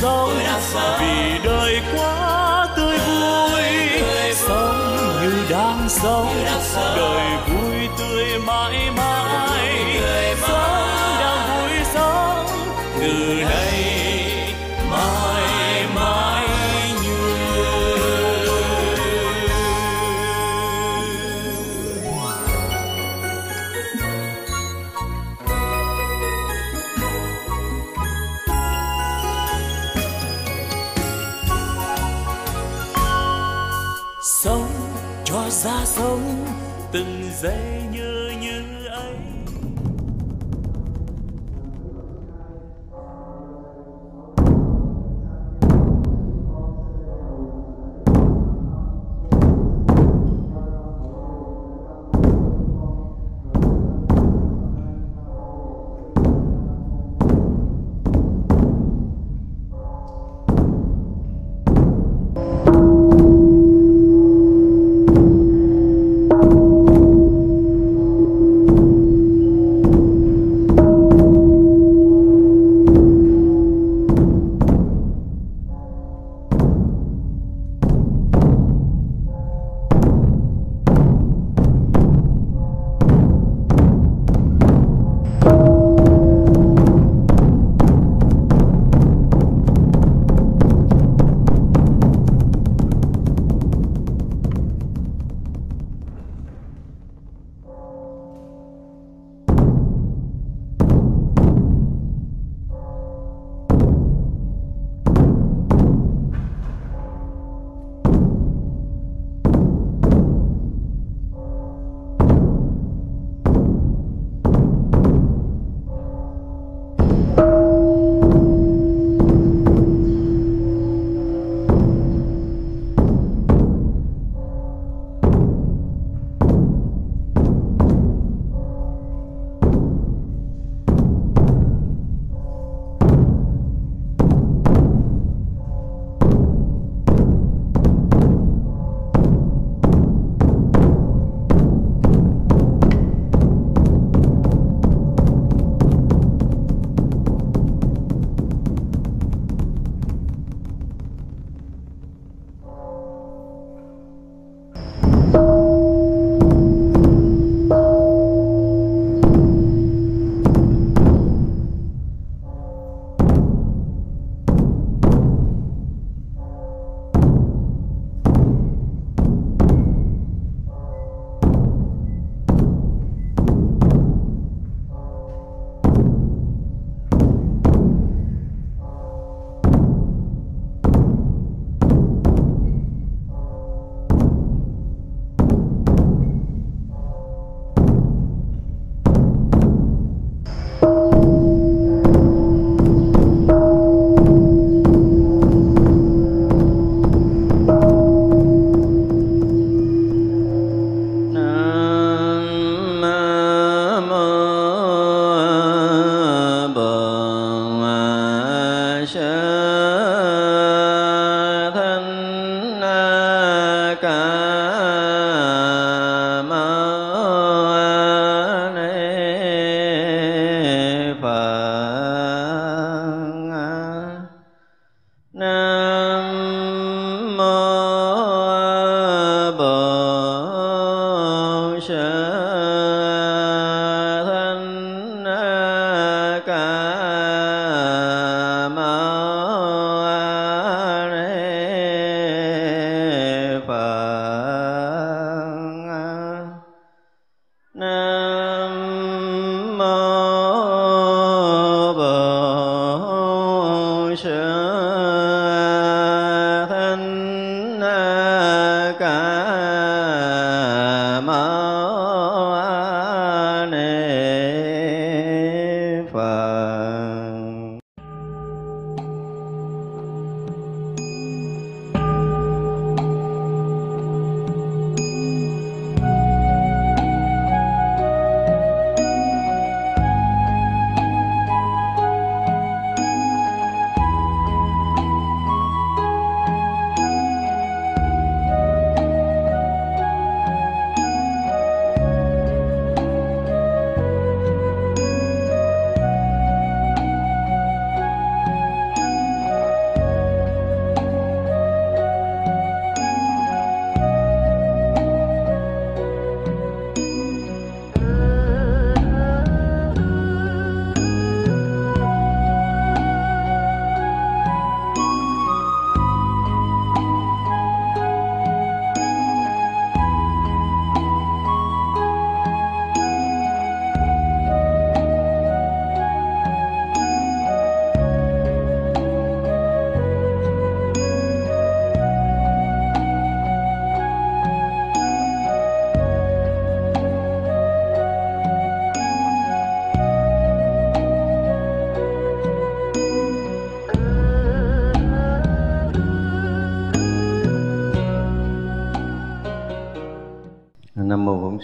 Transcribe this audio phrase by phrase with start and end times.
[0.00, 0.30] sống
[1.00, 3.62] vì đời quá tươi vui
[4.34, 6.34] sống như đang sống.
[6.96, 7.55] Đời vui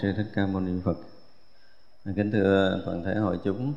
[0.02, 0.96] sư thích ca mâu ni phật.
[2.16, 3.75] Kính thưa toàn thể hội chúng.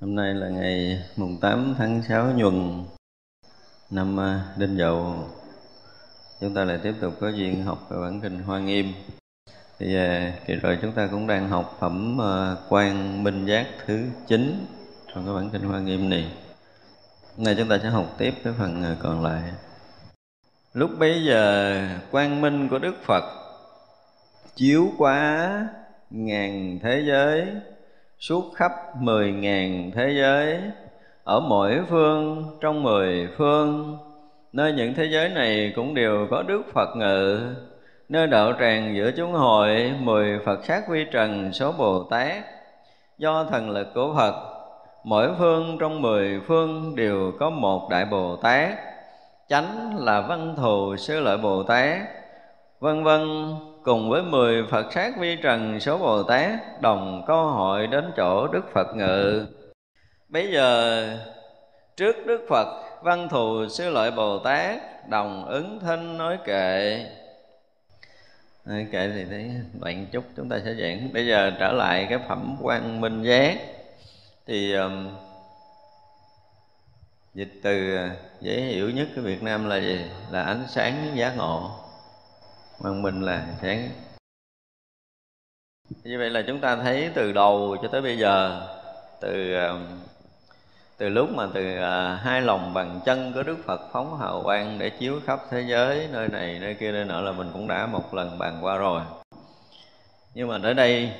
[0.00, 2.84] Hôm nay là ngày mùng 8 tháng 6 nhuần
[3.90, 5.28] năm à, đinh dậu.
[6.40, 8.92] Chúng ta lại tiếp tục có duyên học về bản kinh hoa nghiêm.
[9.78, 13.66] Thì à, kỳ rồi chúng ta cũng đang học phẩm à, Quang quan minh giác
[13.86, 14.66] thứ 9
[15.14, 16.32] trong cái bản kinh hoa nghiêm này.
[17.36, 19.42] Hôm nay chúng ta sẽ học tiếp cái phần còn lại.
[20.74, 23.39] Lúc bấy giờ quang minh của đức phật
[24.60, 25.50] chiếu quá
[26.10, 27.46] ngàn thế giới,
[28.18, 30.60] suốt khắp mười ngàn thế giới,
[31.24, 33.98] ở mỗi phương, trong mười phương,
[34.52, 37.54] nơi những thế giới này cũng đều có đức phật ngự,
[38.08, 42.44] nơi đạo tràng giữa chúng hội, mười phật sát vi trần số bồ tát.
[43.18, 44.34] Do thần lực của phật,
[45.04, 48.70] mỗi phương trong mười phương đều có một đại bồ tát.
[49.48, 51.98] Chánh là văn thù sư lợi bồ tát.
[52.80, 57.86] Vân vân cùng với mười Phật sát vi trần số Bồ Tát đồng có hội
[57.86, 59.46] đến chỗ Đức Phật ngự.
[60.28, 61.18] Bây giờ
[61.96, 67.06] trước Đức Phật văn thù sư lợi Bồ Tát đồng ứng thân nói kệ.
[68.64, 71.12] Nói kệ thì thấy đoạn chút chúng ta sẽ giảng.
[71.12, 73.58] Bây giờ trở lại cái phẩm quan minh giác.
[74.46, 75.08] Thì um,
[77.34, 78.10] dịch từ uh,
[78.40, 80.00] dễ hiểu nhất của Việt Nam là gì?
[80.30, 81.70] Là ánh sáng giác ngộ
[82.80, 83.90] văn minh là sáng
[86.04, 88.66] như vậy là chúng ta thấy từ đầu cho tới bây giờ
[89.20, 89.86] từ um,
[90.98, 94.78] từ lúc mà từ à, hai lòng bằng chân của Đức Phật phóng hào quang
[94.78, 97.86] để chiếu khắp thế giới nơi này nơi kia nơi nọ là mình cũng đã
[97.86, 99.02] một lần bàn qua rồi.
[100.34, 101.12] Nhưng mà tới đây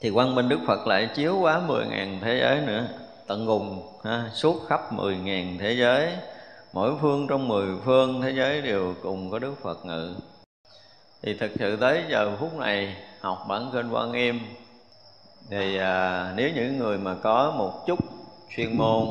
[0.00, 2.88] thì quang minh Đức Phật lại chiếu quá mười ngàn thế giới nữa
[3.26, 6.12] tận cùng ha, suốt khắp mười ngàn thế giới.
[6.72, 10.14] Mỗi phương trong mười phương thế giới đều cùng có Đức Phật ngự
[11.24, 14.40] thì thực sự tới giờ phút này học bản kinh quan nghiêm
[15.50, 17.98] thì à, nếu những người mà có một chút
[18.56, 19.08] chuyên môn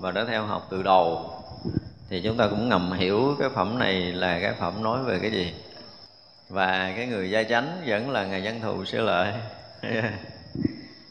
[0.00, 1.30] và đã theo học từ đầu
[2.14, 5.30] thì chúng ta cũng ngầm hiểu cái phẩm này là cái phẩm nói về cái
[5.30, 5.54] gì.
[6.48, 9.32] Và cái người gia chánh vẫn là ngày dân thù sư lợi.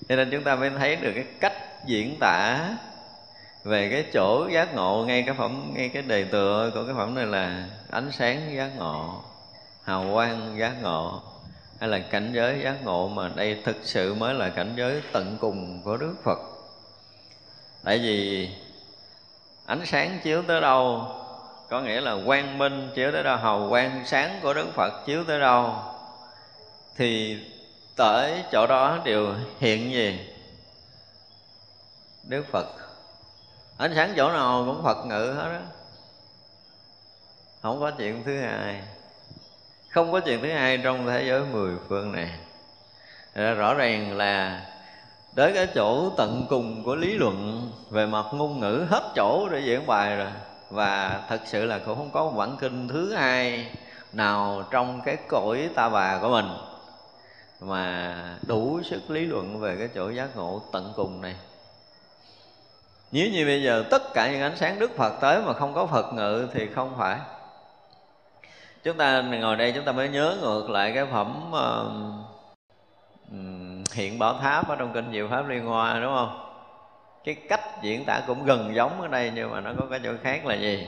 [0.10, 2.70] Cho nên chúng ta mới thấy được cái cách diễn tả
[3.64, 7.16] về cái chỗ giác ngộ ngay cái phẩm ngay cái đề tựa của cái phẩm
[7.16, 9.24] này là ánh sáng giác ngộ
[9.84, 11.22] hào quang, giác ngộ.
[11.80, 15.38] Hay là cảnh giới giác ngộ mà đây thực sự mới là cảnh giới tận
[15.42, 16.40] cùng của Đức Phật.
[17.84, 18.50] Tại vì
[19.66, 21.08] ánh sáng chiếu tới đâu,
[21.70, 25.24] có nghĩa là quang minh chiếu tới đâu, hào quang sáng của Đức Phật chiếu
[25.24, 25.76] tới đâu,
[26.96, 27.40] thì
[27.96, 30.30] tới chỗ đó đều hiện gì
[32.24, 32.68] Đức Phật,
[33.78, 35.66] ánh sáng chỗ nào cũng Phật ngự hết đó
[37.62, 38.82] không có chuyện thứ hai
[39.94, 42.30] không có chuyện thứ hai trong thế giới mười phương này.
[43.56, 44.62] Rõ ràng là
[45.36, 49.60] tới cái chỗ tận cùng của lý luận về mặt ngôn ngữ hết chỗ để
[49.60, 50.32] diễn bài rồi.
[50.70, 53.68] Và thật sự là cũng không có một bản kinh thứ hai
[54.14, 56.50] nào trong cái cõi ta bà của mình
[57.62, 58.16] mà
[58.48, 61.36] đủ sức lý luận về cái chỗ giác ngộ tận cùng này.
[63.12, 65.86] Nếu như bây giờ tất cả những ánh sáng Đức Phật tới mà không có
[65.86, 67.20] Phật ngự thì không phải.
[68.84, 72.24] Chúng ta ngồi đây chúng ta mới nhớ ngược lại cái phẩm uh,
[73.94, 76.40] hiện bảo tháp ở trong kinh Diệu Pháp Liên Hoa đúng không?
[77.24, 80.12] Cái cách diễn tả cũng gần giống ở đây nhưng mà nó có cái chỗ
[80.24, 80.88] khác là gì?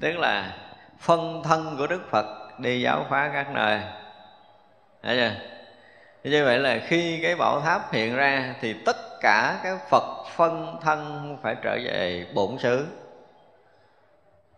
[0.00, 0.56] Tức là
[0.98, 2.26] phân thân của Đức Phật
[2.58, 3.80] đi giáo phá các nơi
[5.02, 5.32] Thấy chưa?
[6.30, 10.76] Như vậy là khi cái bảo tháp hiện ra thì tất cả cái Phật phân
[10.82, 12.86] thân phải trở về bổn xứ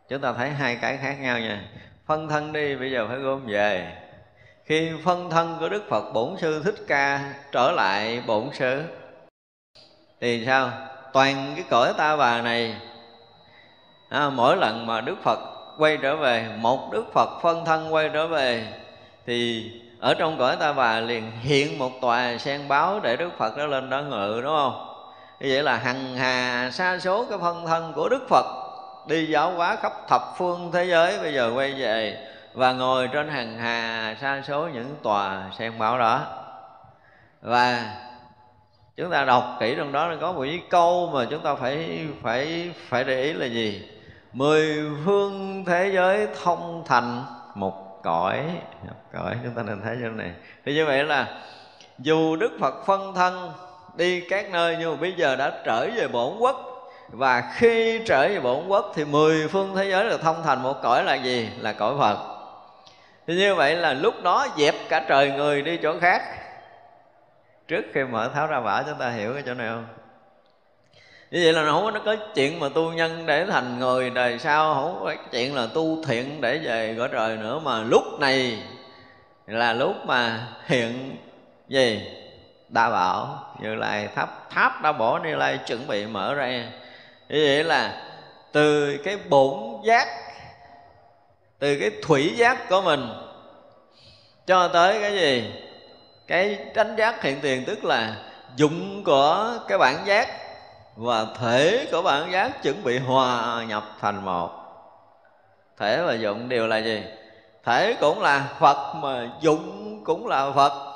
[0.09, 1.65] Chúng ta thấy hai cái khác nhau nha
[2.11, 3.93] Phân thân đi bây giờ phải gom về.
[4.65, 8.83] Khi phân thân của đức phật bổn sư thích ca trở lại bổn sư
[10.21, 10.71] thì sao?
[11.13, 12.77] Toàn cái cõi ta bà này
[14.09, 15.39] à, mỗi lần mà đức phật
[15.79, 18.67] quay trở về một đức phật phân thân quay trở về
[19.27, 23.57] thì ở trong cõi ta bà liền hiện một tòa sen báo để đức phật
[23.57, 24.87] đó lên đó ngự đúng không?
[25.41, 28.70] Như vậy là hằng hà sa số cái phân thân của đức phật
[29.07, 33.29] đi giáo hóa khắp thập phương thế giới, bây giờ quay về và ngồi trên
[33.29, 36.21] hàng hà sa số những tòa sen bảo đó.
[37.43, 37.97] Và
[38.97, 42.71] chúng ta đọc kỹ trong đó có một cái câu mà chúng ta phải phải
[42.89, 43.89] phải để ý là gì?
[44.33, 48.45] Mười phương thế giới thông thành một cõi.
[48.83, 50.33] Một cõi, chúng ta nên thấy chỗ này.
[50.65, 51.27] Thì như vậy là
[51.99, 53.53] dù đức phật phân thân
[53.97, 56.70] đi các nơi nhưng mà bây giờ đã trở về bổn quốc
[57.13, 60.83] và khi trở về bổn quốc thì mười phương thế giới được thông thành một
[60.83, 61.51] cõi là gì?
[61.59, 62.19] Là cõi phật.
[63.27, 66.23] Thì như vậy là lúc đó dẹp cả trời người đi chỗ khác.
[67.69, 69.87] Trước khi mở tháo ra bả chúng ta hiểu cái chỗ này không?
[71.31, 74.75] Như vậy là nó không có chuyện mà tu nhân để thành người, đời sau
[74.75, 77.61] không có chuyện là tu thiện để về cõi trời nữa.
[77.65, 78.63] Mà lúc này
[79.47, 81.17] là lúc mà hiện
[81.69, 82.03] gì?
[82.69, 84.51] Đa bảo, như lai tháp.
[84.51, 86.65] Tháp đã bỏ như lai chuẩn bị mở ra
[87.31, 88.03] như vậy là
[88.53, 90.09] từ cái bổn giác,
[91.59, 93.09] từ cái thủy giác của mình
[94.47, 95.53] cho tới cái gì?
[96.27, 98.17] Cái tránh giác hiện tiền, tức là
[98.57, 100.29] dụng của cái bản giác
[100.97, 104.51] và thể của bản giác chuẩn bị hòa nhập thành một.
[105.79, 107.03] Thể và dụng đều là gì?
[107.65, 110.90] Thể cũng là phật mà dụng cũng là phật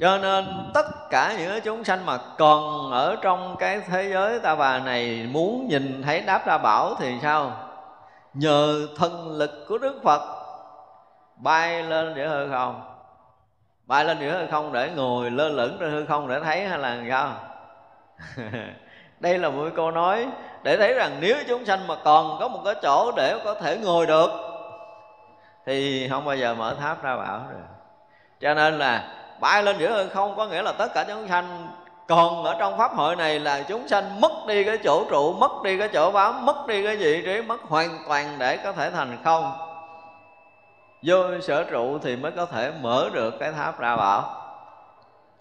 [0.00, 4.54] cho nên tất cả những chúng sanh mà còn ở trong cái thế giới ta
[4.54, 7.52] bà này muốn nhìn thấy đáp ra bảo thì sao?
[8.34, 10.22] Nhờ thần lực của đức phật.
[11.36, 12.82] Bay lên giữa hư không?
[13.86, 16.78] Bay lên giữa hư không để ngồi lơ lửng trên hư không để thấy hay
[16.78, 17.32] là sao?
[19.20, 20.26] Đây là một câu nói
[20.62, 23.78] để thấy rằng nếu chúng sanh mà còn có một cái chỗ để có thể
[23.78, 24.30] ngồi được,
[25.66, 27.56] thì không bao giờ mở tháp ra bảo được.
[28.40, 31.68] Cho nên là bay lên giữa hư không, có nghĩa là tất cả chúng sanh
[32.08, 35.50] còn ở trong pháp hội này là chúng sanh mất đi cái chỗ trụ, mất
[35.64, 38.90] đi cái chỗ bám, mất đi cái vị trí, mất hoàn toàn để có thể
[38.90, 39.52] thành không.
[41.02, 44.42] Vô sở trụ thì mới có thể mở được cái tháp ra bảo.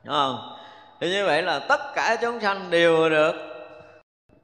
[0.03, 0.57] Đúng không?
[1.01, 3.33] Thì như vậy là tất cả chúng sanh đều được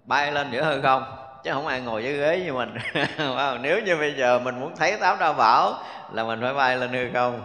[0.03, 1.03] bay lên giữa hư không.
[1.43, 2.77] Chứ không ai ngồi dưới ghế như mình.
[3.61, 5.73] Nếu như bây giờ mình muốn thấy tháp ra bảo
[6.11, 7.41] là mình phải bay lên hư không.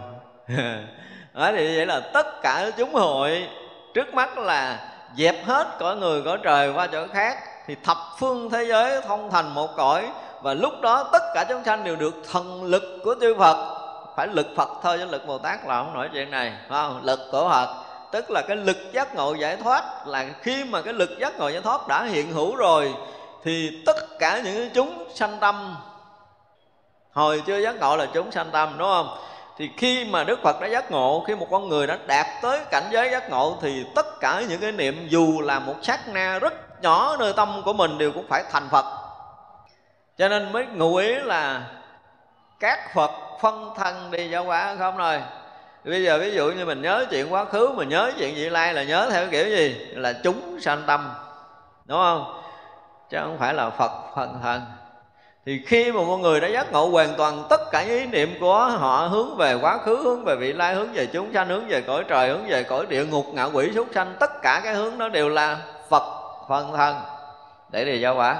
[1.33, 3.47] đó thì vậy là tất cả chúng hội
[3.93, 4.79] trước mắt là
[5.17, 7.37] dẹp hết cõi người, cõi trời qua chỗ khác,
[7.67, 10.09] thì thập phương thế giới thông thành một cõi,
[10.41, 13.79] và lúc đó tất cả chúng sanh đều được thần lực của chư Phật.
[14.15, 16.99] Phải lực Phật thôi chứ lực Bồ Tát là không nổi chuyện này không?
[17.03, 17.75] lực của Phật.
[18.11, 21.49] Tức là cái lực giác ngộ giải thoát, là khi mà cái lực giác ngộ
[21.49, 22.93] giải thoát đã hiện hữu rồi,
[23.43, 25.75] thì tất cả những chúng sanh tâm,
[27.11, 29.17] hồi chưa giác ngộ là chúng sanh tâm, đúng không?
[29.57, 32.59] Thì khi mà Đức Phật đã giác ngộ, khi một con người đã đạt tới
[32.71, 36.39] cảnh giới giác ngộ, thì tất cả những cái niệm dù là một sát na
[36.39, 38.85] rất nhỏ nơi tâm của mình đều cũng phải thành Phật.
[40.17, 41.61] Cho nên mới ngụ ý là
[42.59, 45.21] các Phật phân thân đi giáo hóa không rồi
[45.83, 48.73] bây giờ ví dụ như mình nhớ chuyện quá khứ, mình nhớ chuyện vị lai
[48.73, 49.87] là nhớ theo kiểu gì?
[49.91, 51.13] Là chúng sanh tâm,
[51.85, 52.41] đúng không?
[53.09, 54.61] Chứ không phải là phật phân thân
[55.45, 58.37] thì khi mà mọi người đã giác ngộ hoàn toàn tất cả những ý niệm
[58.39, 61.67] của họ hướng về quá khứ, hướng về vị lai, hướng về chúng sanh, hướng
[61.67, 64.73] về cõi trời, hướng về cõi địa ngục, ngạ quỷ, súc sanh, tất cả cái
[64.73, 65.57] hướng đó đều là
[65.89, 66.03] phật
[66.49, 66.95] phân thân.
[67.69, 68.35] Để đi giáo hóa.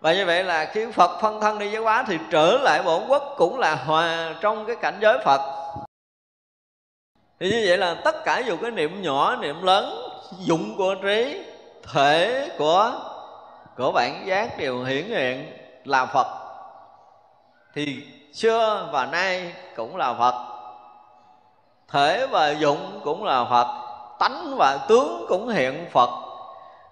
[0.00, 3.02] Và như vậy là khi Phật phân thân đi giáo hóa thì trở lại bổn
[3.08, 5.40] quốc cũng là hòa trong cái cảnh giới Phật.
[7.40, 11.42] Thì như vậy là tất cả dù cái niệm nhỏ, niệm lớn, dụng của trí,
[11.92, 12.92] thể của
[13.76, 15.59] của bản giác đều hiển hiện
[15.90, 16.26] là Phật.
[17.74, 20.34] Thì xưa và nay cũng là Phật.
[21.88, 23.66] Thể và dụng cũng là Phật.
[24.18, 26.10] Tánh và tướng cũng hiện Phật.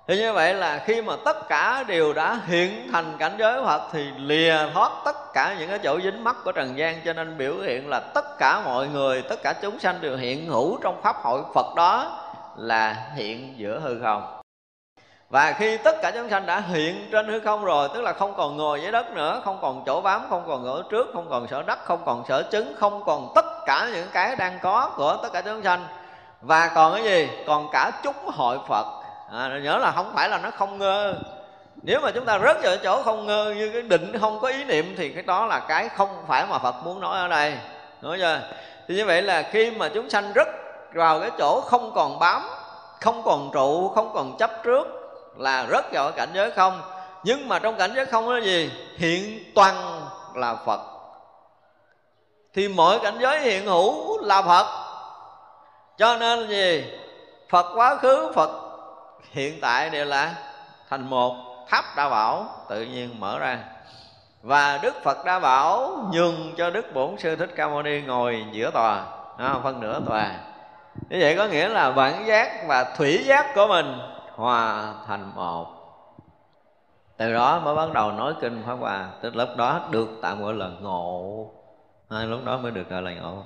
[0.09, 3.89] Thì như vậy là khi mà tất cả đều đã hiện thành cảnh giới Phật
[3.93, 7.39] thì lìa thoát tất cả những cái chỗ dính mắc của trần gian cho nên
[7.39, 11.03] biểu hiện là tất cả mọi người, tất cả chúng sanh đều hiện hữu trong
[11.03, 12.21] pháp hội Phật đó
[12.57, 14.38] là hiện giữa hư không
[15.31, 18.35] và khi tất cả chúng sanh đã hiện trên hư không rồi tức là không
[18.37, 21.49] còn ngồi dưới đất nữa không còn chỗ bám không còn ở trước không còn
[21.49, 25.17] sở đất không còn sở trứng không còn tất cả những cái đang có của
[25.23, 25.87] tất cả chúng sanh.
[26.41, 27.29] Và còn cái gì?
[27.47, 28.87] Còn cả chúng hội phật.
[29.33, 31.15] À, nhớ là không phải là nó không ngơ.
[31.83, 34.65] Nếu mà chúng ta rớt vào chỗ không ngơ như cái định không có ý
[34.65, 37.55] niệm thì cái đó là cái không phải mà phật muốn nói ở đây.
[38.03, 38.41] Nói chưa?
[38.89, 40.49] Thì như vậy là khi mà chúng sanh rất
[40.95, 42.43] vào cái chỗ không còn bám
[43.01, 44.98] không còn trụ không còn chấp trước
[45.39, 46.83] là rất vào cảnh giới không?
[47.25, 48.71] Nhưng mà trong cảnh giới không là gì.
[48.97, 50.01] Hiện toàn
[50.35, 50.81] là phật.
[52.55, 54.67] Thì mọi cảnh giới hiện hữu là phật.
[55.99, 56.85] Cho nên là gì?
[57.49, 58.51] Phật quá khứ, phật
[59.31, 60.35] hiện tại đều là
[60.91, 61.35] thành một
[61.69, 63.59] tháp đa bảo tự nhiên mở ra.
[64.43, 68.45] Và đức phật đa bảo nhường cho đức bổn sư thích ca mâu ni ngồi
[68.53, 69.05] giữa tòa
[69.39, 70.31] à, phân nửa tòa.
[71.09, 73.99] Như vậy có nghĩa là bản giác và thủy giác của mình
[74.39, 75.67] hòa thành một.
[77.17, 80.55] Từ đó mới bắt đầu nói kinh pháp hòa tức lúc đó được tạm gọi
[80.55, 81.51] là ngộ.
[82.09, 83.45] À, lúc đó mới được gọi là ngộ.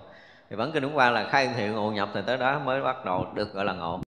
[0.50, 3.05] Thì bản kinh đúng qua là khai thiện ngộ nhập thì tới đó mới bắt
[3.05, 4.00] đầu được gọi là ngộ.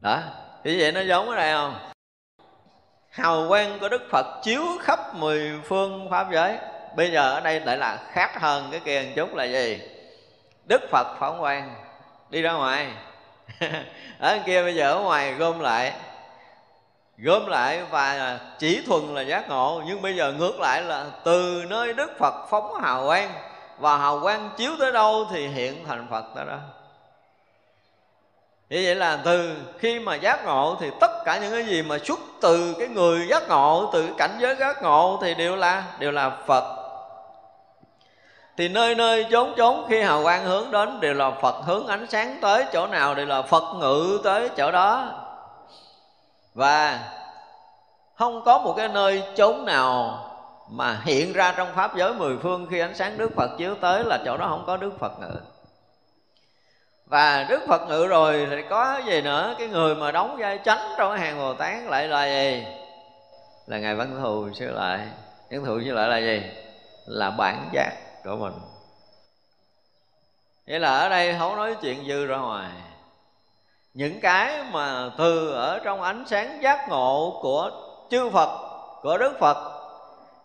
[0.00, 0.20] Đó
[0.64, 1.74] thì vậy nó giống ở đây không?
[3.10, 6.58] Hào quang của đức phật chiếu khắp mười phương pháp giới.
[6.96, 9.80] Bây giờ ở đây lại là khác hơn cái kia một chút là gì?
[10.64, 11.74] Đức phật phóng quang
[12.30, 12.92] đi ra ngoài
[14.18, 15.92] ở kia bây giờ ở ngoài gom lại.
[17.18, 19.82] Gom lại và chỉ thuần là giác ngộ.
[19.86, 23.32] Nhưng bây giờ ngược lại là từ nơi đức phật phóng hào quang
[23.78, 26.58] và hào quang chiếu tới đâu thì hiện thành phật tới đó.
[28.70, 31.98] Như vậy là từ khi mà giác ngộ thì tất cả những cái gì mà
[31.98, 36.12] xuất từ cái người giác ngộ, từ cảnh giới giác ngộ thì đều là đều
[36.12, 36.79] là phật
[38.56, 42.06] thì nơi nơi chốn chốn khi hào quang hướng đến đều là phật hướng ánh
[42.06, 45.12] sáng tới chỗ nào đều là phật ngự tới chỗ đó.
[46.54, 47.00] Và
[48.14, 50.18] không có một cái nơi chốn nào
[50.70, 54.04] mà hiện ra trong pháp giới mười phương khi ánh sáng đức phật chiếu tới
[54.04, 55.36] là chỗ đó không có đức phật ngự.
[57.06, 59.54] Và đức phật ngự rồi thì có gì nữa?
[59.58, 62.64] Cái người mà đóng vai chánh trong cái hàng bồ tát lại là gì?
[63.66, 64.98] Là ngài văn thù, sư lại.
[65.50, 66.42] Văn thù, sư lại là gì?
[67.06, 67.90] Là bản giác
[68.24, 68.52] của mình.
[70.66, 72.70] Nghĩa là ở đây không nói chuyện dư ra ngoài.
[73.94, 77.70] Những cái mà từ ở trong ánh sáng giác ngộ của
[78.10, 78.58] chư Phật
[79.02, 79.80] Của Đức Phật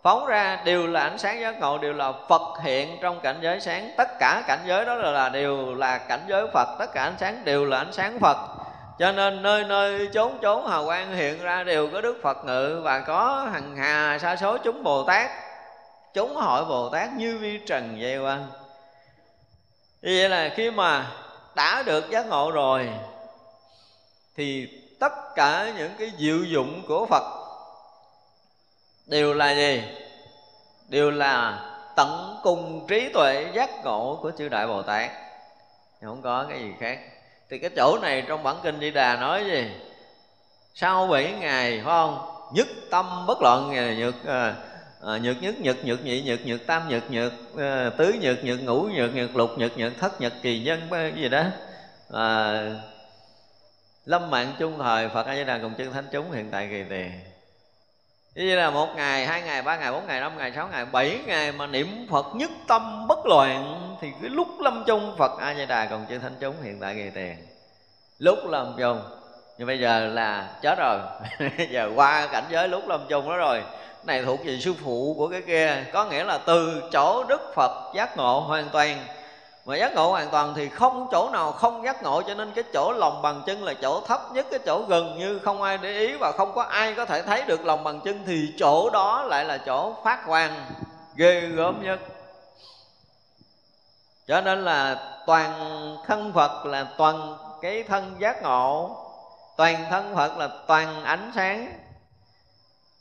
[0.03, 3.59] phóng ra đều là ánh sáng giác ngộ đều là Phật hiện trong cảnh giới
[3.59, 3.91] sáng.
[3.97, 7.15] Tất cả cảnh giới đó là, là đều là cảnh giới Phật tất cả ánh
[7.19, 8.37] sáng đều là ánh sáng Phật.
[8.99, 12.81] Cho nên nơi nơi chốn chốn hào quang hiện ra đều có Đức Phật ngự
[12.83, 15.31] và có hằng hà sa số chúng Bồ Tát
[16.15, 18.47] chúng hội Bồ Tát như vi trần dây quan,
[20.01, 21.11] như vậy là khi mà
[21.55, 22.89] đã được giác ngộ rồi
[24.37, 24.67] thì
[24.99, 27.23] tất cả những cái diệu dụng của Phật
[29.05, 29.83] đều là gì?
[30.89, 35.11] Đều là tận cùng trí tuệ giác ngộ của chư đại bồ tát.
[36.01, 36.99] Không có cái gì khác.
[37.49, 39.71] Thì cái chỗ này trong bản kinh di đà nói gì?
[40.73, 42.31] Sau bảy ngày phải không?
[42.53, 44.53] Nhất tâm bất loạn nhược ờ,
[45.05, 48.63] à, nhược nhất nhật nhược nhị nhược nhược tam nhược nhược à, tứ nhược nhược
[48.63, 51.43] ngũ nhược nhược lục nhược nhược thất nhật kỳ nhân cái gì đó.
[52.13, 52.61] À,
[54.05, 56.83] lâm mạng chung thời phật a di đà cùng chân thánh chúng hiện tại kỳ
[56.89, 57.11] tiền
[58.35, 61.19] như là một ngày, hai ngày, ba ngày, bốn ngày, năm ngày, sáu ngày, bảy
[61.25, 65.53] ngày mà niệm Phật nhất tâm bất loạn Thì cái lúc lâm chung Phật A
[65.53, 67.35] Di Đà còn chư thanh chúng hiện tại kỳ tiền
[68.19, 69.01] Lúc lâm chung
[69.57, 70.99] Nhưng bây giờ là chết rồi.
[71.69, 73.61] Giờ qua cảnh giới lúc lâm chung đó rồi.
[74.05, 77.91] Này thuộc về sư phụ của cái kia, Có nghĩa là từ chỗ Đức Phật
[77.95, 79.05] giác ngộ hoàn toàn.
[79.65, 82.63] Mà giác ngộ hoàn toàn thì không chỗ nào không giác ngộ, cho nên cái
[82.73, 85.99] chỗ lòng bằng chân là chỗ thấp nhất, cái chỗ gần như không ai để
[85.99, 89.23] ý và không có ai có thể thấy được lòng bằng chân, thì chỗ đó
[89.23, 90.65] lại là chỗ phát quang,
[91.15, 91.99] ghê gớm nhất.
[94.27, 95.51] Cho nên là toàn
[96.07, 98.97] thân phật là toàn cái thân giác ngộ,
[99.57, 101.84] toàn thân phật là toàn ánh sáng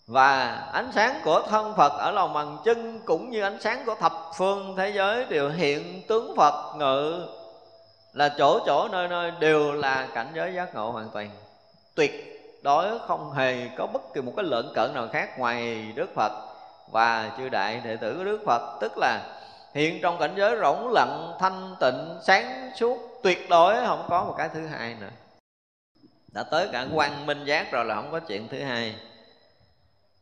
[0.07, 3.95] và ánh sáng của thân Phật ở lòng bàn chân cũng như ánh sáng của
[3.95, 7.27] thập phương thế giới đều hiện tướng Phật ngự.
[8.13, 11.31] Là chỗ chỗ, nơi nơi đều là cảnh giới giác ngộ hoàn toàn.
[11.95, 12.13] Tuyệt
[12.63, 16.33] đối không hề có bất kỳ một cái lợn cận nào khác ngoài Đức Phật
[16.91, 18.79] và chư đại đệ tử của Đức Phật.
[18.81, 19.21] Tức là
[19.75, 24.35] hiện trong cảnh giới rỗng lặng, thanh tịnh, sáng suốt, tuyệt đối không có một
[24.39, 25.11] cái thứ hai nữa.
[26.33, 28.95] Đã tới cả quang minh giác rồi là không có chuyện thứ hai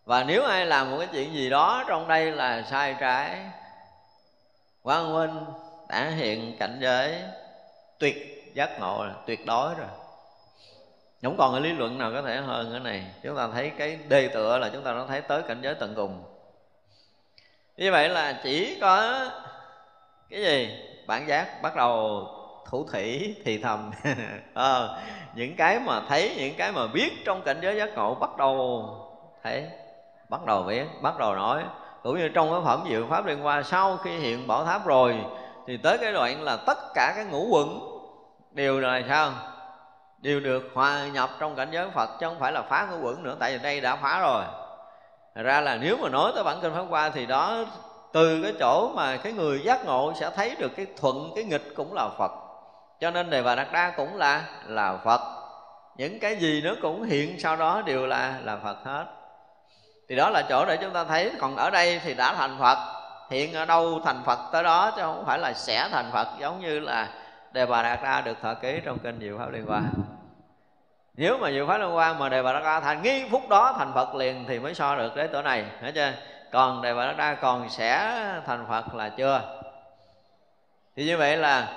[0.04, 3.38] và nếu ai làm một cái chuyện gì đó trong đây là sai trái
[4.82, 5.44] quang minh
[5.88, 7.22] đã hiện cảnh giới
[7.98, 9.88] tuyệt giác ngộ là tuyệt đối rồi.
[11.22, 13.04] Không còn cái lý luận nào có thể hơn cái này.
[13.22, 15.94] Chúng ta thấy cái đề tựa là chúng ta đã thấy tới cảnh giới tận
[15.96, 16.24] cùng.
[17.76, 19.26] Như vậy là chỉ có
[20.30, 20.78] cái gì?
[21.06, 22.26] Bản giác bắt đầu
[22.70, 23.90] thủ thủy thì thầm.
[24.54, 24.80] À,
[25.34, 28.84] những cái mà thấy những cái mà biết trong cảnh giới giác ngộ bắt đầu
[29.42, 29.68] thấy
[30.32, 31.64] bắt đầu biết bắt đầu nói.
[32.02, 35.16] Cũng như trong cái phẩm diệu pháp liên Hoa, sau khi hiện bảo tháp rồi,
[35.66, 37.80] thì tới cái đoạn là tất cả cái ngũ quẩn
[38.50, 39.30] đều là sao?
[40.18, 43.22] Đều được hòa nhập trong cảnh giới Phật, chứ không phải là phá ngũ quẩn
[43.22, 44.44] nữa, tại vì đây đã phá rồi.
[45.34, 47.64] Thật ra là nếu mà nói tới bản kinh pháp qua thì đó,
[48.12, 51.72] từ cái chỗ mà cái người giác ngộ sẽ thấy được cái thuận, cái nghịch
[51.76, 52.30] cũng là Phật.
[53.00, 55.20] Cho nên đề bà đạt đa cũng là là Phật.
[55.96, 59.04] Những cái gì nó cũng hiện sau đó đều là là Phật hết
[60.08, 62.78] thì đó là chỗ để chúng ta thấy, còn ở đây thì đã thành Phật.
[63.30, 66.60] Hiện ở đâu thành Phật tới đó chứ không phải là sẽ thành Phật, giống
[66.60, 67.08] như là
[67.52, 69.80] Đề Bà Đạt ra được thọ ký trong kinh Diệu Pháp Liên Hoa.
[71.14, 73.74] Nếu mà Diệu Pháp Liên Hoa mà Đề Bà Đạt ra thành, nghi phút đó
[73.78, 76.12] thành Phật liền thì mới so được đến tổ này hiểu chưa?
[76.52, 79.40] Còn Đề Bà Đạt ra còn sẽ thành Phật là chưa?
[80.96, 81.68] Thì như vậy là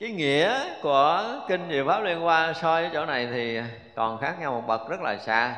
[0.00, 3.60] cái nghĩa của kinh Diệu Pháp Liên Hoa so với chỗ này thì
[3.96, 5.54] còn khác nhau một bậc rất là xa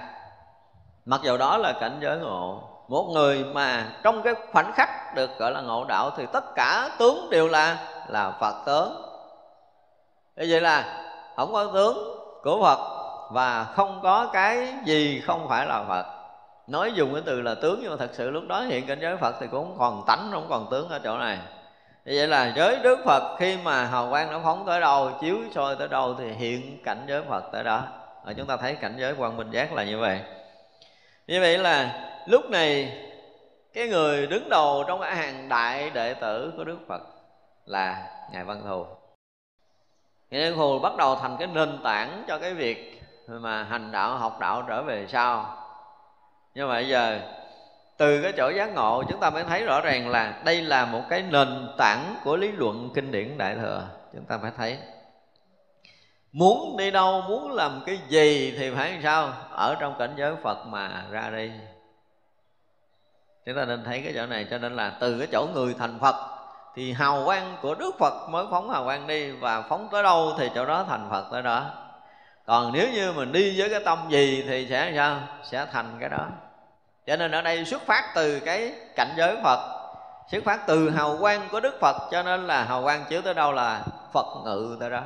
[1.04, 5.38] mặc dù đó là cảnh giới ngộ, một người mà trong cái khoảnh khắc được
[5.38, 7.76] gọi là ngộ đạo thì tất cả tướng đều là
[8.08, 9.02] là phật tướng.
[10.36, 11.02] Như vậy là
[11.36, 11.98] không có tướng
[12.42, 12.78] của phật
[13.30, 16.06] và không có cái gì không phải là phật.
[16.66, 19.16] Nói dùng cái từ là tướng nhưng mà thật sự lúc đó hiện cảnh giới
[19.16, 21.38] phật thì cũng còn tánh, không còn tướng ở chỗ này.
[22.04, 25.36] Như vậy là giới đức phật khi mà hào quang nó phóng tới đâu, chiếu
[25.54, 27.82] soi tới đâu thì hiện cảnh giới phật tới đó.
[28.24, 30.20] Và chúng ta thấy cảnh giới quang minh giác là như vậy
[31.26, 32.98] như vậy là lúc này
[33.72, 37.02] cái người đứng đầu trong cái hàng đại đệ tử của đức phật
[37.66, 38.86] là ngài văn thù.
[40.30, 44.16] Ngài văn thù bắt đầu thành cái nền tảng cho cái việc mà hành đạo,
[44.16, 45.56] học đạo trở về sau.
[46.54, 47.20] Nhưng mà bây giờ,
[47.96, 51.02] từ cái chỗ giác ngộ, chúng ta mới thấy rõ ràng là đây là một
[51.08, 53.88] cái nền tảng của lý luận kinh điển đại thừa.
[54.12, 54.78] Chúng ta phải thấy
[56.32, 59.32] muốn đi đâu, muốn làm cái gì thì phải làm sao?
[59.50, 61.50] Ở trong cảnh giới phật mà ra đi.
[63.46, 65.98] Chúng ta nên thấy cái chỗ này, cho nên là từ cái chỗ người thành
[66.00, 66.16] phật
[66.74, 70.32] thì hào quang của đức phật mới phóng hào quang đi, và phóng tới đâu
[70.38, 71.70] thì chỗ đó thành phật tới đó.
[72.46, 75.38] Còn nếu như mình đi với cái tâm gì thì sẽ làm sao?
[75.44, 76.26] Sẽ thành cái đó.
[77.06, 79.58] Cho nên ở đây xuất phát từ cái cảnh giới phật,
[80.30, 83.34] xuất phát từ hào quang của đức phật, cho nên là hào quang chiếu tới
[83.34, 85.00] đâu là phật ngự tới đó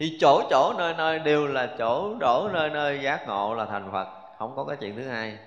[0.00, 3.88] thì chỗ chỗ nơi nơi đều là chỗ đổ nơi nơi giác ngộ là thành
[3.92, 4.08] phật.
[4.38, 5.38] Không có cái chuyện thứ hai.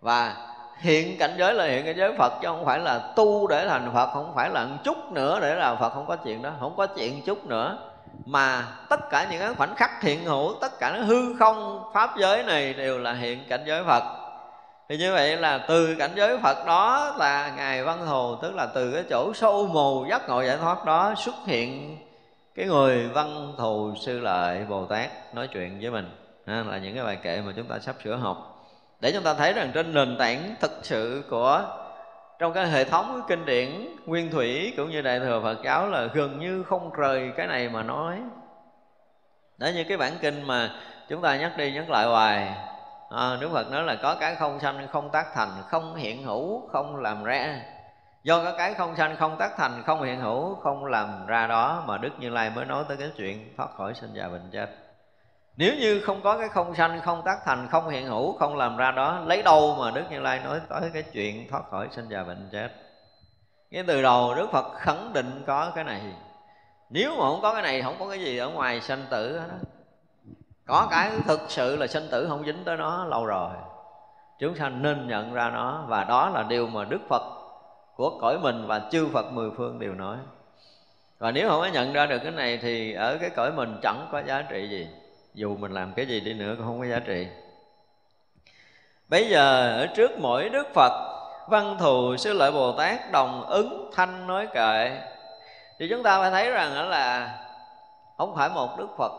[0.00, 0.36] Và
[0.78, 3.90] hiện cảnh giới là hiện cảnh giới phật, chứ không phải là tu để thành
[3.94, 6.50] phật, không phải là một chút nữa để là phật, không có chuyện đó.
[6.60, 7.78] Không có chuyện chút nữa.
[8.24, 12.16] Mà tất cả những cái khoảnh khắc hiện hữu, tất cả nó hư không pháp
[12.16, 14.02] giới này đều là hiện cảnh giới phật.
[14.88, 18.66] Thì như vậy là từ cảnh giới phật đó là ngài văn hồ, tức là
[18.66, 21.98] từ cái chỗ sâu mù giác ngộ giải thoát đó xuất hiện
[22.54, 26.10] cái người văn thù sư lợi bồ tát nói chuyện với mình
[26.46, 28.66] ha, là những cái bài kệ mà chúng ta sắp sửa học.
[29.00, 31.64] Để chúng ta thấy rằng trên nền tảng thực sự của
[32.38, 36.06] trong cái hệ thống kinh điển nguyên thủy cũng như đại thừa Phật giáo là
[36.14, 38.18] gần như không rời cái này mà nói.
[39.58, 40.70] Đó như cái bản kinh mà
[41.08, 42.54] chúng ta nhắc đi nhắc lại hoài.
[43.10, 46.68] À, Đức Phật nói là có cái không sanh không tác thành không hiện hữu
[46.68, 47.60] không làm ra
[48.22, 51.84] do có cái không sanh, không tác thành, không hiện hữu, không làm ra đó
[51.86, 54.70] mà đức như lai mới nói tới cái chuyện thoát khỏi sinh già bệnh chết.
[55.56, 58.76] Nếu như không có cái không sanh, không tác thành, không hiện hữu, không làm
[58.76, 62.08] ra đó, lấy đâu mà đức như lai nói tới cái chuyện thoát khỏi sinh
[62.08, 62.68] già bệnh chết?
[63.70, 66.00] Cái từ đầu đức phật khẳng định có cái này.
[66.90, 69.44] Nếu mà không có cái này, không có cái gì ở ngoài sanh tử đó
[70.66, 73.50] có cái thực sự là sinh tử không dính tới nó, lâu rồi.
[74.38, 77.22] Chúng sanh nên nhận ra nó và đó là điều mà đức phật
[77.96, 80.16] của cõi mình và chư Phật mười phương đều nói.
[81.18, 84.08] Và nếu không có nhận ra được cái này thì ở cái cõi mình chẳng
[84.12, 84.88] có giá trị gì.
[85.34, 87.26] Dù mình làm cái gì đi nữa cũng không có giá trị.
[89.08, 90.92] Bây giờ ở trước mỗi đức phật,
[91.48, 95.00] văn thù sư lợi bồ tát đồng ứng thanh nói kệ.
[95.78, 97.38] Thì chúng ta phải thấy rằng là
[98.18, 99.12] không phải một đức phật,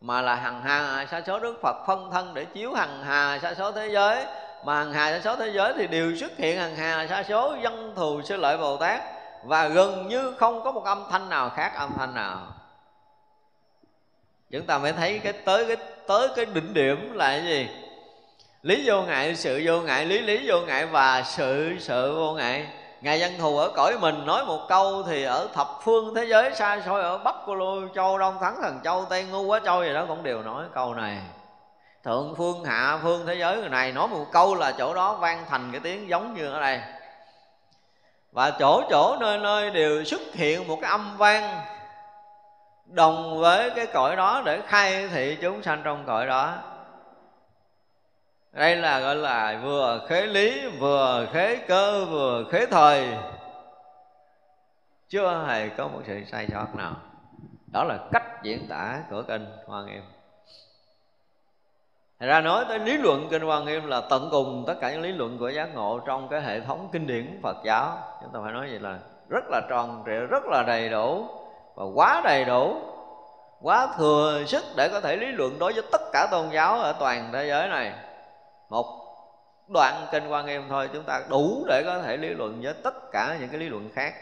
[0.00, 3.54] mà là hằng hà, sa số đức phật phân thân để chiếu hằng hà sa
[3.54, 4.26] số thế giới
[4.66, 7.56] mà hằng hà sa số thế giới thì đều xuất hiện hằng hà sa số
[7.62, 9.02] dân thù sư lợi bồ tát.
[9.44, 12.46] Và gần như không có một âm thanh nào khác âm thanh nào.
[14.50, 15.76] Chúng ta mới thấy cái tới cái
[16.06, 17.68] tới cái đỉnh điểm là cái gì?
[18.62, 22.66] Lý vô ngại, sự vô ngại, lý lý vô ngại và sự sự vô ngại.
[23.00, 26.54] Ngài dân thù ở cõi mình nói một câu thì ở thập phương thế giới
[26.54, 29.84] xa xôi ở bắc cô lô, châu đông, thắng thần châu, tây ngu quá châu
[29.84, 31.18] gì đó cũng đều nói câu này
[32.06, 35.44] thượng phương, hạ phương thế giới người này nói một câu là chỗ đó vang
[35.48, 36.80] thành cái tiếng giống như ở đây.
[38.32, 41.60] Và chỗ chỗ nơi nơi đều xuất hiện một cái âm vang
[42.86, 46.54] đồng với cái cõi đó để khai thị chúng sanh trong cõi đó.
[48.52, 53.08] Đây là, gọi là, vừa khế lý, vừa khế cơ, vừa khế thời.
[55.08, 56.96] Chưa hề có một sự sai sót nào.
[57.72, 60.02] Đó là cách diễn tả của kinh hoa nghiêm.
[62.20, 65.02] Thật ra nói tới lý luận kinh quan Nghiêm là tận cùng tất cả những
[65.02, 67.98] lý luận của giác ngộ trong cái hệ thống kinh điển Phật giáo.
[68.22, 68.98] Chúng ta phải nói vậy là
[69.28, 71.26] rất là tròn trịa, rất là đầy đủ
[71.74, 72.76] và quá đầy đủ,
[73.62, 76.92] quá thừa sức để có thể lý luận đối với tất cả tôn giáo ở
[76.92, 77.92] toàn thế giới này.
[78.70, 78.86] Một
[79.68, 83.12] đoạn kinh quan Nghiêm thôi chúng ta đủ để có thể lý luận với tất
[83.12, 84.14] cả những cái lý luận khác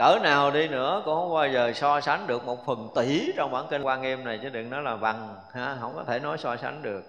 [0.00, 3.50] cỡ nào đi nữa cũng không bao giờ so sánh được một phần tỷ trong
[3.50, 6.38] bản kinh quan nghiêm này, chứ đừng nói là bằng, ha, không có thể nói
[6.38, 7.02] so sánh được.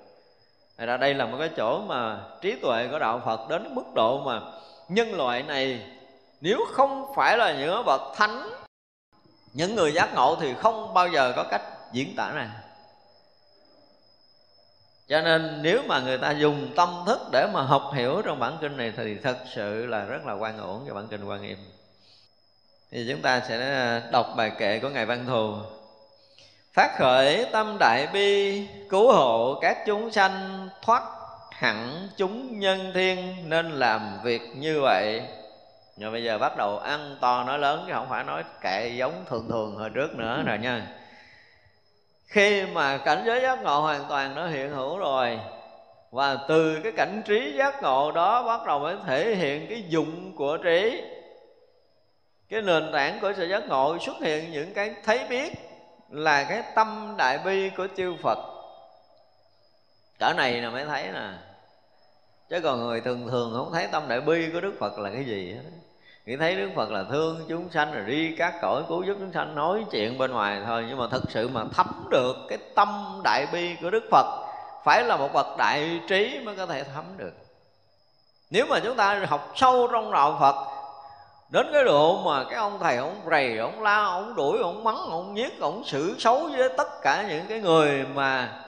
[0.78, 3.84] Thật ra đây là một cái chỗ mà trí tuệ của đạo Phật đến mức
[3.96, 4.42] độ mà
[4.90, 5.82] nhân loại này,
[6.42, 8.50] nếu không phải là những bậc thánh,
[9.54, 12.48] những người giác ngộ thì không bao giờ có cách diễn tả này
[15.08, 18.58] cho nên nếu mà người ta dùng tâm thức để mà học hiểu trong bản
[18.62, 21.58] kinh này thì thật sự là rất là quan ổn cho bản kinh quan nghiêm
[22.92, 25.54] thì chúng ta sẽ à, đọc bài kệ của ngài văn thù.
[26.74, 31.04] Phát khởi tâm đại bi, cứu hộ các chúng sanh, thoát
[31.52, 35.22] hẳn chúng nhân thiên, nên làm việc như vậy.
[35.98, 39.26] Rồi bây giờ bắt đầu ăn to nói lớn, chứ không phải nói kệ giống
[39.30, 40.88] thường thường hồi trước nữa rồi nha.
[42.28, 45.40] Khi mà cảnh giới giác ngộ hoàn toàn nó hiện hữu rồi,
[46.12, 50.36] và từ cái cảnh trí giác ngộ đó bắt đầu mới thể hiện cái dụng
[50.36, 51.02] của trí
[52.52, 55.54] cái nền tảng của sự giác ngộ xuất hiện những cái thấy biết
[56.10, 58.38] là cái tâm đại bi của chư Phật.
[60.20, 61.30] Cỡ này là mới thấy nè.
[62.50, 65.26] Chứ còn người thường thường không thấy tâm đại bi của Đức Phật là cái
[65.26, 65.70] gì hết.
[66.26, 69.34] Chỉ thấy Đức Phật là thương chúng sanh, rồi đi các cõi cứu giúp chúng
[69.34, 70.86] sanh, nói chuyện bên ngoài thôi.
[70.88, 74.26] Nhưng mà thật sự mà thấm được cái tâm đại bi của Đức Phật,
[74.84, 77.34] phải là một bậc đại trí mới có thể thấm được.
[78.50, 80.81] Nếu mà chúng ta học sâu trong đạo Phật
[81.52, 84.98] đến cái độ mà cái ông thầy, ông rầy, ông la, ông đuổi, ông mắng,
[85.10, 88.60] ông giết ông xử xấu với tất cả những cái người mà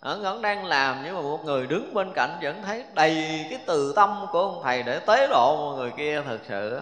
[0.00, 1.02] ở vẫn đang làm.
[1.04, 4.60] Nhưng mà một người đứng bên cạnh vẫn thấy đầy cái từ tâm của ông
[4.64, 6.80] thầy để tế độ một người kia thực sự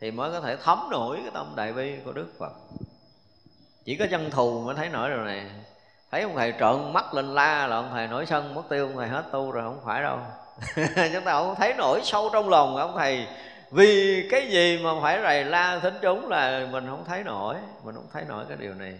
[0.00, 2.52] thì mới có thể thấm nổi cái tâm đại bi của đức phật.
[3.84, 5.44] Chỉ có dân thù mới thấy nổi rồi này.
[6.10, 8.96] Thấy ông thầy trợn mắt lên la là ông thầy nổi sân, mất tiêu, ông
[8.96, 10.18] thầy hết tu rồi không phải đâu.
[11.12, 13.26] Chúng ta không thấy nổi sâu trong lòng ông thầy
[13.72, 17.54] vì cái gì mà phải rầy la thính chúng là mình không thấy nổi,
[17.84, 18.98] mình không thấy nổi cái điều này.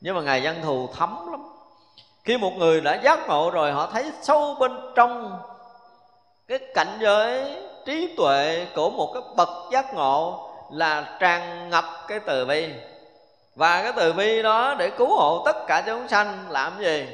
[0.00, 1.42] Nhưng mà ngài văn thù thấm lắm.
[2.24, 5.38] Khi một người đã giác ngộ rồi, họ thấy sâu bên trong
[6.48, 12.20] cái cảnh giới trí tuệ của một cái bậc giác ngộ là tràn ngập cái
[12.20, 12.68] từ bi.
[13.54, 17.06] Và cái từ bi đó để cứu hộ tất cả chúng sanh làm gì?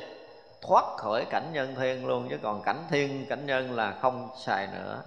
[0.69, 4.67] Thoát khỏi cảnh nhân thiên luôn, chứ còn cảnh thiên, cảnh nhân là không xài
[4.67, 5.03] nữa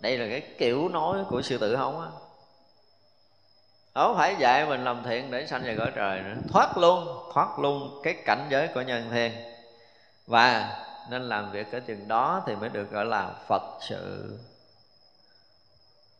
[0.00, 2.08] đây là cái kiểu nói của sư tử không á?
[3.94, 6.34] Không phải dạy mình làm thiện để sanh về cõi trời nữa.
[6.48, 9.32] Thoát luôn thoát luôn cái cảnh giới của nhân thiên.
[10.26, 10.76] Và
[11.10, 14.38] nên làm việc ở chừng đó thì mới được gọi là phật sự.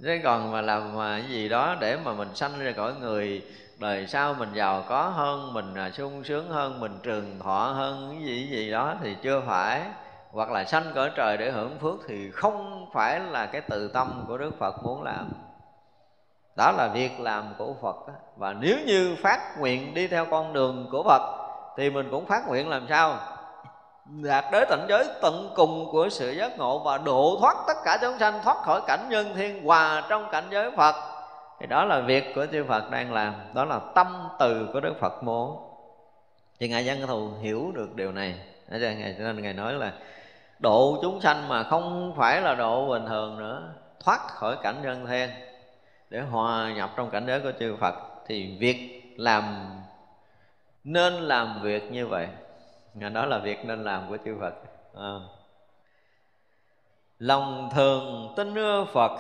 [0.03, 3.43] Chứ còn mà làm mà cái gì đó để mà mình sanh ra cõi người,
[3.79, 8.27] đời sau mình giàu có hơn, mình sung sướng hơn, mình trường thọ hơn, cái
[8.27, 9.83] gì cái gì đó thì chưa phải
[10.31, 14.25] hoặc là sanh cõi trời để hưởng phước thì không phải là cái từ tâm
[14.29, 15.31] của đức phật muốn làm.
[16.57, 17.97] Đó là việc làm của phật
[18.37, 21.23] và nếu như phát nguyện đi theo con đường của phật,
[21.77, 23.17] thì mình cũng phát nguyện làm sao?
[24.05, 27.99] Đạt đến tận giới tận cùng của sự giác ngộ và độ thoát tất cả
[28.01, 30.95] chúng sanh thoát khỏi cảnh nhân thiên hòa trong cảnh giới phật.
[31.61, 33.35] Thì đó là việc của chư phật đang làm.
[33.55, 35.57] Đó là tâm từ của đức phật muốn.
[36.61, 38.35] Thì ngài văn thù hiểu được điều này.
[38.71, 38.79] Cho
[39.19, 39.93] nên ngài nói là
[40.59, 43.63] độ chúng sanh mà không phải là độ bình thường nữa,
[44.05, 45.31] thoát khỏi cảnh nhân thiên.
[46.11, 47.95] Để hòa nhập trong cảnh giới của chư Phật
[48.27, 49.71] thì việc làm
[50.85, 52.29] nên làm việc như vậy.
[52.95, 54.55] Đó là việc nên làm của chư Phật.
[54.97, 55.15] À.
[57.19, 59.13] lòng thường tin ưa Phật,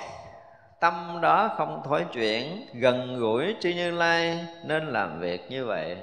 [0.80, 5.96] tâm đó không thối chuyển, gần gũi chư như lai nên làm việc như vậy.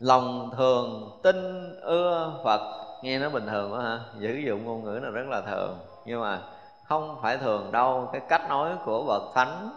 [0.00, 4.00] Lòng thường tin ưa phật nghe nó bình thường quá ha.
[4.20, 5.78] Sử dụng ngôn ngữ là rất là thường.
[6.04, 6.40] Nhưng mà
[6.84, 8.08] không phải thường đâu.
[8.12, 9.70] Cái cách nói của bậc thánh,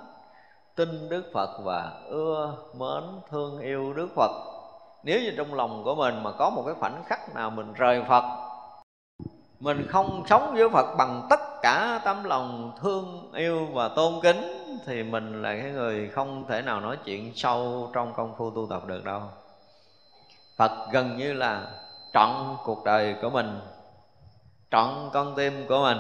[0.76, 4.32] tin đức phật và ưa mến, thương yêu đức phật.
[5.04, 8.04] Nếu như trong lòng của mình mà có một cái khoảnh khắc nào mình rời
[8.10, 8.24] phật,
[9.60, 14.78] mình không sống với phật bằng tất cả tấm lòng thương yêu và tôn kính,
[14.86, 18.68] thì mình là cái người không thể nào nói chuyện sâu trong công phu tu
[18.70, 19.22] tập được đâu.
[20.58, 21.68] Phật gần như là
[22.18, 23.60] trọn cuộc đời của mình,
[24.72, 25.98] trọn con tim của mình,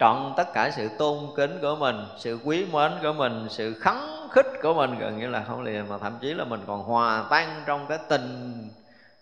[0.00, 3.96] trọn tất cả sự tôn kính của mình, sự quý mến của mình, sự khấn
[4.30, 4.98] khích của mình.
[4.98, 7.98] Gần như là không liền mà thậm chí là mình còn hòa tan trong cái
[8.08, 8.54] tình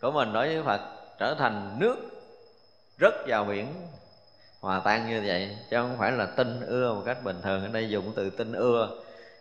[0.01, 0.33] của mình.
[0.33, 0.81] Đối với phật,
[1.19, 1.97] trở thành nước
[2.99, 3.67] rất vào biển,
[4.61, 5.57] hòa tan như vậy.
[5.71, 7.63] Chứ không phải là tin ưa một cách bình thường.
[7.63, 8.89] Ở đây dùng từ tin ưa.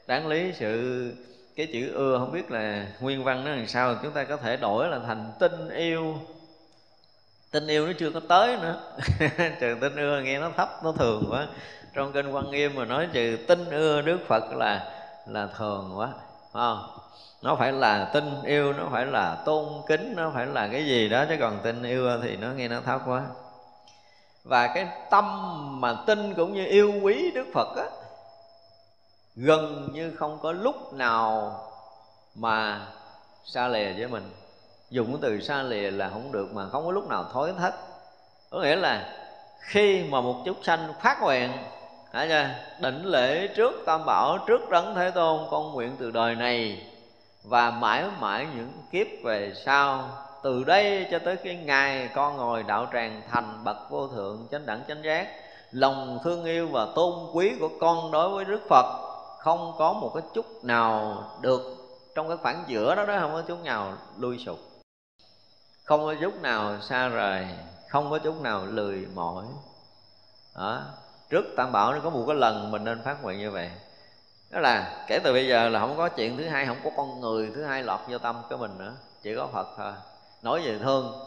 [0.08, 1.14] Đáng lý sự,
[1.56, 3.96] cái chữ ưa không biết là nguyên văn nó làm sao.
[4.04, 6.16] Chúng ta có thể đổi là thành tin yêu
[7.54, 8.80] tình yêu nó chưa có tới nữa.
[9.60, 11.48] Trừ tin ưa nghe nó thấp, nó thường quá.
[11.94, 14.92] Trong kinh quan nghiêm mà nói trừ tin ưa đức phật là
[15.28, 16.10] là thường quá
[16.54, 16.90] không?
[17.42, 21.10] Nó phải là tin yêu, nó phải là tôn kính, nó phải là cái gì
[21.10, 23.24] đó, chứ còn tin yêu thì nó nghe nó thấp quá.
[24.44, 25.26] Và cái tâm
[25.82, 27.86] mà tin cũng như yêu quý đức phật á,
[29.36, 31.60] gần như không có lúc nào
[32.36, 32.88] mà
[33.46, 34.32] xa lìa với mình
[34.94, 37.74] dùng cái từ xa lìa là không được mà không có lúc nào thối thất
[38.50, 39.10] có nghĩa là
[39.60, 41.52] khi mà một chút sanh phát nguyện,
[42.12, 42.50] hả chưa?
[42.82, 46.88] định lễ trước tam bảo, trước đấng thế tôn, con nguyện từ đời này
[47.44, 50.10] và mãi mãi những kiếp về sau,
[50.44, 54.66] từ đây cho tới cái ngày con ngồi đạo tràng thành bậc vô thượng, chánh
[54.66, 55.28] đẳng, chánh giác,
[55.72, 58.86] lòng thương yêu và tôn quý của con đối với đức phật,
[59.40, 61.62] không có một cái chút nào được
[62.16, 64.60] trong cái khoảng giữa đó đó, không có chút nào lui sụp
[65.84, 67.46] không có chút nào xa rời,
[67.90, 69.46] không có chút nào lười mỏi.
[70.56, 70.82] Đó.
[71.30, 73.70] Trước tam bảo nó có một cái lần mình nên phát nguyện như vậy.
[74.50, 77.20] Đó là kể từ bây giờ là không có chuyện thứ hai, không có con
[77.22, 78.94] người thứ hai lọt vô tâm của mình nữa.
[79.24, 79.94] Chỉ có phật thôi.
[80.42, 81.20] Nói về thương.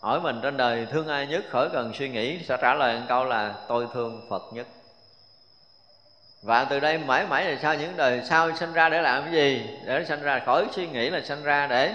[0.00, 3.06] Hỏi mình trên đời thương ai nhất, khỏi cần suy nghĩ, sẽ trả lời một
[3.08, 4.66] câu là tôi thương phật nhất.
[6.42, 9.32] Và từ đây mãi mãi là sao những đời sau sinh ra để làm cái
[9.32, 9.78] gì?
[9.84, 11.94] Để sinh ra khỏi suy nghĩ là sinh ra để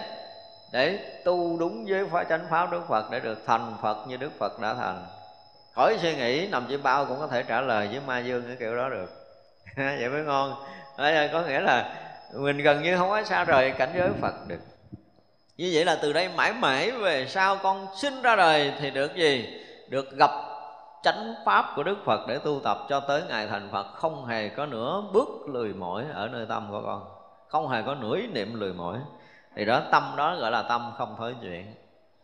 [0.73, 4.31] để tu đúng với phá chánh pháp đức phật để được thành phật như đức
[4.39, 5.05] phật đã thành.
[5.75, 8.55] Khỏi suy nghĩ nằm chỉ bao cũng có thể trả lời với ma dương cái
[8.59, 9.09] kiểu đó được.
[9.75, 10.55] Vậy mới ngon.
[10.97, 11.95] Đấy, có nghĩa là
[12.33, 14.59] mình gần như không có xa rời cảnh giới phật được.
[15.57, 19.15] Như vậy là từ đây mãi mãi về sau con sinh ra đời thì được
[19.15, 19.61] gì?
[19.89, 20.31] Được gặp
[21.03, 23.85] chánh pháp của đức phật để tu tập cho tới ngày thành phật.
[23.95, 27.05] Không hề có nửa bước lười mỏi ở nơi tâm của con.
[27.47, 28.97] Không hề có nửa ý niệm lười mỏi
[29.55, 31.75] thì đó, tâm đó gọi là tâm không thối chuyện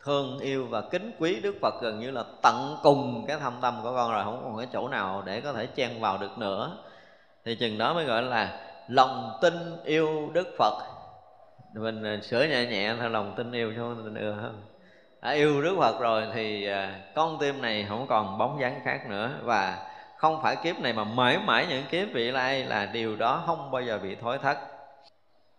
[0.03, 3.79] thương yêu và kính quý đức phật gần như là tận cùng cái thâm tâm
[3.83, 6.77] của con rồi, không còn cái chỗ nào để có thể chen vào được nữa.
[7.45, 9.53] Thì chừng đó mới gọi là lòng tin
[9.83, 10.83] yêu đức phật.
[11.73, 14.61] Mình sửa nhẹ nhẹ theo lòng tin yêu chứ không tin yêu hơn
[15.21, 19.09] đã yêu đức phật rồi thì à, con tim này không còn bóng dáng khác
[19.09, 19.31] nữa.
[19.43, 23.43] Và không phải kiếp này mà mãi mãi những kiếp vị lai là điều đó
[23.45, 24.57] không bao giờ bị thối thất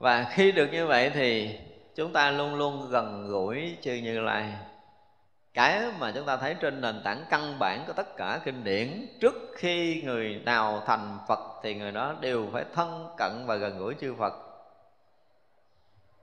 [0.00, 1.58] và khi được như vậy thì
[1.94, 4.52] chúng ta luôn luôn gần gũi chư như lai.
[5.54, 9.06] Cái mà chúng ta thấy trên nền tảng căn bản của tất cả kinh điển
[9.20, 13.78] trước khi người nào thành phật thì người đó đều phải thân cận và gần
[13.78, 14.32] gũi chư phật.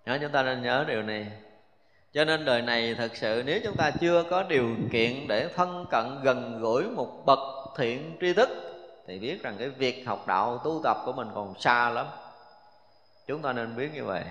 [0.05, 1.27] Đó, chúng ta nên nhớ điều này.
[2.13, 5.85] Cho nên đời này thật sự nếu chúng ta chưa có điều kiện để thân
[5.89, 7.39] cận gần gũi một bậc
[7.77, 8.49] thiện tri thức
[9.07, 12.05] thì biết rằng cái việc học đạo tu tập của mình còn xa lắm
[13.27, 14.23] chúng ta nên biết như vậy.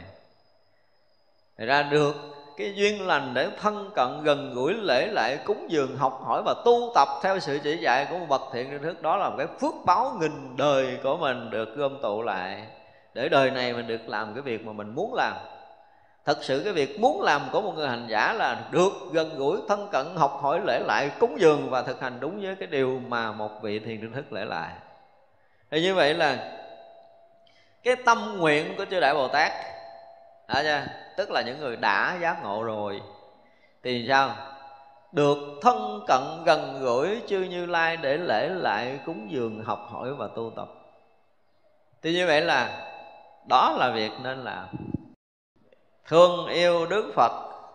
[1.59, 2.15] Thì ra được
[2.57, 6.55] cái duyên lành để thân cận, gần gũi, lễ lại cúng dường, học hỏi và
[6.65, 9.35] tu tập theo sự chỉ dạy của một bậc thiện tri thức, đó là một
[9.39, 12.67] cái phước báo nghìn đời của mình được gom tụ lại.
[13.15, 15.37] Để đời này mình được làm cái việc mà mình muốn làm.
[16.25, 19.59] Thật sự cái việc muốn làm của một người hành giả là được gần gũi,
[19.69, 23.01] thân cận, học hỏi, lễ lại cúng dường và thực hành đúng với cái điều
[23.09, 24.71] mà một vị thiền tri thức lễ lại.
[25.71, 26.53] Thì như vậy là
[27.87, 29.53] cái tâm nguyện của chư đại bồ tát.
[30.49, 30.83] Đó chưa?
[31.17, 33.03] tức là những người đã giác ngộ rồi.
[33.83, 34.37] Thì sao?
[35.13, 40.15] Được thân cận gần gũi chư như lai để lễ lại cúng dường học hỏi
[40.15, 40.69] và tu tập.
[42.03, 42.91] Thì như vậy là
[43.49, 44.67] đó là việc nên làm.
[46.09, 47.33] Thương yêu đức phật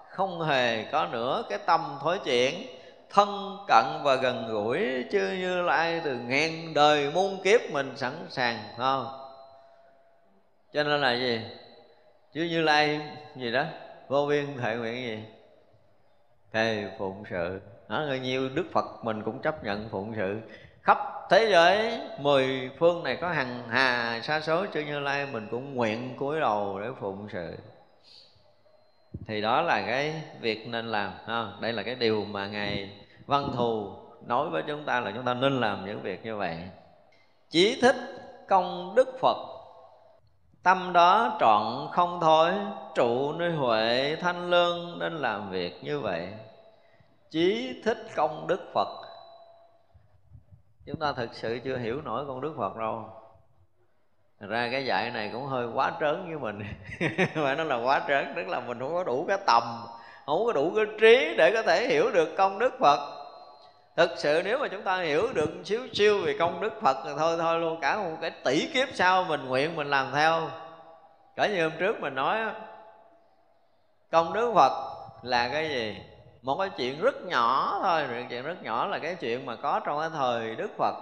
[0.10, 2.68] không hề có nữa cái tâm thối chuyển.
[3.10, 8.14] Thân cận và gần gũi chư như lai từ ngàn đời muôn kiếp mình sẵn
[8.30, 9.21] sàng không?
[10.74, 11.42] Cho nên là gì?
[12.34, 13.02] Chứ như lai
[13.36, 13.66] gì đó
[14.08, 15.20] vô biên thệ nguyện gì?
[16.54, 17.62] Thề phụng sự.
[17.90, 20.40] Đó, người nhiều đức phật mình cũng chấp nhận phụng sự.
[20.82, 20.98] Khắp
[21.30, 24.66] thế giới mười phương này có hằng hà sa số.
[24.74, 27.58] Chư như lai mình cũng nguyện cúi đầu để phụng sự.
[29.28, 31.48] Thì đó là cái việc nên làm ha.
[31.62, 32.92] đây là cái điều mà ngài
[33.26, 33.92] văn thù
[34.28, 36.58] nói với chúng ta là chúng ta nên làm những việc như vậy.
[37.50, 37.96] Chí thích
[38.48, 39.51] công đức phật
[40.64, 42.52] tâm đó trọn không thôi,
[42.96, 46.34] trụ nơi huệ thanh lương nên làm việc như vậy.
[47.30, 48.88] Chí thích công đức phật.
[50.86, 53.10] Chúng ta thực sự chưa hiểu nổi con đức phật đâu.
[54.40, 56.60] Ra cái dạy này cũng hơi quá trớn với mình.
[57.36, 59.64] Mà nó là quá trớn, tức là mình không có đủ cái tầm,
[60.26, 63.21] không có đủ cái trí để có thể hiểu được công đức phật
[63.96, 67.12] thực sự nếu mà chúng ta hiểu được xíu siêu về công đức phật thì
[67.18, 70.50] thôi thôi luôn cả một cái tỷ kiếp sau mình nguyện mình làm theo.
[71.36, 72.40] Cả như hôm trước mình nói
[74.12, 74.72] công đức phật
[75.22, 75.98] là cái gì?
[76.42, 79.82] Một cái chuyện rất nhỏ thôi một chuyện rất nhỏ là cái chuyện mà có
[79.86, 80.96] trong cái thời đức phật.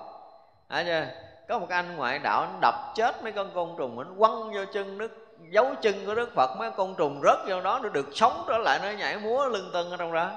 [0.68, 1.06] À, chưa?
[1.50, 4.62] có một anh ngoại đạo anh đập chết mấy con côn trùng anh quăng vô
[4.74, 8.08] chân đức dấu chân của đức phật mấy con trùng rớt vô đó nó được
[8.14, 10.32] sống trở lại nó nhảy múa lưng tân ở trong đó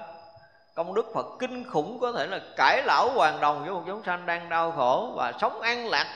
[0.74, 4.02] công đức phật kinh khủng có thể là cải lão hoàn đồng với một chúng
[4.04, 6.06] sanh đang đau khổ và sống an lạc.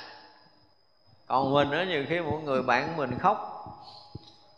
[1.26, 3.66] Còn mình đó nhiều khi một người bạn mình khóc,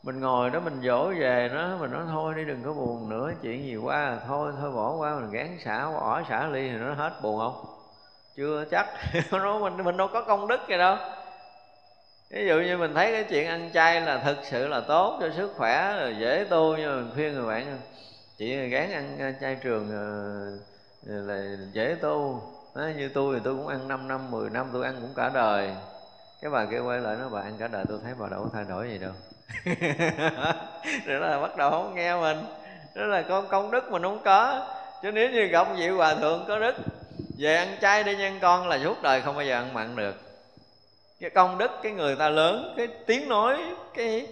[0.03, 3.30] mình ngồi đó mình dỗ về nó, mình nói thôi đi đừng có buồn nữa,
[3.42, 6.94] chuyện gì qua thôi thôi bỏ qua, mình gán xả, bỏ xả ly thì nó
[6.94, 7.64] hết buồn không?
[8.36, 8.86] Chưa chắc.
[9.30, 10.96] Nó, mình mình đâu có công đức gì đâu.
[12.30, 15.30] Ví dụ như mình thấy cái chuyện ăn chay là thực sự là tốt cho
[15.36, 17.78] sức khỏe là dễ tu, nhưng mà mình khuyên người bạn
[18.39, 22.43] chỉ gán ăn ờ, chay trường ờ, ờ, là dễ tu.
[22.74, 25.30] Đó, như tôi thì tôi cũng ăn 5 năm 10 năm tôi ăn cũng cả
[25.34, 25.70] đời.
[26.43, 28.51] Cái bà kia quay lại nó bà ăn cả đời tôi thấy bà đâu có
[28.53, 29.12] thay đổi gì đâu.
[31.07, 32.39] Rồi là bắt đầu không nghe mình.
[32.95, 34.66] Đó là con công đức mình không có.
[35.03, 36.74] Chứ nếu như gặp vị hòa thượng có đức
[37.39, 40.14] về ăn chay đi nhân con là suốt đời không bao giờ ăn mặn được.
[41.20, 43.59] Cái công đức cái người ta lớn cái tiếng nói
[43.95, 44.26] cái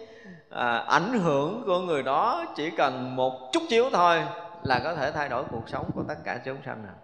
[0.51, 4.25] à, ảnh hưởng của người đó chỉ cần một chút xíu thôi
[4.63, 6.95] là có thể thay đổi cuộc sống của tất cả chúng sanh nào.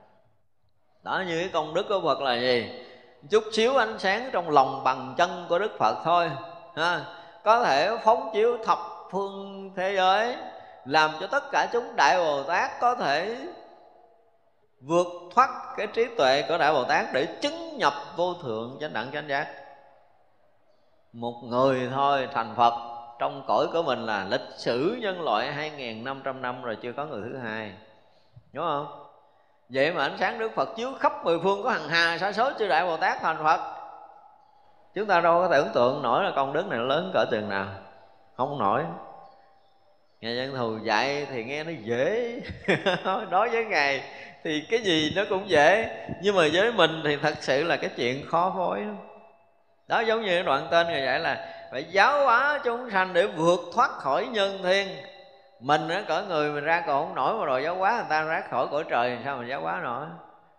[1.02, 2.84] Đó như cái công đức của phật là gì?
[3.30, 6.30] Chút xíu ánh sáng trong lòng bằng chân của đức phật thôi
[6.76, 7.00] ha.
[7.44, 8.78] Có thể phóng chiếu thập
[9.10, 10.36] phương thế giới
[10.84, 13.36] làm cho tất cả chúng đại bồ tát có thể
[14.80, 18.92] vượt thoát cái trí tuệ của đại bồ tát để chứng nhập vô thượng chánh
[18.92, 19.46] đẳng chánh giác.
[21.12, 22.91] Một người thôi thành phật
[23.22, 27.22] trong cõi của mình là lịch sử nhân loại 2.500 năm rồi chưa có người
[27.24, 27.72] thứ hai.
[28.52, 28.86] Đúng không?
[29.68, 32.50] Vậy mà ánh sáng đức phật chiếu khắp mười phương có hằng hà, sa số
[32.58, 33.60] chư đại bồ tát thành phật.
[34.94, 37.66] Chúng ta đâu có tưởng tượng nổi là công đức này lớn cỡ chừng nào.
[38.36, 38.82] Không nổi.
[40.20, 42.40] Nghe dân thù dạy thì nghe nó dễ.
[43.30, 44.02] Nói với ngài
[44.44, 45.96] thì cái gì nó cũng dễ.
[46.22, 48.84] Nhưng mà với mình thì thật sự là cái chuyện khó phối
[49.92, 53.60] đó giống như đoạn tên người dạy là phải giáo hóa chúng sanh để vượt
[53.74, 54.88] thoát khỏi nhân thiên.
[55.60, 58.22] Mình á, cỡ người mình ra còn không nổi mà rồi giáo hóa người ta
[58.22, 60.06] ra khỏi cõi trời, sao mà giáo hóa nổi?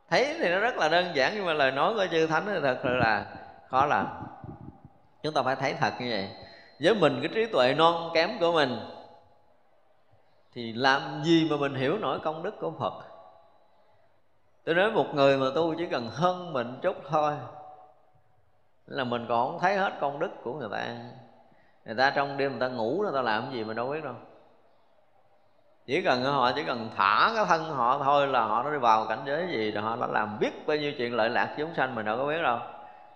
[0.09, 2.59] Thấy thì nó rất là đơn giản nhưng mà lời nói của chư thánh thì
[2.61, 3.25] thật sự là
[3.69, 4.07] khó làm.
[5.23, 6.29] Chúng ta phải thấy thật như vậy.
[6.79, 8.79] Với mình cái trí tuệ non kém của mình
[10.53, 12.93] thì làm gì mà mình hiểu nổi công đức của phật?
[14.65, 17.33] Tôi nói một người mà tu chỉ cần hơn mình chút thôi
[18.87, 20.95] là mình còn không thấy hết công đức của người ta.
[21.85, 24.03] Người ta trong đêm người ta ngủ người ta làm cái gì mà đâu biết
[24.03, 24.13] đâu.
[25.85, 29.05] Chỉ cần họ chỉ cần thả cái thân họ thôi là họ nó đi vào
[29.05, 31.95] cảnh giới gì rồi họ đã làm biết bao nhiêu chuyện lợi lạc chúng sanh
[31.95, 32.59] mình đâu có biết đâu.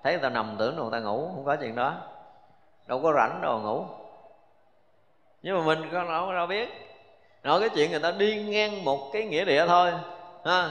[0.03, 1.93] Thấy người ta nằm tưởng người ta ngủ không có chuyện đó.
[2.88, 3.86] Đâu có rảnh đâu ngủ.
[5.41, 6.70] Nhưng mà mình có đâu, đâu biết.
[7.43, 9.91] Nói cái chuyện người ta đi ngang một cái nghĩa địa thôi
[10.45, 10.70] ha.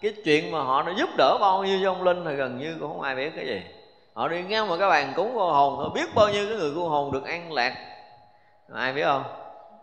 [0.00, 2.92] Cái chuyện mà họ đã giúp đỡ bao nhiêu vong linh thì gần như cũng
[2.92, 3.62] không ai biết cái gì
[4.16, 6.72] họ đi ngang mà cái bàn cúng cô hồn họ biết bao nhiêu cái người
[6.76, 7.74] cô hồn được an lạc.
[8.74, 9.24] Ai biết không?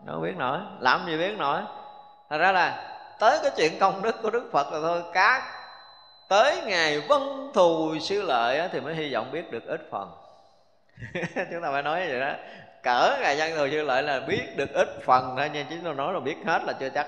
[0.06, 0.58] Đâu biết nổi.
[0.78, 1.60] Làm gì biết nổi.
[2.30, 5.02] Thật ra là tới cái chuyện công đức của đức phật là thôi.
[5.12, 5.52] Cá
[6.28, 7.22] tới ngày vân
[7.54, 10.10] thù sư lợi thì mới hy vọng biết được ít phần.
[11.52, 12.32] Chúng ta phải nói vậy đó.
[12.82, 15.92] Cỡ ngày dân thù sư lợi là biết được ít phần thôi, nhưng chúng ta
[15.92, 17.06] nói là biết hết là chưa chắc.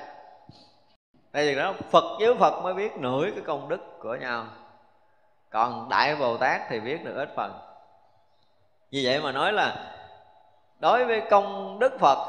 [1.33, 4.47] Đây thì đó, phật với phật mới biết nổi cái công đức của nhau
[5.57, 7.53] còn đại bồ tát thì biết được ít phần.
[8.91, 9.95] Vì vậy mà nói là
[10.79, 12.29] đối với công đức phật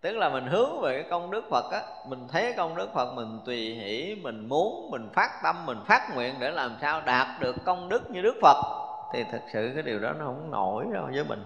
[0.00, 3.12] tức là mình hướng về cái công đức phật á mình thấy công đức phật
[3.12, 7.26] mình tùy hỷ mình muốn mình phát tâm mình phát nguyện để làm sao đạt
[7.40, 8.56] được công đức như đức phật
[9.12, 11.44] thì thực sự cái điều đó nó không nổi đâu với mình.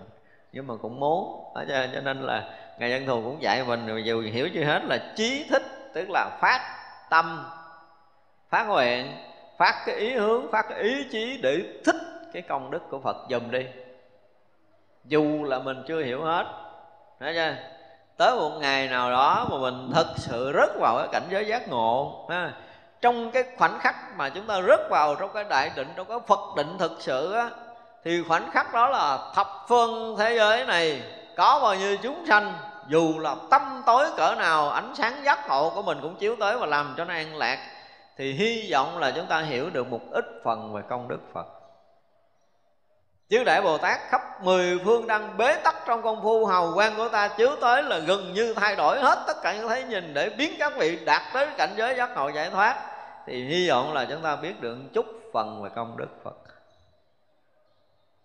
[0.52, 1.44] Nhưng mà cũng muốn.
[1.54, 5.12] Cho, cho nên là ngài dân thù cũng dạy mình dù hiểu chưa hết là
[5.16, 5.62] chí thích
[5.94, 6.60] tức là phát
[7.10, 7.44] tâm
[8.50, 9.29] phát nguyện
[9.60, 11.96] phát cái ý hướng, phát cái ý chí để thích
[12.32, 13.66] cái công đức của phật dùm đi.
[15.04, 16.44] Dù là mình chưa hiểu hết.
[17.20, 17.54] Thấy chưa?
[18.16, 21.68] Tới một ngày nào đó mà mình thực sự rớt vào cái cảnh giới giác
[21.68, 22.52] ngộ, ha.
[23.00, 26.18] trong cái khoảnh khắc mà chúng ta rớt vào trong cái đại định, trong cái
[26.26, 27.50] phật định thực sự á,
[28.04, 31.02] thì khoảnh khắc đó là thập phương thế giới này
[31.36, 32.52] có bao nhiêu chúng sanh,
[32.88, 36.58] dù là tâm tối cỡ nào, ánh sáng giác ngộ của mình cũng chiếu tới
[36.58, 37.58] và làm cho nó an lạc
[38.20, 41.46] thì hy vọng là chúng ta hiểu được một ít phần về công đức phật.
[43.28, 46.96] Chứ đại bồ tát khắp mười phương đang bế tắc trong công phu hào quang
[46.96, 50.14] của ta chiếu tới là gần như thay đổi hết tất cả những thấy nhìn
[50.14, 52.76] để biến các vị đạt tới cảnh giới giác ngộ giải thoát.
[53.26, 56.36] Thì hy vọng là chúng ta biết được chút phần về công đức phật.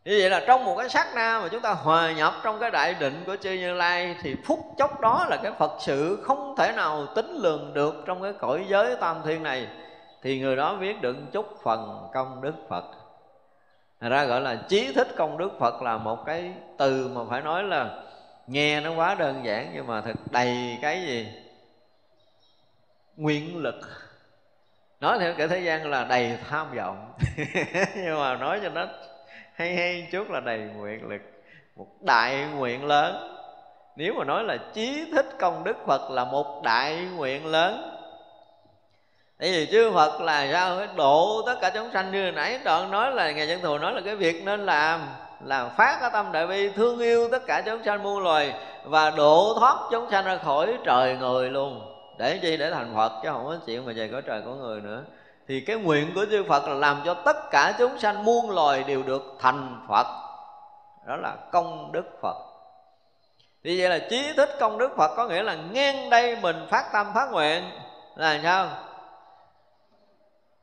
[0.06, 2.72] Như vậy là trong một cái sát na mà chúng ta hòa nhập trong cái
[2.72, 6.56] đại định của chư Như Lai, Thì phút chốc đó là cái Phật sự không
[6.58, 9.68] thể nào tính lường được trong cái cõi giới tam thiên này.
[10.26, 12.86] Thì người đó biết được chút phần công đức Phật.
[14.02, 17.42] Thật ra gọi là trí thích công đức Phật là một cái từ mà phải
[17.42, 18.04] nói là
[18.48, 21.28] Nghe nó quá đơn giản nhưng mà thật đầy cái gì?
[23.16, 23.76] Nguyện lực.
[25.00, 27.14] Nói theo cái thế gian là đầy tham vọng.
[27.96, 28.86] Nhưng mà nói cho nó
[29.54, 31.22] hay hay chút là đầy nguyện lực.
[31.76, 33.38] Một đại nguyện lớn.
[33.96, 37.95] Nếu mà nói là chí thích công đức phật là một đại nguyện lớn
[39.40, 40.78] Tại vì chư Phật là sao?
[40.78, 43.94] Phải độ tất cả chúng sanh như nãy đoạn nói là Ngài Chân Thù nói
[43.94, 45.08] là cái việc nên làm
[45.44, 49.10] là phát cái tâm đại bi, thương yêu tất cả chúng sanh muôn loài và
[49.10, 51.82] độ thoát chúng sanh ra khỏi trời người luôn.
[52.18, 52.58] Để chi?
[52.58, 55.04] Để thành Phật, chứ không có chuyện mà về cõi trời của người nữa.
[55.48, 58.84] Thì cái nguyện của chư Phật là làm cho tất cả chúng sanh muôn loài
[58.84, 60.08] đều được thành Phật.
[61.08, 62.36] Đó là công đức Phật.
[63.64, 66.86] Vì vậy là trí thích công đức Phật có nghĩa là ngang đây mình phát
[66.94, 67.64] tâm phát nguyện
[68.16, 68.68] là sao?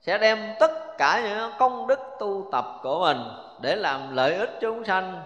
[0.03, 3.19] Sẽ đem tất cả những công đức tu tập của mình
[3.61, 5.23] để làm lợi ích chúng sanh.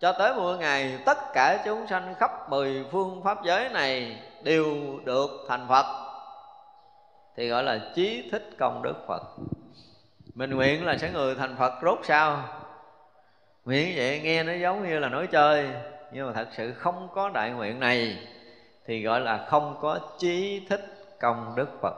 [0.00, 4.74] Cho tới một ngày, tất cả chúng sanh khắp mười phương pháp giới này đều
[5.04, 6.08] được thành Phật.
[7.36, 9.22] Thì gọi là chí thích công đức phật.
[10.34, 12.44] Mình nguyện là sẽ người thành phật rốt sao?
[13.64, 15.68] Nguyện vậy nghe nó giống như là nói chơi,
[16.12, 18.28] nhưng mà thật sự không có đại nguyện này
[18.86, 20.84] thì gọi là không có chí thích
[21.20, 21.94] công đức phật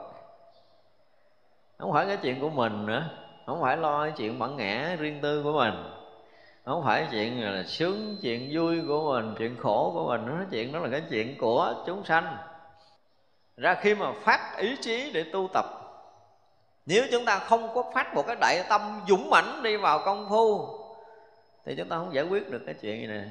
[1.81, 3.03] không phải cái chuyện của mình nữa.
[3.45, 5.73] Không phải lo cái chuyện bản ngã riêng tư của mình.
[6.65, 10.25] Không phải chuyện là sướng, chuyện vui của mình, chuyện khổ của mình.
[10.25, 12.37] Nó chuyện đó là cái chuyện của chúng sanh.
[13.57, 15.65] Ra khi mà phát ý chí để tu tập,
[16.85, 20.29] nếu chúng ta không có phát một cái đại tâm dũng mãnh đi vào công
[20.29, 20.67] phu,
[21.65, 23.29] thì chúng ta không giải quyết được cái chuyện này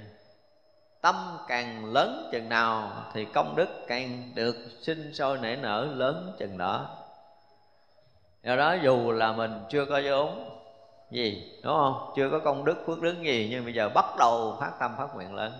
[1.01, 6.32] tâm càng lớn chừng nào thì công đức càng được sinh sôi nảy nở lớn
[6.38, 6.99] chừng đó
[8.43, 10.51] do đó dù là mình chưa có vốn
[11.11, 14.57] gì đúng không chưa có công đức phước đức gì nhưng bây giờ bắt đầu
[14.61, 15.53] phát tâm phát nguyện lên.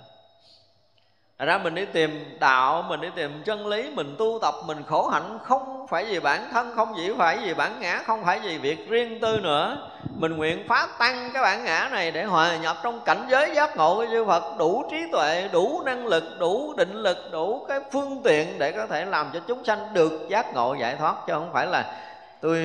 [1.39, 4.83] Thật ra mình đi tìm đạo, mình đi tìm chân lý, mình tu tập, mình
[4.87, 8.39] khổ hạnh không phải vì bản thân, không chỉ phải vì bản ngã, không phải
[8.39, 9.91] vì việc riêng tư nữa.
[10.17, 13.77] Mình nguyện phá tăng cái bản ngã này để hòa nhập trong cảnh giới giác
[13.77, 17.81] ngộ của chư Phật đủ trí tuệ, đủ năng lực, đủ định lực, đủ cái
[17.93, 21.33] phương tiện để có thể làm cho chúng sanh được giác ngộ giải thoát chứ
[21.33, 21.97] không phải là
[22.41, 22.59] tôi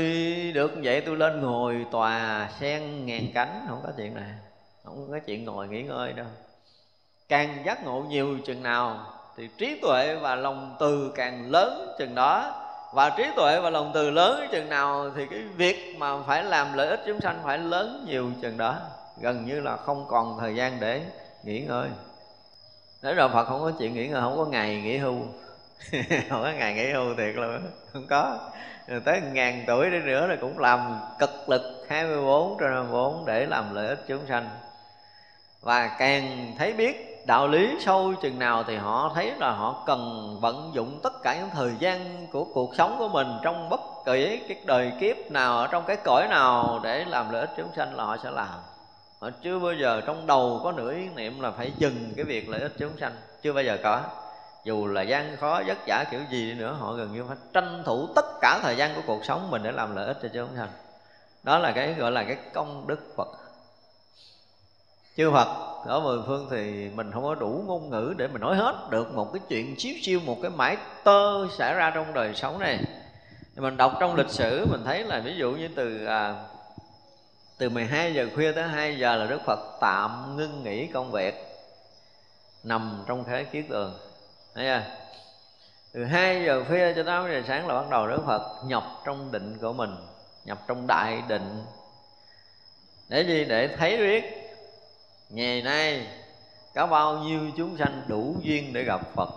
[0.55, 3.65] được vậy tôi lên ngồi tòa sen ngàn cánh.
[3.69, 4.29] Không có chuyện này.
[4.83, 6.25] Không có chuyện ngồi nghỉ ngơi đâu.
[7.29, 12.15] Càng giác ngộ nhiều chừng nào, thì trí tuệ và lòng từ càng lớn chừng
[12.15, 12.61] đó.
[12.93, 16.73] Và trí tuệ và lòng từ lớn chừng nào, thì cái việc mà phải làm
[16.73, 18.75] lợi ích chúng sanh phải lớn nhiều chừng đó.
[19.21, 21.01] Gần như là không còn thời gian để
[21.43, 21.89] nghỉ ngơi.
[23.01, 25.17] Thế rồi phật không có chuyện nghỉ ngơi, không có ngày nghỉ hưu.
[26.29, 27.61] Không có ngày nghỉ hưu thiệt luôn
[27.93, 28.39] không có
[29.05, 33.75] tới ngàn tuổi đi nữa là cũng làm cực lực 24 trên 24 để làm
[33.75, 34.49] lợi ích chúng sanh.
[35.61, 40.37] Và càng thấy biết đạo lý sâu chừng nào thì họ thấy là họ cần
[40.41, 44.41] vận dụng tất cả những thời gian của cuộc sống của mình trong bất kỳ
[44.47, 47.95] cái đời kiếp nào, ở trong cái cõi nào để làm lợi ích chúng sanh
[47.95, 48.59] là họ sẽ làm.
[49.19, 52.49] Họ chưa bao giờ trong đầu có nửa ý niệm là phải dừng cái việc
[52.49, 54.01] lợi ích chúng sanh, chưa bao giờ có
[54.65, 57.83] dù là gian khó vất vả kiểu gì đi nữa họ gần như phải tranh
[57.85, 60.49] thủ tất cả thời gian của cuộc sống mình để làm lợi ích cho chúng
[60.57, 60.69] sanh.
[61.43, 63.27] Đó là cái gọi là cái công đức phật.
[65.17, 68.55] Chư Phật ở mười phương thì mình không có đủ ngôn ngữ để mình nói
[68.55, 72.33] hết được một cái chuyện chiếu siêu một cái mãi tơ xảy ra trong đời
[72.35, 72.79] sống này.
[73.55, 76.35] Mình đọc trong lịch sử mình thấy là ví dụ như từ à,
[77.57, 81.35] từ 12 giờ khuya tới 2 giờ là Đức Phật tạm ngưng nghỉ công việc
[82.63, 83.93] nằm trong thế kiết tường
[84.55, 84.81] thấy chưa?
[85.93, 88.83] Từ 2 giờ khuya cho tới 8 giờ sáng là bắt đầu Đức Phật nhập
[89.05, 89.95] trong định của mình,
[90.45, 91.65] nhập trong đại định.
[93.09, 93.45] Để gì?
[93.45, 94.23] Để thấy biết
[95.29, 96.07] ngày nay
[96.75, 99.29] có bao nhiêu chúng sanh đủ duyên để gặp phật?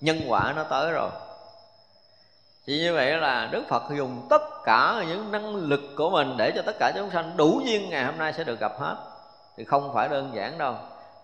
[0.00, 1.10] Nhân quả nó tới rồi.
[2.66, 6.52] Chỉ như vậy là đức phật dùng tất cả những năng lực của mình để
[6.54, 8.96] cho tất cả chúng sanh đủ duyên ngày hôm nay sẽ được gặp hết.
[9.56, 10.74] Thì không phải đơn giản đâu.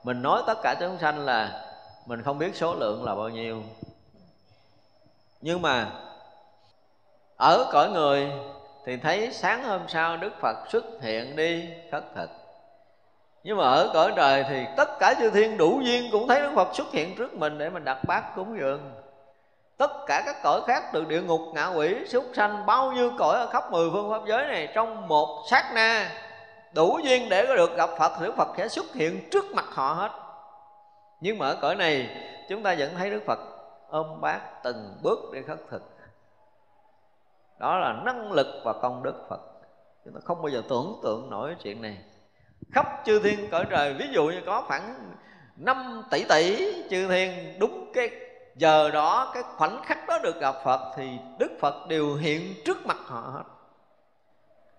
[0.03, 1.63] Mình nói tất cả chúng sanh là
[2.07, 3.63] mình không biết số lượng là bao nhiêu.
[5.41, 5.87] Nhưng mà
[7.37, 8.33] ở cõi người
[8.85, 12.31] thì thấy sáng hôm sau đức phật xuất hiện đi, khất thực.
[13.45, 16.51] Nhưng mà ở cõi trời thì tất cả chư thiên đủ duyên cũng thấy đức
[16.55, 18.93] phật xuất hiện trước mình để mình đặt bát cúng dường.
[19.77, 23.37] Tất cả các cõi khác từ địa ngục, ngạ quỷ, súc sanh, bao nhiêu cõi
[23.37, 26.11] ở khắp mười phương pháp giới này, trong một sát na
[26.73, 29.65] đủ duyên để có được gặp phật, thì đức phật sẽ xuất hiện trước mặt
[29.69, 30.26] họ hết
[31.21, 33.39] nhưng mà ở cõi này, chúng ta vẫn thấy đức phật
[33.89, 35.83] ôm bát từng bước để khất thực.
[37.59, 39.41] Đó là năng lực và công đức phật.
[40.05, 41.99] Chúng ta không bao giờ tưởng tượng nổi chuyện này.
[42.73, 45.15] Khắp chư thiên cõi trời, ví dụ như có khoảng
[45.57, 48.11] 5 tỷ tỷ chư thiên, đúng cái
[48.55, 52.87] giờ đó, cái khoảnh khắc đó được gặp Phật, thì Đức Phật đều hiện trước
[52.87, 53.45] mặt họ hết.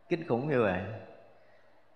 [0.10, 0.82] Kinh khủng như vậy.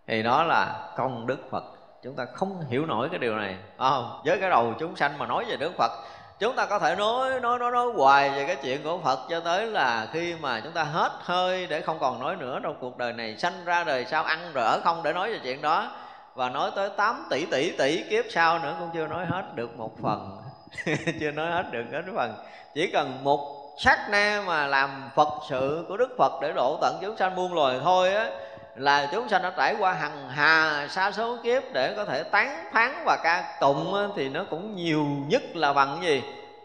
[0.07, 1.63] Thì đó là công đức Phật
[2.03, 3.55] chúng ta không hiểu nổi cái điều này.
[3.77, 4.21] Không?
[4.25, 5.91] Với cái đầu chúng sanh mà nói về Đức Phật,
[6.39, 9.39] chúng ta có thể nói nói nói nói hoài về cái chuyện của Phật cho
[9.39, 12.97] tới là khi mà chúng ta hết hơi để không còn nói nữa trong cuộc
[12.97, 15.91] đời này, sanh ra đời sau, ăn rồi ở không để nói về chuyện đó.
[16.35, 19.77] Và nói tới 8 tỷ tỷ tỷ kiếp sau nữa cũng chưa nói hết được
[19.77, 20.37] một phần.
[21.19, 22.33] Chưa nói hết được hết phần.
[22.73, 26.97] Chỉ cần một sát na mà làm phật sự của đức phật để độ tận
[27.01, 28.29] chúng sanh muôn loài thôi á
[28.75, 32.69] là chúng sanh đã trải qua hằng hà, sa số kiếp để có thể tán
[32.71, 36.23] phán và ca tụng thì nó cũng nhiều nhất là bằng cái gì?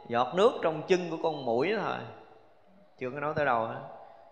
[0.08, 1.96] Giọt nước trong chân của con mũi thôi.
[2.98, 3.80] Chưa có nói tới đâu hết.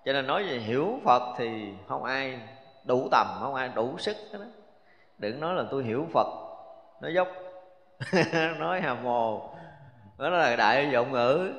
[0.05, 2.41] Cho nên nói về hiểu phật thì không ai
[2.85, 4.39] đủ tầm, không ai đủ sức đó
[5.19, 6.27] đừng nói là tôi hiểu phật,
[7.01, 7.29] nói dốc.
[8.59, 9.51] Nói hà mồ
[10.19, 11.53] đó là đại dụng ngữ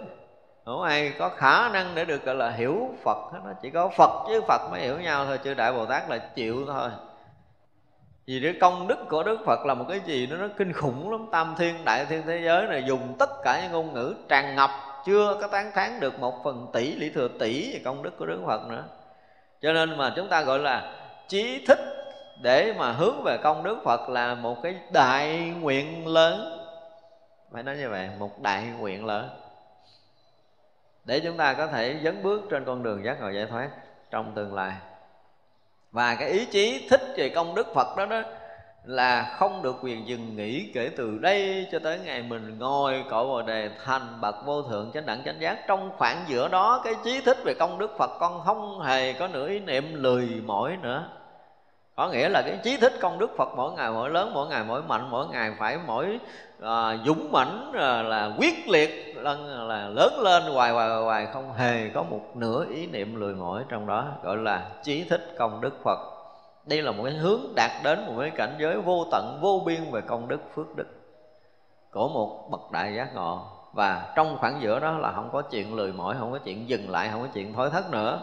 [0.66, 4.24] không ai có khả năng để được gọi là hiểu phật nó chỉ có phật
[4.28, 6.90] với phật mới hiểu nhau thôi, chứ đại bồ tát là chịu thôi.
[8.28, 11.12] Vì cái công đức của đức phật là một cái gì nó nó kinh khủng
[11.12, 11.28] lắm.
[11.32, 14.70] Tam thiên, đại thiên thế giới này dùng tất cả những ngôn ngữ tràn ngập,
[15.06, 18.26] chưa có tán thán được một phần tỷ, lý thừa tỷ về công đức của
[18.26, 18.84] đức phật nữa.
[19.62, 20.96] Cho nên mà chúng ta gọi là
[21.28, 21.80] trí thích
[22.42, 26.58] để mà hướng về công đức phật là một cái đại nguyện lớn.
[27.52, 29.30] Phải nói như vậy, một đại nguyện lớn
[31.06, 33.70] để chúng ta có thể dấn bước trên con đường giác ngộ giải thoát
[34.12, 34.74] trong tương lai.
[35.92, 38.22] Và cái ý chí thích về công đức phật đó đó
[38.86, 43.26] là không được quyền dừng nghỉ kể từ đây cho tới ngày mình ngồi cõi
[43.26, 45.68] bồ đề thành bậc vô thượng chánh đẳng chánh giác.
[45.68, 49.28] Trong khoảng giữa đó, cái chí thích về công đức phật con không hề có
[49.28, 51.10] nửa ý niệm lười mỏi nữa
[51.96, 54.64] có nghĩa là cái trí thích công đức phật mỗi ngày mỗi lớn mỗi ngày
[54.68, 56.20] mỗi mạnh mỗi ngày phải mỗi
[56.62, 59.34] à, dũng mãnh à, là quyết liệt là,
[59.64, 63.64] là lớn lên hoài hoài hoài không hề có một nửa ý niệm lười mỏi
[63.70, 66.00] trong đó gọi là trí thích công đức phật.
[66.66, 69.92] Đây là một cái hướng đạt đến một cái cảnh giới vô tận vô biên
[69.92, 70.88] về công đức phước đức
[71.92, 73.42] của một bậc đại giác ngộ.
[73.74, 76.90] Và trong khoảng giữa đó là không có chuyện lười mỏi không có chuyện dừng
[76.90, 78.20] lại không có chuyện thối thất nữa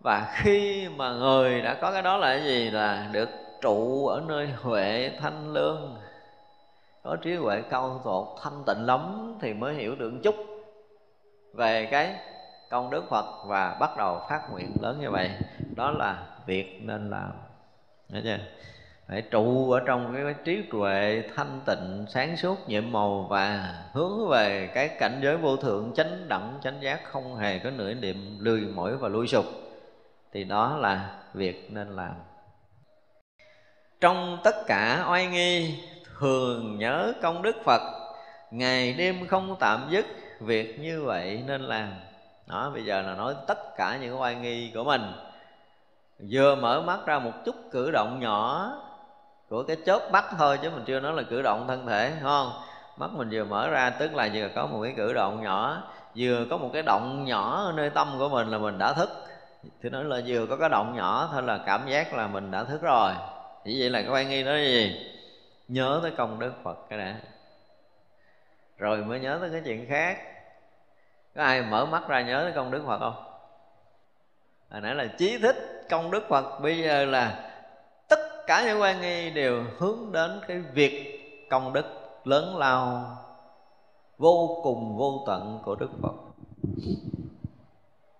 [0.00, 2.70] và khi mà người đã có cái đó là cái gì?
[2.70, 3.28] Là được
[3.60, 5.96] trụ ở nơi huệ thanh lương.
[7.02, 10.34] Có trí huệ cao tột thanh tịnh lắm thì mới hiểu được chút
[11.54, 12.16] về cái
[12.70, 15.30] công đức Phật và bắt đầu phát nguyện lớn như vậy.
[15.76, 17.32] Đó là việc nên làm.
[18.08, 18.38] Đấy chưa?
[19.10, 24.28] phải trụ ở trong cái trí tuệ thanh tịnh, sáng suốt, nhiệm màu và hướng
[24.28, 28.36] về cái cảnh giới vô thượng chánh đẳng, chánh giác không hề có nửa niệm
[28.38, 29.44] lười mỏi và lui sụp
[30.32, 32.14] thì đó là việc nên làm.
[34.00, 35.78] Trong tất cả oai nghi,
[36.18, 37.80] thường nhớ công đức phật.
[38.50, 40.06] Ngày đêm không tạm dứt,
[40.40, 41.92] việc như vậy nên làm.
[42.46, 45.12] Đó, bây giờ là nói tất cả những oai nghi của mình.
[46.30, 48.72] Vừa mở mắt ra một chút cử động nhỏ
[49.48, 52.52] của cái chớp mắt thôi, chứ mình chưa nói là cử động thân thể không?
[52.96, 55.82] Mắt mình vừa mở ra, tức là vừa có một cái cử động nhỏ,
[56.16, 59.10] vừa có một cái động nhỏ ở nơi tâm của mình là mình đã thức
[59.82, 62.64] thì nói là vừa có cái động nhỏ, thôi là cảm giác là mình đã
[62.64, 63.12] thức rồi.
[63.64, 65.06] Chỉ vậy là các bạn nghi nói là gì?
[65.68, 67.20] Nhớ tới công đức phật cái đã.
[68.78, 70.18] Rồi mới nhớ tới cái chuyện khác.
[71.34, 73.24] Có ai mở mắt ra nhớ tới công đức phật không?
[74.70, 77.50] Hồi nãy là chí thích công đức phật, bây giờ là
[78.08, 81.16] tất cả những quan nghi đều hướng đến cái việc
[81.50, 81.84] công đức
[82.24, 83.16] lớn lao,
[84.18, 86.14] vô cùng vô tận của đức phật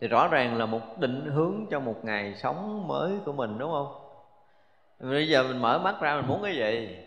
[0.00, 3.72] thì rõ ràng là một định hướng cho một ngày sống mới của mình, đúng
[3.72, 3.94] không?
[5.00, 6.98] Bây giờ mình mở mắt ra mình muốn cái gì?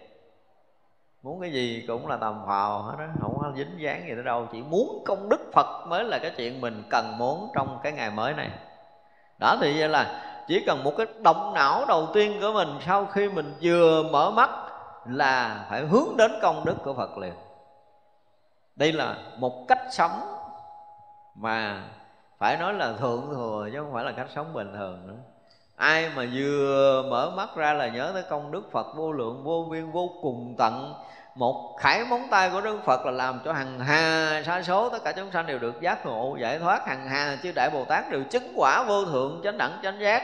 [1.23, 4.23] Muốn cái gì cũng là tầm phào hết đó không có dính dáng gì tới
[4.23, 4.47] đâu.
[4.51, 8.11] Chỉ muốn công đức phật mới là cái chuyện mình cần muốn trong cái ngày
[8.11, 8.49] mới này.
[9.39, 13.05] Đó, thì vậy là chỉ cần một cái động não đầu tiên của mình sau
[13.05, 14.49] khi mình vừa mở mắt
[15.05, 17.33] là phải hướng đến công đức của phật liền.
[18.75, 20.11] Đây là một cách sống
[21.35, 21.83] mà
[22.43, 25.13] phải nói là thượng thừa chứ không phải là cách sống bình thường nữa.
[25.75, 29.67] Ai mà vừa mở mắt ra là nhớ tới công đức phật vô lượng, vô
[29.71, 30.93] biên, vô cùng tận.
[31.35, 35.03] Một khải móng tay của đức phật là làm cho hằng hà, sa số tất
[35.03, 37.37] cả chúng sanh đều được giác ngộ, giải thoát hằng hà.
[37.43, 40.23] Chư đại bồ tát đều chứng quả vô thượng, chánh đẳng, chánh giác.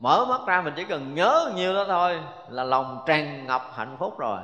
[0.00, 3.96] Mở mắt ra mình chỉ cần nhớ nhiêu đó thôi là lòng tràn ngập hạnh
[3.98, 4.40] phúc rồi.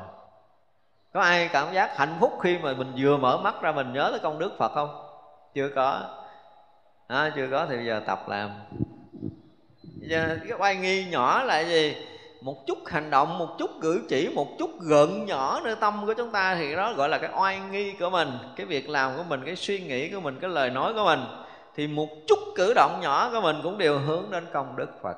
[1.15, 4.09] Có ai cảm giác hạnh phúc khi mà mình vừa mở mắt ra mình nhớ
[4.11, 5.07] tới công đức phật không?
[5.55, 6.01] Chưa có
[7.07, 8.51] à, chưa có thì bây giờ tập làm.
[10.01, 11.97] Giờ cái oai nghi nhỏ là gì?
[12.41, 16.15] Một chút hành động một chút cử chỉ một chút gợn nhỏ nơi tâm của
[16.15, 18.29] chúng ta thì đó gọi là cái oai nghi của mình.
[18.57, 21.21] Cái việc làm của mình cái suy nghĩ của mình cái lời nói của mình.
[21.77, 25.17] Thì một chút cử động nhỏ của mình cũng đều hướng đến công đức phật.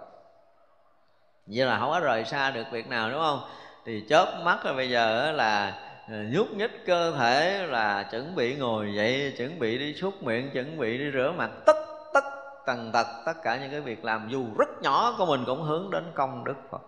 [1.47, 3.41] Vậy là không có rời xa được việc nào đúng không?
[3.85, 5.73] Thì chớp mắt rồi bây giờ là
[6.09, 10.51] Ờ, nhúc nhích cơ thể là chuẩn bị ngồi dậy, chuẩn bị đi súc miệng,
[10.51, 11.77] chuẩn bị đi rửa mặt, tất
[12.15, 12.25] tất,
[12.67, 15.91] tần tật, tất cả những cái việc làm dù rất nhỏ của mình cũng hướng
[15.91, 16.83] đến công đức phật.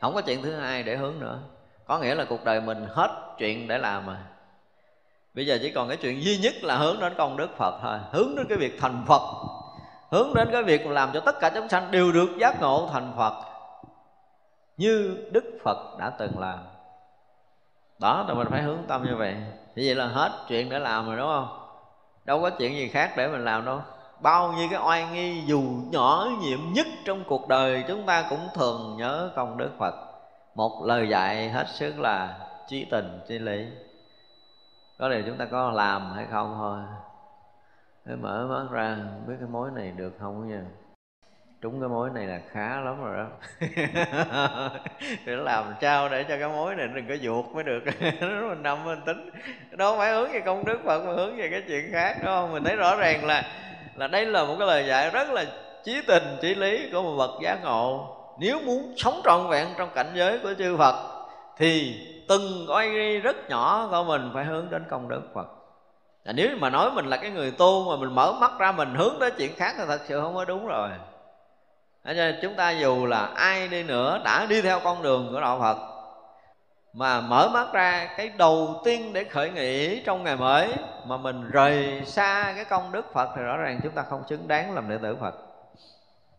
[0.00, 1.38] Không có chuyện thứ hai để hướng nữa.
[1.86, 4.26] Có nghĩa là cuộc đời mình hết chuyện để làm mà
[5.34, 7.98] bây giờ chỉ còn cái chuyện duy nhất là hướng đến công đức phật thôi,
[8.12, 9.22] hướng đến cái việc thành phật,
[10.10, 13.12] hướng đến cái việc làm cho tất cả chúng sanh đều được giác ngộ thành
[13.16, 13.44] phật
[14.76, 16.58] như đức phật đã từng làm
[17.98, 19.34] đó thì mình phải hướng tâm như vậy.
[19.74, 21.58] Như vậy là hết chuyện để làm rồi, đúng không?
[22.24, 23.80] Đâu có chuyện gì khác để mình làm đâu.
[24.20, 28.48] Bao nhiêu cái oai nghi dù nhỏ nhiệm nhất trong cuộc đời chúng ta cũng
[28.54, 29.94] thường nhớ công đức phật.
[30.54, 32.38] Một lời dạy hết sức là
[32.68, 33.66] trí tình, trí lý.
[34.98, 36.78] Có điều chúng ta có làm hay không thôi.
[38.06, 40.62] Thế mở mắt ra biết cái mối này được không nha
[41.64, 43.26] trúng cái mối này là khá lắm rồi đó.
[45.26, 47.80] Để làm sao để cho cái mối này đừng có ruột mới được.
[48.20, 49.30] Nó mình nằm mình tính.
[49.70, 52.52] Đâu phải hướng về công đức phật mà hướng về cái chuyện khác đúng không?
[52.52, 53.42] Mình thấy rõ ràng là
[53.94, 55.44] là đây là một cái lời dạy rất là
[55.84, 58.16] trí tình trí lý của một bậc giác ngộ.
[58.40, 60.94] Nếu muốn sống trọn vẹn trong cảnh giới của chư phật
[61.56, 65.46] thì từng oai rất nhỏ của mình phải hướng đến công đức phật.
[66.24, 68.94] À, nếu mà nói mình là cái người tu mà mình mở mắt ra mình
[68.94, 70.90] hướng tới chuyện khác thì thật sự không có đúng rồi
[72.04, 75.58] cho chúng ta dù là ai đi nữa đã đi theo con đường của đạo
[75.60, 75.94] phật
[76.94, 80.74] mà mở mắt ra cái đầu tiên để khởi nghĩ trong ngày mới
[81.06, 84.48] mà mình rời xa cái công đức Phật thì rõ ràng chúng ta không xứng
[84.48, 85.34] đáng làm đệ tử Phật.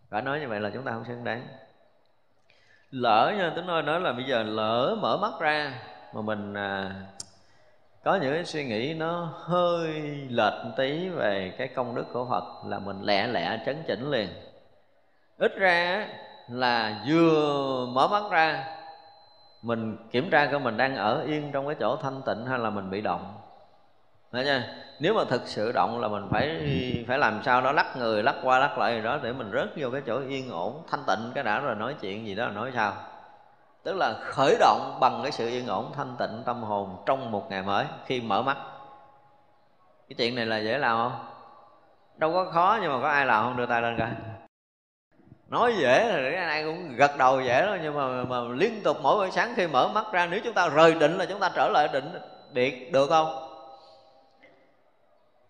[0.09, 1.47] Phải nói như vậy là chúng ta không xứng đáng.
[2.91, 5.73] Lỡ nha tính nói nói là bây giờ lỡ mở mắt ra
[6.13, 6.95] mà mình à,
[8.03, 9.91] có những cái suy nghĩ nó hơi
[10.29, 14.27] lệch tí về cái công đức của Phật là mình lẹ lẹ chấn chỉnh liền
[15.37, 16.07] ít ra
[16.47, 18.65] là vừa mở mắt ra,
[19.61, 22.69] mình kiểm tra coi mình đang ở yên trong cái chỗ thanh tịnh hay là
[22.69, 23.33] mình bị động.
[24.31, 24.61] Đấy chưa?
[24.99, 26.59] Nếu mà thực sự động là mình phải
[27.07, 29.69] phải làm sao đó, lắc người, lắc qua, lắc lại gì đó để mình rớt
[29.75, 32.51] vô cái chỗ yên ổn, thanh tịnh, cái đã rồi nói chuyện gì đó là
[32.51, 32.93] nói sao
[33.85, 37.51] tức là khởi động bằng cái sự yên ổn, thanh tịnh tâm hồn trong một
[37.51, 38.57] ngày mới khi mở mắt.
[40.09, 41.25] Cái chuyện này là dễ làm không?
[42.17, 43.57] Đâu có khó nhưng mà có ai làm không?
[43.57, 44.07] Đưa tay lên coi
[45.47, 49.15] nói dễ thì ai cũng gật đầu dễ đó nhưng mà, mà liên tục mỗi
[49.15, 51.69] buổi sáng khi mở mắt ra nếu chúng ta rời định là chúng ta trở
[51.69, 52.19] lại định
[52.51, 53.49] điện được không?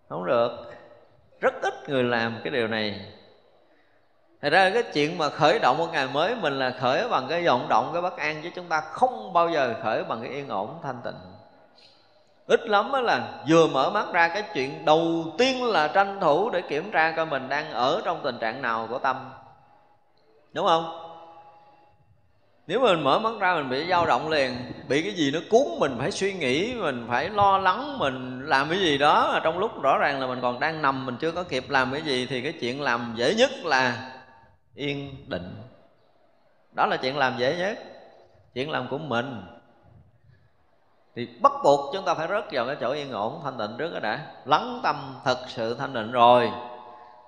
[0.10, 0.52] Không được.
[1.40, 3.06] Rất ít người làm cái điều này.
[4.42, 7.46] Thật ra cái chuyện mà khởi động một ngày mới mình là khởi bằng cái
[7.46, 10.50] vọng động cái bất an chứ chúng ta không bao giờ khởi bằng cái yên
[10.50, 11.36] ổn thanh tịnh.
[12.48, 16.62] Ít lắm là vừa mở mắt ra cái chuyện đầu tiên là tranh thủ để
[16.62, 19.32] kiểm tra coi mình đang ở trong tình trạng nào của tâm
[20.56, 21.02] đúng không?
[22.68, 25.80] Nếu mình mở mắt ra mình bị dao động liền, bị cái gì nó cuốn
[25.80, 29.82] mình phải suy nghĩ, mình phải lo lắng mình làm cái gì đó trong lúc
[29.82, 32.42] rõ ràng là mình còn đang nằm, mình chưa có kịp làm cái gì thì
[32.42, 34.12] cái chuyện làm dễ nhất là
[34.76, 35.56] yên định.
[36.72, 37.80] Đó là chuyện làm dễ nhất,
[38.54, 39.44] chuyện làm của mình.
[41.16, 43.94] Thì bắt buộc chúng ta phải rớt vào cái chỗ yên ổn, thanh tịnh trước
[43.94, 44.20] đó đã.
[44.46, 46.52] Lắng tâm thật sự thanh định rồi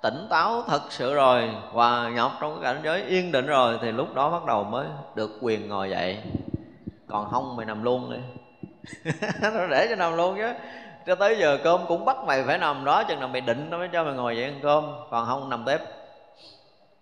[0.01, 3.91] tỉnh táo thật sự rồi và nhập trong cái cảnh giới yên định rồi, thì
[3.91, 6.17] lúc đó bắt đầu mới được quyền ngồi dậy.
[7.07, 8.17] Còn không mày nằm luôn đi.
[9.41, 10.53] Nó để cho nằm luôn chứ.
[11.05, 13.77] Cho tới giờ cơm cũng bắt mày phải nằm đó, chừng nào mày định nó
[13.77, 14.91] mới cho mày ngồi dậy ăn cơm.
[15.11, 15.81] Còn không nằm tiếp.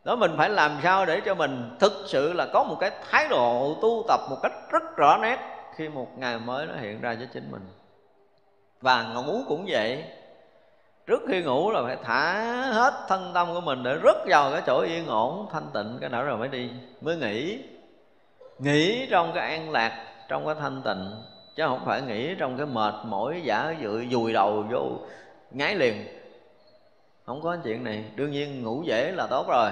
[0.03, 3.27] Đó, mình phải làm sao để cho mình thực sự là có một cái thái
[3.29, 5.37] độ tu tập một cách rất rõ nét
[5.75, 7.61] khi một ngày mới nó hiện ra với chính mình.
[8.81, 10.03] Và ngủ cũng vậy
[11.07, 12.33] trước khi ngủ là phải thả
[12.73, 16.09] hết thân tâm của mình để rớt vào cái chỗ yên ổn thanh tịnh cái
[16.09, 16.69] nào rồi mới đi
[17.01, 17.63] mới nghỉ.
[18.59, 21.11] Nghỉ trong cái an lạc trong cái thanh tịnh
[21.55, 24.91] chứ không phải nghĩ trong cái mệt mỏi giả dự dùi đầu vô
[25.51, 26.07] ngái liền.
[27.25, 28.05] Không có chuyện này.
[28.15, 29.71] Đương nhiên ngủ dễ là tốt rồi.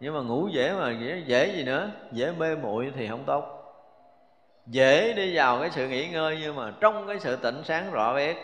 [0.00, 1.90] Nhưng mà ngủ dễ mà dễ, dễ gì nữa?
[2.12, 3.44] Dễ mê muội thì không tốt.
[4.66, 8.14] Dễ đi vào cái sự nghỉ ngơi nhưng mà trong cái sự tỉnh sáng rõ
[8.14, 8.36] biết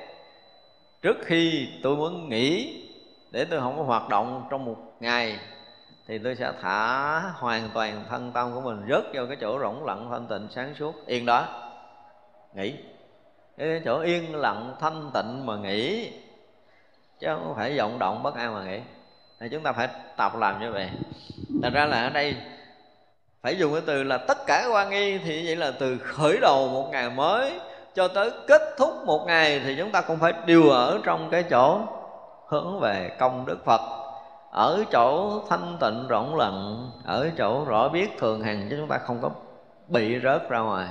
[1.06, 2.82] trước khi tôi muốn nghỉ,
[3.30, 5.38] để tôi không có hoạt động trong một ngày,
[6.06, 9.84] thì tôi sẽ thả hoàn toàn thân tâm của mình rớt vào cái chỗ rỗng
[9.84, 11.48] lặng, thanh tịnh, sáng suốt, yên đó.
[12.54, 12.74] Nghỉ.
[13.58, 16.12] Cái chỗ yên lặng, thanh tịnh mà nghỉ,
[17.20, 18.80] chứ không phải vọng động bất an mà nghỉ.
[19.40, 20.90] Thì chúng ta phải tập làm như vậy.
[21.62, 22.34] Thật ra là ở đây,
[23.42, 26.68] phải dùng cái từ là tất cả quan nghi thì vậy là từ khởi đầu
[26.68, 27.52] một ngày mới
[27.96, 31.42] cho tới kết thúc một ngày thì chúng ta cũng phải đều ở trong cái
[31.42, 31.80] chỗ
[32.48, 33.80] hướng về công đức Phật.
[34.50, 38.98] Ở chỗ thanh tịnh rộng lặng, ở chỗ rõ biết thường hằng chứ chúng ta
[38.98, 39.30] không có
[39.88, 40.88] bị rớt ra ngoài.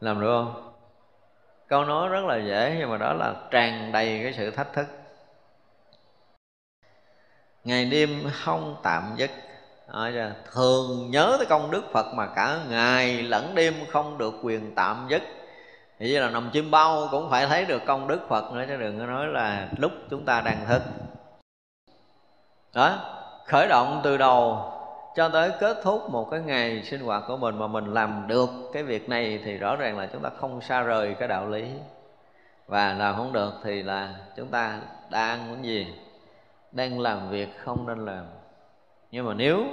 [0.00, 0.72] Làm được không?
[1.68, 4.86] Câu nói rất là dễ nhưng mà đó là tràn đầy cái sự thách thức.
[7.64, 9.16] Ngày đêm không tạm
[10.52, 15.06] thường nhớ tới công đức phật mà cả ngày lẫn đêm không được quyền tạm
[15.10, 15.22] giấc
[16.00, 18.98] Vậy là nằm chim bao cũng phải thấy được công đức phật nữa, chứ đừng
[18.98, 20.82] có nói là lúc chúng ta đang thức.
[22.74, 22.98] Đó,
[23.46, 24.72] khởi động từ đầu
[25.16, 28.50] cho tới kết thúc một cái ngày sinh hoạt của mình mà mình làm được
[28.72, 31.64] cái việc này thì rõ ràng là chúng ta không xa rời cái đạo lý.
[32.66, 34.80] Và làm không được thì là chúng ta
[35.10, 35.86] đang cái gì?
[36.72, 38.24] Đang làm việc không nên làm
[39.10, 39.66] nhưng mà nếu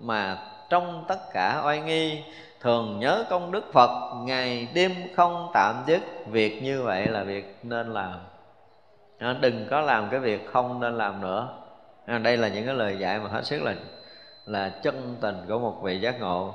[0.00, 2.22] mà trong tất cả oai nghi,
[2.60, 7.56] thường nhớ công đức phật, ngày đêm không tạm dứt, việc như vậy là việc
[7.62, 8.20] nên làm.
[9.18, 11.48] À, đừng có làm cái việc không nên làm nữa.
[12.06, 13.74] À, đây là những cái lời dạy mà hết sức là
[14.46, 16.54] là chân tình của một vị giác ngộ.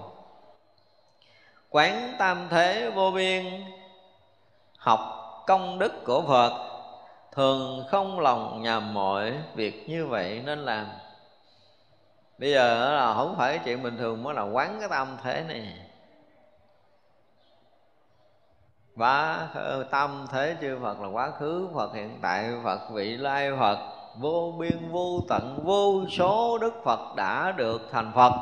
[1.70, 3.46] Quán tam thế vô biên,
[4.78, 5.00] học
[5.48, 6.52] công đức của phật,
[7.32, 10.86] thường không lòng nhầm mọi việc như vậy nên làm
[12.42, 15.74] bây giờ là không phải chuyện bình thường mới là quán cái tâm thế này.
[18.96, 19.48] Và
[19.92, 23.78] tâm thế chư Phật là quá khứ, Phật hiện tại, Phật vị lai, Phật
[24.20, 28.34] vô biên, vô tận, vô số đức Phật đã được thành Phật.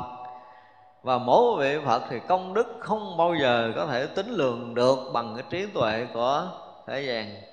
[1.02, 4.98] Và mỗi vị Phật thì công đức không bao giờ có thể tính lường được
[5.12, 6.48] bằng cái trí tuệ của
[6.86, 7.49] thế gian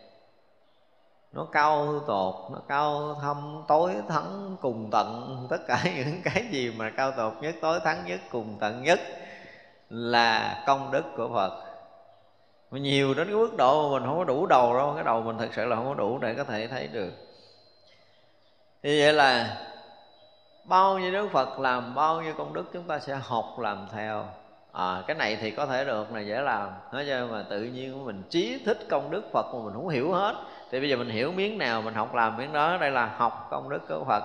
[1.37, 5.47] nó cao tột nó cao thâm tối thắng cùng tận.
[5.49, 8.99] Tất cả những cái gì mà cao tột nhất tối thắng nhất cùng tận nhất
[9.89, 11.63] là công đức của phật.
[12.71, 15.21] Mà nhiều đến cái mức độ mà mình không có đủ đầu đâu cái đầu
[15.21, 17.11] mình thật sự là không có đủ để có thể thấy được.
[18.83, 19.57] Như vậy là
[20.63, 24.25] bao nhiêu đức phật làm bao nhiêu công đức chúng ta sẽ học làm theo.
[24.71, 26.69] À, cái này thì có thể được này dễ làm.
[26.93, 30.11] Nói cho mà tự nhiên mình trí thích công đức phật mà mình không hiểu
[30.11, 30.35] hết
[30.71, 32.77] thì bây giờ mình hiểu miếng nào mình học làm miếng đó.
[32.77, 34.23] Đây là học công đức của phật.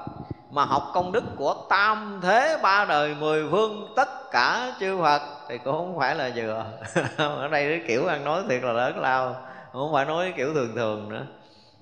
[0.50, 5.22] Mà học công đức của tam thế ba đời mười phương tất cả chư phật
[5.48, 6.64] thì cũng không phải là vừa.
[7.16, 9.36] Ở đây cái kiểu ăn nói thiệt là lớn lao,
[9.72, 11.22] không phải nói kiểu thường thường nữa.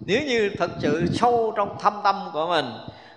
[0.01, 2.67] Nếu như thật sự sâu trong thâm tâm của mình,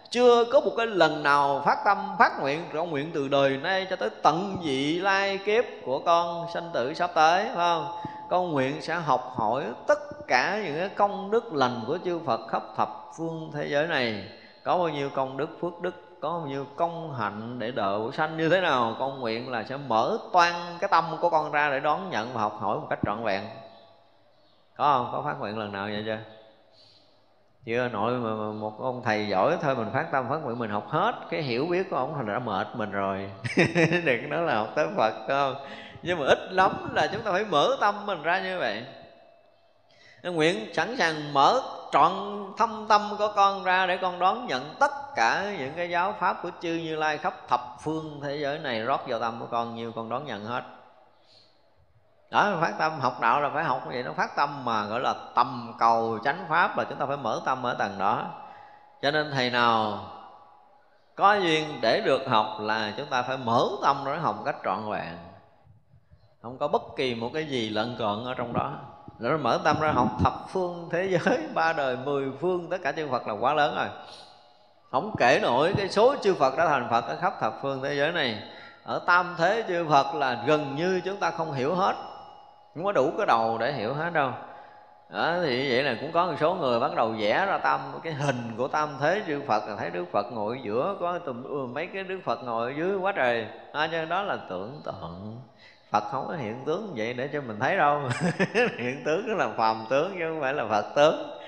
[0.10, 3.88] chưa có một cái lần nào phát tâm, phát nguyện trong nguyện từ đời nay
[3.89, 7.88] cho tới tận vị lai kiếp của con sanh tử sắp tới, phải không?
[8.30, 12.48] Con nguyện sẽ học hỏi tất cả những cái công đức lành của chư Phật
[12.48, 14.30] khắp thập phương thế giới này
[14.64, 18.38] có bao nhiêu công đức phước đức có bao nhiêu công hạnh để độ sanh
[18.38, 21.80] như thế nào con nguyện là sẽ mở toan cái tâm của con ra để
[21.80, 23.44] đón nhận và học hỏi một cách trọn vẹn.
[24.78, 25.10] Có không?
[25.12, 26.18] Có phát nguyện lần nào vậy chưa?
[27.66, 30.88] Chưa nội mà, một ông thầy giỏi thôi mình phát tâm phát nguyện mình học
[30.90, 33.32] hết cái hiểu biết của ông thành đã mệt mình rồi.
[34.06, 35.56] Đừng nói là học tới phật không?
[36.04, 38.84] Nhưng mà ít lắm là chúng ta phải mở tâm mình ra như vậy
[40.32, 41.62] nguyện sẵn sàng mở
[41.92, 42.12] trọn
[42.58, 46.40] thâm tâm của con ra để con đón nhận tất cả những cái giáo pháp
[46.44, 49.76] của chư như lai khắp thập phương thế giới này, rót vào tâm của con,
[49.76, 50.64] nhiều con đón nhận hết.
[52.32, 55.16] Đó, phát tâm học đạo là phải học vậy nó phát tâm mà, gọi là
[55.36, 58.26] tầm cầu chánh pháp là chúng ta phải mở tâm ở tầng đó.
[59.02, 60.00] Cho nên thầy nào
[61.16, 64.56] có duyên để được học là chúng ta phải mở tâm để học một cách
[64.64, 65.18] trọn vẹn.
[66.42, 68.74] Không có bất kỳ một cái gì lận cận ở trong đó
[69.20, 72.91] rồi mở tâm ra học thập phương thế giới ba đời mười phương tất cả
[72.91, 73.88] chư Phật là quá lớn rồi.
[74.91, 77.95] Không kể nổi cái số chư Phật đã thành Phật ở khắp thập phương thế
[77.95, 78.43] giới này.
[78.84, 81.95] Ở tam thế chư Phật là gần như chúng ta không hiểu hết.
[82.76, 84.32] Không có đủ cái đầu để hiểu hết đâu.
[85.09, 88.14] Đó, thì vậy là cũng có một số người bắt đầu vẽ ra tam cái
[88.14, 91.66] hình của tam thế chư Phật là thấy Đức Phật ngồi giữa có tùm ừ,
[91.74, 93.47] mấy cái Đức Phật ngồi ở dưới quá trời.
[93.74, 95.41] À, cho đó là tưởng tượng.
[95.94, 98.02] Phật không có hiện tướng vậy để cho mình thấy đâu.
[98.78, 101.39] Hiện tướng đó là phàm tướng chứ không phải là Phật tướng.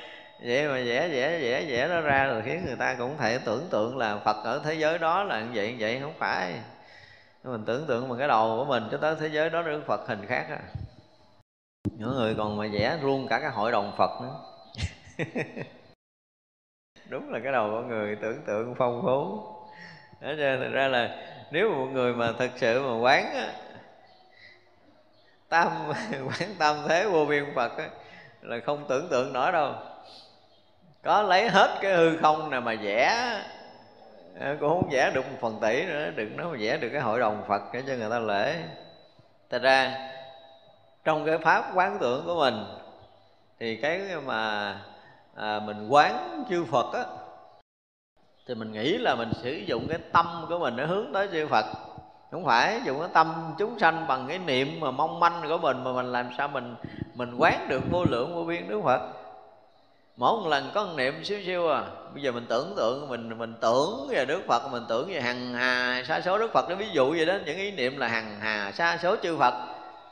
[0.46, 3.68] Vậy mà vẽ vẽ vẽ vẽ nó ra rồi khiến người ta cũng thể tưởng
[3.70, 6.54] tượng là Phật ở thế giới đó là như vậy như vậy không phải.
[7.44, 10.08] Mình tưởng tượng bằng cái đầu của mình cho tới thế giới đó được Phật
[10.08, 10.60] hình khác á.
[11.98, 14.40] Những người còn mà vẽ luôn cả cái hội đồng phật nữa.
[17.10, 19.40] Đúng là cái đầu của người tưởng tượng phong phú.
[20.22, 21.16] Đó ra, thật ra là
[21.52, 23.54] nếu một người mà thật sự mà quán á,
[25.50, 25.72] tam
[26.12, 27.88] quán tam thế vô biên phật ấy,
[28.42, 29.74] là không tưởng tượng nổi đâu.
[31.04, 33.34] Có lấy hết cái hư không này mà vẽ
[34.40, 37.02] ờ, cũng không vẽ được một phần tỷ nữa đừng nói mà vẽ được cái
[37.02, 38.56] hội đồng phật để cho người ta lễ.
[39.50, 40.10] Thật ra
[41.04, 42.66] trong cái pháp quán tưởng của mình
[43.60, 44.76] thì cái mà
[45.36, 47.06] à, mình quán chư Phật á
[48.48, 51.48] thì mình nghĩ là mình sử dụng cái tâm của mình để hướng tới chư
[51.48, 51.66] Phật
[52.36, 55.84] không phải dùng cái tâm chúng sanh bằng cái niệm mà mong manh của mình
[55.84, 56.76] mà mình làm sao mình
[57.14, 59.02] mình quán được vô lượng vô biên Đức Phật.
[60.18, 61.84] Mỗi một lần có một niệm xíu xíu à
[62.14, 65.54] bây giờ mình tưởng tượng, mình mình tưởng về Đức Phật, mình tưởng về hằng
[65.54, 68.40] hà sa số Đức Phật nó ví dụ vậy đó, những ý niệm là hằng
[68.40, 69.54] hà sa số chư Phật,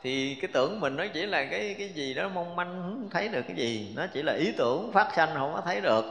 [0.02, 3.28] thì cái tưởng mình nó chỉ là cái cái gì đó mong manh, không thấy
[3.28, 6.04] được cái gì, nó chỉ là ý tưởng phát sanh không có thấy được.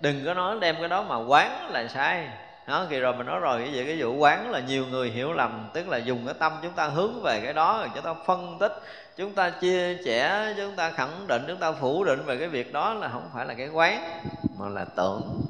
[0.00, 2.28] Đừng có nói đem cái đó mà quán là sai
[2.70, 5.32] đó thì rồi mình nói rồi cái gì cái vụ quán là nhiều người hiểu
[5.32, 8.14] lầm, tức là dùng cái tâm chúng ta hướng về cái đó, rồi chúng ta
[8.26, 8.82] phân tích,
[9.16, 12.72] chúng ta chia sẻ, chúng ta khẳng định, chúng ta phủ định về cái việc
[12.72, 14.20] đó là không phải là cái quán,
[14.58, 15.40] mà là tưởng.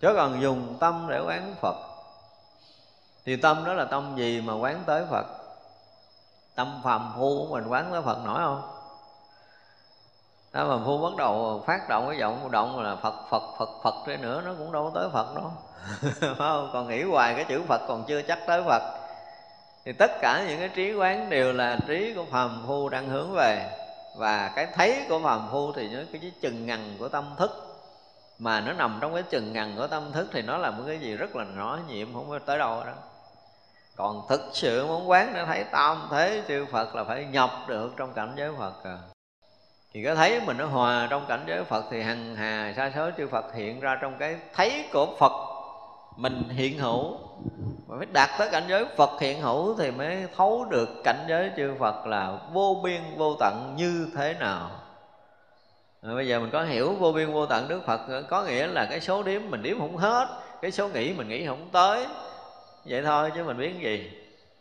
[0.00, 1.76] Chứ còn dùng tâm để quán phật.
[3.24, 5.26] Thì tâm đó là tâm gì mà quán tới phật?
[6.54, 8.75] Tâm phàm phu của mình quán tới phật nổi không?
[10.56, 13.94] Đó, mà phu bắt đầu phát động cái giọng động là phật phật phật phật
[14.06, 15.52] thế nữa, nó cũng đâu có tới phật đâu.
[16.20, 16.70] Phải không?
[16.72, 18.82] Còn nghĩ hoài cái chữ phật còn chưa chắc tới phật.
[19.84, 23.32] Thì tất cả những cái trí quán đều là trí của phàm phu đang hướng
[23.32, 23.70] về.
[24.16, 27.50] Và cái thấy của phàm phu thì nó cái chừng ngần của tâm thức.
[28.38, 30.98] Mà nó nằm trong cái chừng ngần của tâm thức thì nó là một cái
[30.98, 32.92] gì rất là nhỏ nhiệm, không có tới đâu đó
[33.96, 37.92] còn thực sự muốn quán để thấy tam thế chư phật là phải nhập được
[37.96, 38.98] trong cảnh giới phật à
[39.96, 43.10] thì cái thấy mình nó hòa trong cảnh giới phật thì hằng hà sa số
[43.16, 45.32] chư phật hiện ra trong cái thấy của phật
[46.16, 47.18] mình hiện hữu.
[47.86, 51.50] Mà phải đạt tới cảnh giới phật hiện hữu thì mới thấu được cảnh giới
[51.56, 54.70] chư phật là vô biên vô tận như thế nào.
[56.02, 58.86] Rồi bây giờ mình có hiểu vô biên vô tận đức phật, có nghĩa là
[58.90, 60.28] cái số điểm mình điểm không hết,
[60.62, 62.06] cái số nghĩ mình nghĩ không tới.
[62.84, 64.10] Vậy thôi chứ mình biết cái gì,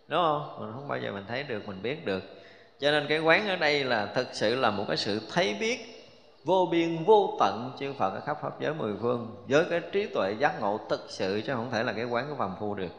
[0.08, 0.58] đúng không?
[0.60, 2.35] Mình không bao giờ mình thấy được, mình biết được
[2.80, 6.08] cho nên cái quán ở đây là thực sự là một cái sự thấy biết,
[6.44, 9.46] vô biên, vô tận chư Phật ở khắp pháp giới mười phương.
[9.50, 12.36] Với cái trí tuệ giác ngộ thực sự chứ không thể là cái quán của
[12.36, 12.92] phàm phu được.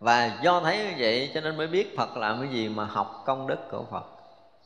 [0.00, 3.22] Và do thấy như vậy cho nên mới biết Phật làm cái gì mà học
[3.26, 4.04] công đức của Phật.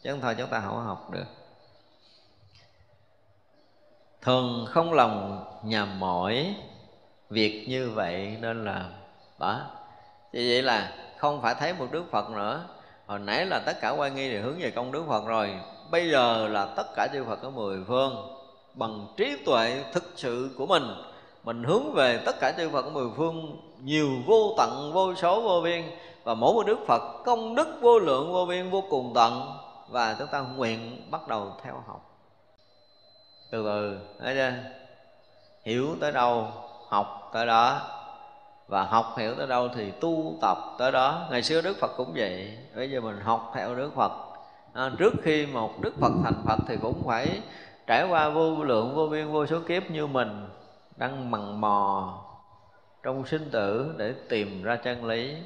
[0.02, 1.26] Chứ không thôi chúng ta không học được.
[4.22, 6.54] Thường không lòng nhằm mỏi
[7.30, 8.90] việc như vậy nên là,
[9.38, 9.60] đó.
[10.32, 12.64] Vì vậy là không phải thấy một đức phật nữa
[13.12, 15.50] hồi nãy là tất cả quan nghi đều hướng về công đức phật rồi.
[15.90, 18.36] Bây giờ là tất cả chư phật ở mười phương,
[18.74, 20.82] bằng trí tuệ thực sự của mình
[21.44, 25.42] mình hướng về tất cả chư Phật ở mười phương, nhiều vô tận, vô số,
[25.42, 25.82] vô biên,
[26.24, 29.58] và mỗi một đức Phật công đức, vô lượng, vô biên, vô cùng tận,
[29.88, 32.18] và chúng ta nguyện bắt đầu theo học.
[33.50, 34.52] Từ từ, thấy chưa?
[35.64, 36.48] Hiểu tới đâu,
[36.88, 37.80] học tới đó
[38.72, 41.26] và học hiểu tới đâu thì tu tập tới đó.
[41.30, 42.58] Ngày xưa đức phật cũng vậy.
[42.76, 44.12] Bây giờ mình học theo đức phật.
[44.72, 47.40] À, trước khi một đức phật thành phật thì cũng phải
[47.86, 50.48] trải qua vô lượng vô biên vô số kiếp như mình
[50.96, 52.14] đang mằn mò
[53.02, 55.36] trong sinh tử để tìm ra chân lý.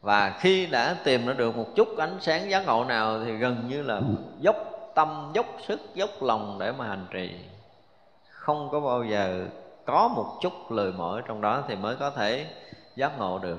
[0.00, 3.68] Và khi đã tìm ra được một chút ánh sáng giác ngộ nào thì gần
[3.68, 4.00] như là
[4.40, 4.56] dốc
[4.94, 7.30] tâm dốc sức dốc lòng để mà hành trì.
[8.30, 9.46] Không có bao giờ
[9.88, 12.46] có một chút lười mỏi trong đó thì mới có thể
[12.96, 13.58] giác ngộ được.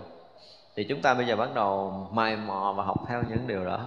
[0.75, 3.79] Thì chúng ta bây giờ bắt đầu mài mò và học theo những điều đó.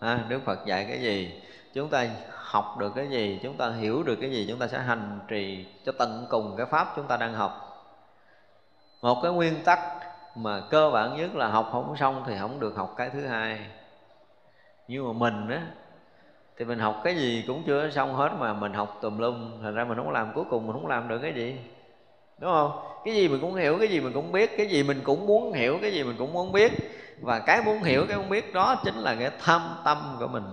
[0.00, 1.42] À, Đức Phật dạy cái gì?
[1.74, 3.40] Chúng ta học được cái gì?
[3.42, 4.46] Chúng ta hiểu được cái gì?
[4.48, 7.84] Chúng ta sẽ hành trì cho tận cùng cái pháp chúng ta đang học.
[9.02, 9.78] Một cái nguyên tắc
[10.34, 13.60] mà cơ bản nhất là học không xong thì không được học cái thứ hai.
[14.88, 15.62] Nhưng mà mình á
[16.56, 19.62] thì mình học cái gì cũng chưa xong hết mà mình học tùm lum.
[19.62, 21.56] Thành ra mình không làm cuối cùng mình không làm được cái gì?
[22.38, 22.72] Đúng không?
[23.04, 25.52] Cái gì mình cũng hiểu, cái gì mình cũng biết, cái gì mình cũng muốn
[25.52, 26.72] hiểu, cái gì mình cũng muốn biết.
[27.20, 30.44] Và cái muốn hiểu, cái muốn biết đó chính là cái tham tâm của mình.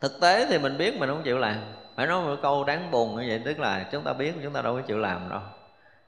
[0.00, 1.56] Thực tế thì mình biết mình không chịu làm.
[1.96, 4.62] Phải nói một câu đáng buồn như vậy, tức là chúng ta biết, chúng ta
[4.62, 5.40] đâu có chịu làm đâu.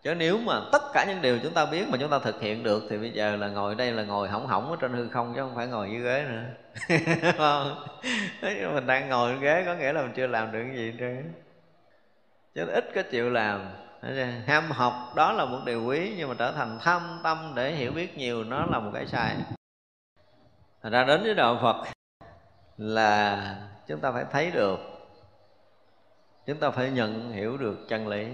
[0.02, 2.62] Chứ nếu mà tất cả những điều chúng ta biết mà chúng ta thực hiện
[2.62, 5.32] được thì bây giờ là ngồi đây là ngồi hỏng hỏng ở trên hư không
[5.34, 6.42] chứ không phải ngồi dưới ghế nữa.
[7.38, 7.84] Không?
[8.74, 11.32] Mình đang ngồi ghế có nghĩa là mình chưa làm được cái gì trơn
[12.54, 13.60] chứ ít có chịu làm
[14.46, 17.92] ham học, đó là một điều quý, nhưng mà trở thành tham tâm để hiểu
[17.92, 19.36] biết nhiều, nó là một cái sai.
[20.82, 21.76] Thật ra đến với đạo Phật
[22.76, 24.78] là chúng ta phải thấy được,
[26.46, 28.26] chúng ta phải nhận hiểu được chân lý.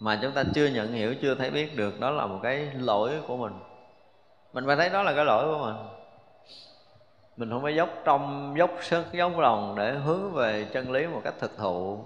[0.00, 3.22] Mà chúng ta chưa nhận hiểu, chưa thấy biết được, đó là một cái lỗi
[3.26, 3.52] của mình.
[4.52, 5.76] Mình phải thấy đó là cái lỗi của mình.
[7.36, 11.20] Mình không phải dốc trong, dốc sức, dốc lòng để hướng về chân lý một
[11.24, 12.04] cách thực thụ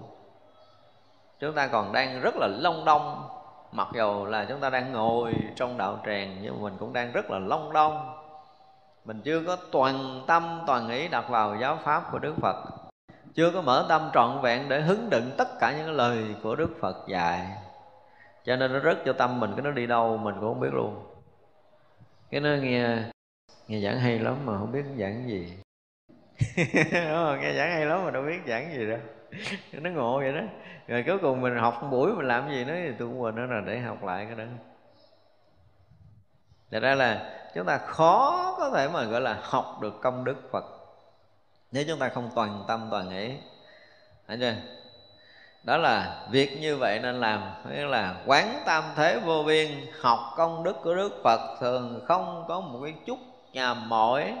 [1.41, 3.29] chúng ta còn đang rất là long đong.
[3.71, 7.31] Mặc dù là chúng ta đang ngồi trong đạo tràng, nhưng mình cũng đang rất
[7.31, 8.17] là long đong.
[9.05, 12.55] Mình chưa có toàn tâm, toàn ý đặt vào giáo pháp của đức phật.
[13.33, 16.69] Chưa có mở tâm trọn vẹn để hứng đựng tất cả những lời của đức
[16.79, 17.47] phật dạy.
[18.43, 20.73] Cho nên nó rớt cho tâm mình, cái nó đi đâu mình cũng không biết
[20.73, 21.05] luôn.
[22.29, 22.97] Cái nó nghe
[23.67, 25.53] nghe giảng hay lắm mà không biết giảng cái gì
[27.41, 28.99] nghe giảng hay lắm mà đâu biết giảng gì đâu.
[29.71, 30.41] nó ngộ vậy đó.
[30.87, 33.35] Rồi cuối cùng mình học một buổi mình làm gì nữa thì tôi cũng quên
[33.35, 34.43] nó là để học lại cái đó.
[36.71, 40.51] Thật ra là chúng ta khó có thể mà, gọi là, học được công đức
[40.51, 40.65] Phật.
[41.71, 43.31] Nếu chúng ta không toàn tâm, toàn ý.
[44.27, 44.53] Thấy chưa?
[45.63, 47.41] Đó là việc như vậy nên làm.
[47.69, 49.67] Nghĩa là quán tam thế vô biên,
[50.01, 53.17] Học công đức của Đức Phật Thường không có một cái chút
[53.53, 54.33] nhà mỏi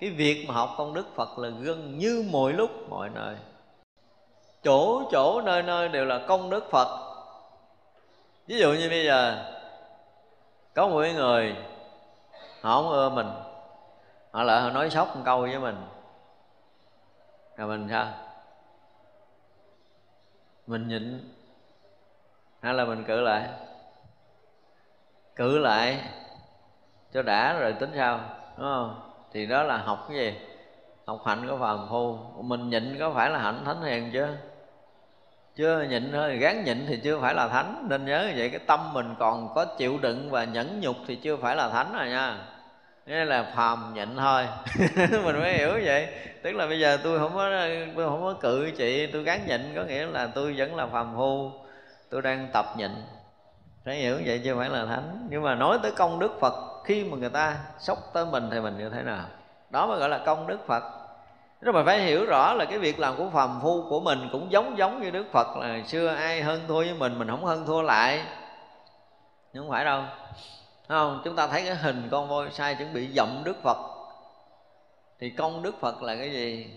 [0.00, 3.36] Cái việc mà học công đức Phật là gần như mọi lúc mọi nơi
[4.66, 6.88] chỗ chỗ, nơi nơi đều là công đức phật.
[8.46, 9.44] Ví dụ như bây giờ,
[10.74, 11.56] có một người,
[12.60, 13.28] họ không ưa mình.
[14.30, 15.76] Họ lại họ nói sốc một câu với mình.
[17.56, 18.06] Rồi mình sao?
[20.66, 21.34] Mình nhịn.
[22.60, 23.48] Hay là mình cự lại?
[25.36, 26.00] Cự lại
[27.12, 28.20] cho đã rồi tính sao?
[28.56, 29.12] Đúng không?
[29.32, 30.40] Thì đó là học cái gì?
[31.06, 32.16] Học hạnh của phàm phu.
[32.42, 34.26] Mình nhịn có phải là hạnh thánh hiền chứ
[35.56, 37.86] chưa nhịn thôi gán nhịn thì chưa phải là thánh.
[37.88, 41.36] Nên nhớ vậy, cái tâm mình còn có chịu đựng và nhẫn nhục thì chưa
[41.36, 42.38] phải là thánh rồi nha.
[43.06, 44.46] Nghĩa là phàm nhịn thôi.
[45.24, 46.08] Mình mới hiểu vậy.
[46.42, 47.50] Tức là bây giờ tôi không có,
[47.96, 51.14] tôi không có cự chị, tôi gán nhịn, có nghĩa là tôi vẫn là phàm
[51.16, 51.50] phu.
[52.10, 52.90] Tôi đang tập nhịn.
[53.84, 55.26] Phải hiểu vậy chưa phải là thánh.
[55.30, 56.54] Nhưng mà nói tới công đức phật,
[56.84, 59.24] khi mà người ta sốc tới mình thì mình như thế nào?
[59.70, 60.82] Đó mới gọi là công đức phật
[61.60, 64.52] rồi mà phải hiểu rõ là cái việc làm của phàm phu của mình cũng
[64.52, 67.66] giống giống như Đức Phật là xưa ai hơn thua với mình mình không hơn
[67.66, 68.24] thua lại.
[69.52, 70.02] Nhưng không phải đâu.
[70.88, 71.20] Không?
[71.24, 73.76] Chúng ta thấy cái hình con voi sai chuẩn bị dậm Đức Phật.
[75.20, 76.70] Thì công Đức Phật là cái gì?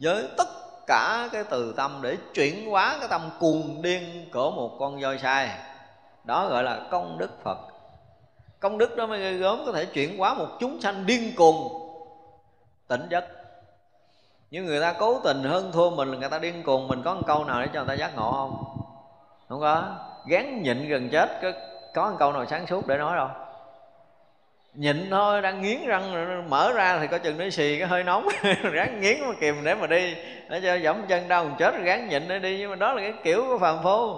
[0.00, 0.48] Với tất
[0.86, 5.18] cả cái từ tâm để chuyển hóa cái tâm cuồng điên của một con voi
[5.18, 5.50] sai.
[6.24, 7.58] Đó gọi là công đức Phật.
[8.60, 11.68] Công đức đó mới gây gớm có thể chuyển hóa một chúng sanh điên cuồng,
[12.88, 13.39] tỉnh giấc
[14.50, 17.14] nhưng người ta cố tình hơn thua mình là người ta điên cuồng mình có
[17.14, 18.64] một câu nào để cho người ta giác ngộ không?
[19.48, 19.84] Không có.
[20.26, 21.52] Gán nhịn gần chết có,
[21.94, 23.28] có một câu nào sáng suốt để nói đâu.
[24.74, 28.28] Nhịn thôi đang nghiến răng mở ra thì có chừng nó xì cái hơi nóng.
[28.62, 30.14] Ráng nghiến mà kìm để mà đi.
[30.48, 32.58] Để cho dẫm chân đau mình chết ráng nhịn để đi.
[32.58, 34.14] Nhưng mà đó là cái kiểu của phàm phu.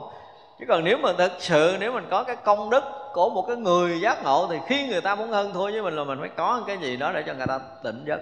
[0.59, 3.57] Chứ còn nếu mà thực sự nếu mình có cái công đức của một cái
[3.57, 6.31] người giác ngộ thì khi người ta muốn hơn thua với mình là mình phải
[6.37, 8.21] có cái gì đó để cho người ta tỉnh giấc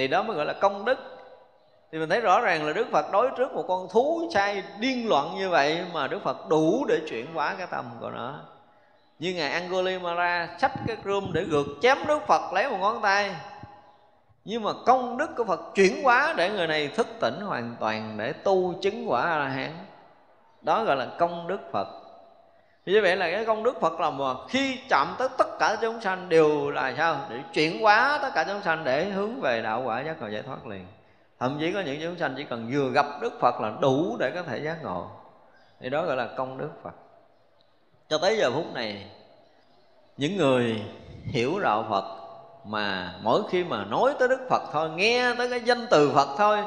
[0.00, 0.98] thì đó mới gọi là công đức.
[1.92, 5.08] Thì mình thấy rõ ràng là Đức Phật đối trước một con thú sai điên
[5.08, 8.34] loạn như vậy mà Đức Phật đủ để chuyển hóa cái tâm của nó.
[9.18, 13.36] Như ngài Angulimala xách cái rơm để gượt chém Đức Phật lấy một ngón tay.
[14.44, 18.14] Nhưng mà công đức của phật chuyển hóa để người này thức tỉnh hoàn toàn
[18.18, 19.72] để tu chứng quả a la hán.
[20.62, 21.88] Đó gọi là công đức phật
[22.86, 26.00] như vậy là cái công đức phật là mà khi chạm tới tất cả chúng
[26.00, 27.16] sanh đều là sao?
[27.30, 30.42] Để chuyển hóa tất cả chúng sanh để hướng về đạo quả giác ngộ giải
[30.42, 30.86] thoát liền.
[31.40, 34.30] Thậm chí có những chúng sanh chỉ cần vừa gặp đức phật là đủ để
[34.34, 35.10] có thể giác ngộ.
[35.80, 36.94] Thì đó gọi là công đức phật.
[38.08, 39.10] Cho tới giờ phút này,
[40.16, 40.82] những người
[41.24, 42.04] hiểu đạo phật
[42.64, 46.28] mà mỗi khi mà nói tới đức phật thôi, nghe tới cái danh từ phật
[46.38, 46.58] thôi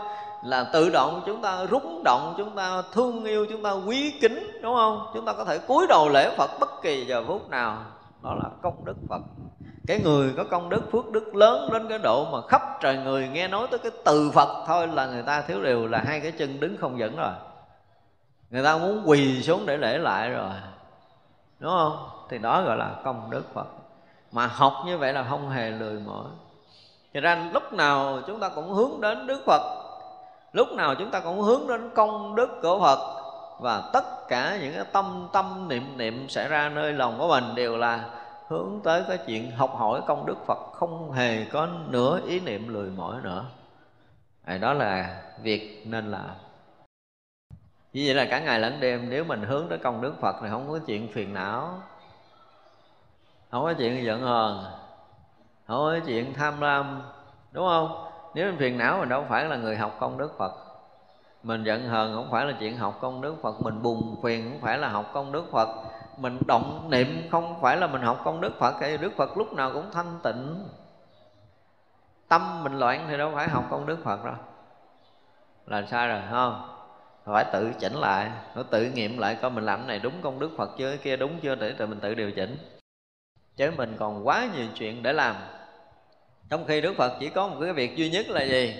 [0.44, 4.60] là tự động chúng ta, rúng động chúng ta, thương yêu chúng ta, quý kính,
[4.62, 5.12] đúng không?
[5.14, 7.78] Chúng ta có thể cúi đầu lễ phật bất kỳ giờ phút nào.
[8.24, 9.22] Đó là công đức phật.
[9.88, 13.28] Cái người có công đức, phước đức lớn đến cái độ mà khắp trời người
[13.28, 16.32] nghe nói tới cái từ phật thôi là người ta thiếu điều là hai cái
[16.32, 17.32] chân đứng không vững rồi.
[18.50, 20.50] Người ta muốn quỳ xuống để lễ lại rồi.
[21.60, 22.10] Đúng không?
[22.30, 23.68] Thì đó gọi là công đức phật.
[24.32, 26.26] Mà học như vậy là không hề lười mỏi.
[27.14, 29.83] Thì ra lúc nào chúng ta cũng hướng đến đức phật
[30.54, 33.24] lúc nào chúng ta cũng hướng đến công đức của phật
[33.60, 37.56] và tất cả những cái tâm tâm niệm niệm xảy ra nơi lòng của mình
[37.56, 38.10] đều là
[38.48, 42.74] hướng tới cái chuyện học hỏi công đức Phật không hề có nửa ý niệm
[42.74, 43.46] lười mỏi nữa.
[44.44, 46.30] À, đó là việc nên làm.
[47.94, 50.48] Như vậy là cả ngày lẫn đêm nếu mình hướng tới công đức Phật thì
[50.50, 51.82] không có chuyện phiền não
[53.52, 54.64] không có chuyện giận hờn
[55.68, 57.02] không có chuyện tham lam
[57.52, 58.13] đúng không?
[58.34, 60.52] Nếu mình phiền não mình đâu phải là người học công đức Phật.
[61.44, 63.62] Mình giận hờn không phải là chuyện học công đức Phật.
[63.62, 65.70] Mình buồn phiền không phải là học công đức Phật.
[66.18, 68.76] Mình động niệm không phải là mình học công đức Phật.
[68.80, 70.68] Thì Đức Phật lúc nào cũng thanh tịnh.
[72.28, 74.36] Tâm mình loạn thì đâu phải học công đức Phật đâu.
[75.66, 76.70] Là sai rồi không?
[77.26, 78.32] Phải tự chỉnh lại.
[78.56, 80.98] Phải tự nghiệm lại coi mình làm cái này đúng công đức Phật chưa, cái
[80.98, 82.58] kia đúng chưa, để tự mình tự điều chỉnh.
[83.56, 85.36] Chứ mình còn quá nhiều chuyện để làm
[86.50, 88.76] trong khi Đức Phật chỉ có một cái việc duy nhất là gì?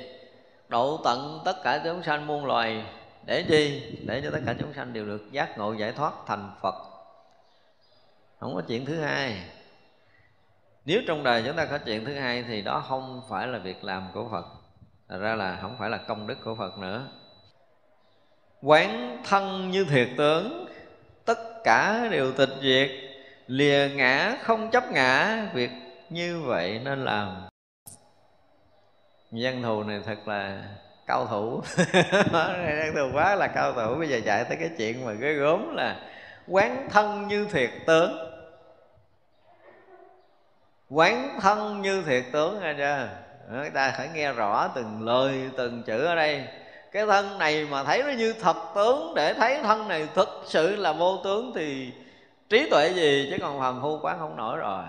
[0.68, 2.86] Độ tận tất cả chúng sanh muôn loài.
[3.26, 3.82] Để chi?
[4.08, 6.76] Để cho tất cả chúng sanh đều được giác ngộ, giải thoát, thành Phật.
[8.40, 9.44] Không có chuyện thứ hai.
[10.86, 13.84] Nếu trong đời chúng ta có chuyện thứ hai thì đó không phải là việc
[13.84, 14.46] làm của phật.
[15.10, 17.08] Thật ra là không phải là công đức của phật nữa.
[18.62, 20.66] Quán thân như thiệt tướng,
[21.26, 22.92] tất cả đều tịch diệt,
[23.48, 25.72] lìa ngã không chấp ngã, việc
[26.10, 27.53] như vậy nên làm
[29.34, 30.64] dân thù này thật là
[31.08, 31.62] cao thủ.
[31.78, 33.96] Dân thù quá là cao thủ.
[33.96, 35.96] Bây giờ chạy tới cái chuyện mà cái gốm là
[36.48, 38.18] quán thân như thiệt tướng.
[40.90, 43.10] Quán thân như thiệt tướng, nghe chưa?
[43.50, 46.48] Ờ, người ta phải nghe rõ từng lời, từng chữ ở đây.
[46.92, 50.76] Cái thân này mà thấy nó như thật tướng, để thấy thân này thực sự
[50.76, 51.94] là vô tướng thì
[52.50, 53.28] trí tuệ gì?
[53.32, 54.84] Chứ còn phàm phu quán không nổi rồi.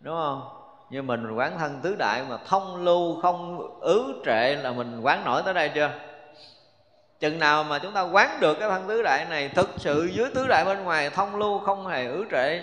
[0.00, 0.55] Đúng không?
[0.90, 5.24] Như mình quán thân tứ đại mà thông lưu, không ứ trệ là mình quán
[5.24, 5.90] nổi tới đây chưa?
[7.20, 10.26] Chừng nào mà chúng ta quán được cái thân tứ đại này, thực sự dưới
[10.34, 12.62] tứ đại bên ngoài thông lưu không hề ứ trệ,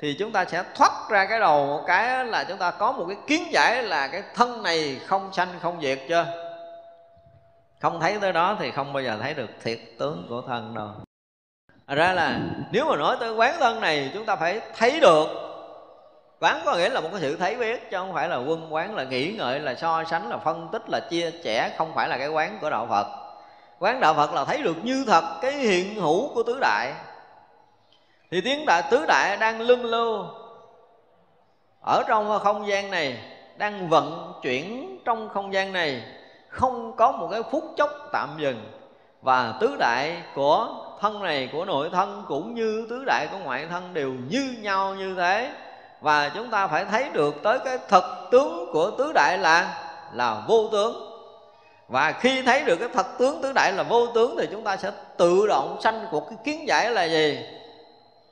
[0.00, 3.04] thì chúng ta sẽ thoát ra cái đầu một cái là chúng ta có một
[3.08, 6.26] cái kiến giải là cái thân này không sanh, không diệt chưa?
[7.80, 10.88] Không thấy tới đó thì không bao giờ thấy được thiệt tướng của thân đâu.
[11.86, 12.38] Ra là
[12.72, 15.26] nếu mà nói tới quán thân này, chúng ta phải thấy được
[16.42, 18.94] quán có nghĩa là một cái sự thấy biết, chứ không phải là quân quán,
[18.94, 22.18] là nghĩ ngợi, là so sánh, là phân tích, là chia sẻ, không phải là
[22.18, 23.06] cái quán của đạo phật.
[23.78, 26.92] Quán đạo phật là thấy được như thật cái hiện hữu của tứ đại.
[28.30, 30.24] Thì tiếng đại, tứ đại đang lưng lưu
[31.86, 33.18] ở trong không gian này,
[33.56, 36.02] đang vận chuyển trong không gian này.
[36.48, 38.72] Không có một cái phút chốc tạm dừng.
[39.20, 40.68] Và tứ đại của
[41.00, 44.94] thân này, của nội thân, cũng như tứ đại của ngoại thân đều như nhau
[44.94, 45.50] như thế
[46.02, 50.42] và chúng ta phải thấy được tới cái thật tướng của tứ đại là là
[50.48, 51.08] vô tướng.
[51.88, 54.76] Và khi thấy được cái thật tướng tứ đại là vô tướng thì chúng ta
[54.76, 57.38] sẽ tự động sanh cuộc cái kiến giải là gì?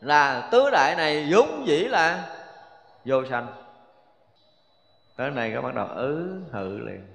[0.01, 2.23] Là tứ đại này vốn dĩ là
[3.05, 3.47] vô sanh.
[5.17, 7.07] Tới này các bắt đầu ứ, hự liền.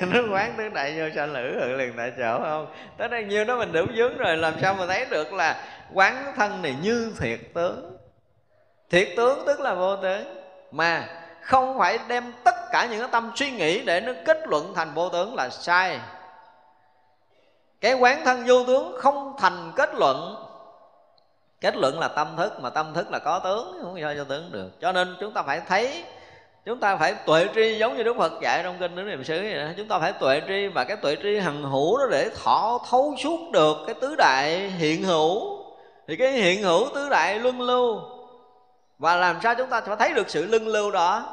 [0.12, 2.66] Nó quán tứ đại vô sanh là ứ, hự liền tại chỗ không?
[2.98, 6.32] Tới đây nhiêu đó mình đủ vướng rồi, làm sao mà thấy được là quán
[6.36, 7.95] thân này như thiệt tướng?
[8.90, 10.24] Thiệt tướng tức là vô tướng.
[10.70, 11.08] Mà
[11.40, 14.94] không phải đem tất cả những cái tâm suy nghĩ để nó kết luận thành
[14.94, 16.00] vô tướng là sai.
[17.80, 20.36] Cái quán thân vô tướng không thành kết luận.
[21.60, 24.52] Kết luận là tâm thức, mà tâm thức là có tướng, không sao cho tướng
[24.52, 24.70] được.
[24.80, 26.04] Cho nên chúng ta phải thấy,
[26.64, 29.40] chúng ta phải tuệ tri giống như đức phật dạy trong kinh đức niệm xứ
[29.42, 29.66] vậy đó.
[29.76, 33.14] Chúng ta phải tuệ tri và cái tuệ tri hằng hữu đó để thọ, thấu
[33.18, 35.64] suốt được cái tứ đại hiện hữu.
[36.08, 38.00] Thì cái hiện hữu tứ đại luân lưu
[38.98, 41.24] và làm sao chúng ta phải thấy được sự lưng lưu đó?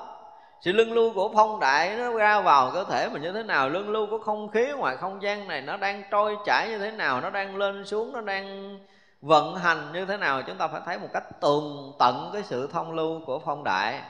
[0.62, 3.70] Sự lưng lưu của phong đại nó ra vào cơ thể mình như thế nào?
[3.70, 6.92] Lưng lưu của không khí ngoài không gian này nó đang trôi chảy như thế
[6.92, 7.22] nào?
[7.22, 8.78] Nó đang lên xuống, nó đang
[9.22, 10.42] vận hành như thế nào?
[10.42, 14.02] Chúng ta phải thấy một cách tường tận cái sự thông lưu của phong đại.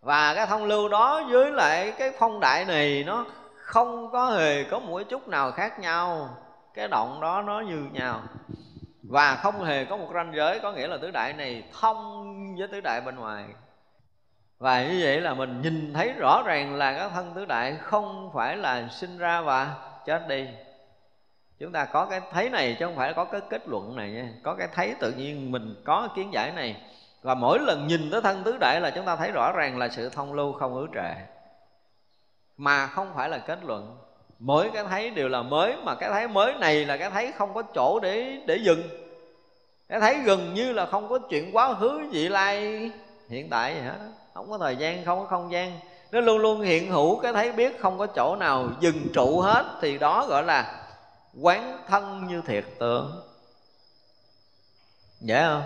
[0.00, 3.24] Và cái thông lưu đó với lại cái phong đại này nó
[3.56, 6.28] không có hề có một chút nào khác nhau.
[6.74, 8.20] Cái động đó nó như nhau
[9.08, 12.68] và không hề có một ranh giới, có nghĩa là tứ đại này thông với
[12.68, 13.44] tứ đại bên ngoài.
[14.58, 18.30] Và như vậy là mình nhìn thấy rõ ràng là cái thân tứ đại không
[18.34, 19.74] phải là sinh ra và
[20.06, 20.48] chết đi.
[21.58, 24.28] Chúng ta có cái thấy này chứ không phải có cái kết luận này nha.
[24.42, 26.82] Có cái thấy tự nhiên mình có kiến giải này.
[27.22, 29.88] Và mỗi lần nhìn tới thân tứ đại là chúng ta thấy rõ ràng là
[29.88, 31.14] sự thông lưu không ứ trệ.
[32.56, 33.98] Mà không phải là kết luận
[34.38, 37.54] mỗi cái thấy đều là mới, mà cái thấy mới này là cái thấy không
[37.54, 38.82] có chỗ để để dừng.
[39.88, 42.90] Cái thấy gần như là không có chuyện quá khứ vị lai
[43.28, 43.98] hiện tại gì hết
[44.34, 45.80] không có thời gian, không có không gian.
[46.12, 49.64] Nó luôn luôn hiện hữu, cái thấy biết không có chỗ nào dừng trụ hết,
[49.80, 50.88] thì đó gọi là
[51.40, 53.22] quán thân như thiệt tượng
[55.20, 55.62] dễ không?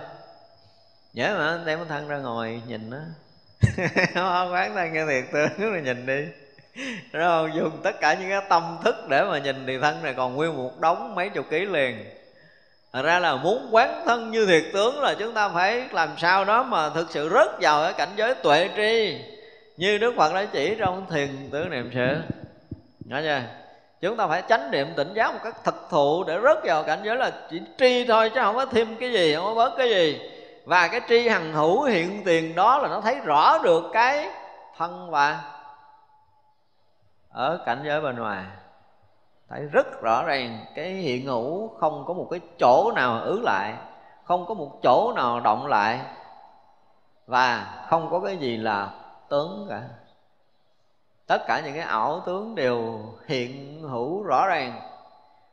[1.13, 2.99] Dễ mà đem cái thân ra ngồi nhìn nó
[4.53, 6.25] quán thân như thiệt tượng rồi nhìn đi.
[7.13, 7.51] đúng không?
[7.55, 10.57] Dùng tất cả những cái tâm thức để mà nhìn thì thân này còn nguyên
[10.57, 12.05] một đống mấy chục ký liền.
[12.93, 16.45] Thật ra là muốn quán thân như thiệt tướng là chúng ta phải làm sao
[16.45, 19.19] đó mà thực sự rớt vào cái cảnh giới tuệ tri.
[19.77, 22.17] Như Đức Phật đã chỉ trong thiền tướng niệm sự
[23.05, 23.41] Nói chưa?
[24.01, 26.99] Chúng ta phải chánh niệm tỉnh giáo một cách thực thụ để rớt vào cảnh
[27.05, 29.91] giới là chỉ tri thôi chứ không có thêm cái gì, không có bớt cái
[29.91, 30.21] gì.
[30.65, 34.29] Và cái tri hằng hữu hiện tiền đó là nó thấy rõ được cái
[34.79, 35.41] thân và
[37.33, 38.45] ở cảnh giới bên ngoài
[39.49, 43.75] thấy rất rõ ràng cái hiện hữu không có một cái chỗ nào ứ lại
[44.25, 46.01] không có một chỗ nào động lại
[47.27, 48.91] và không có cái gì là
[49.29, 49.83] tướng cả.
[51.27, 54.81] Tất cả những cái ảo tướng đều hiện hữu rõ ràng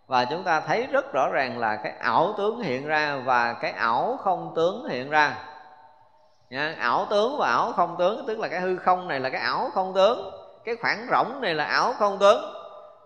[0.07, 3.71] và chúng ta thấy rất rõ ràng là cái ảo tướng hiện ra và cái
[3.71, 5.37] ảo không tướng hiện ra.
[6.49, 9.41] Nha, ảo tướng và ảo không tướng tức là cái hư không này là cái
[9.41, 10.31] ảo không tướng
[10.67, 12.53] cái khoảng rỗng này là ảo không tướng.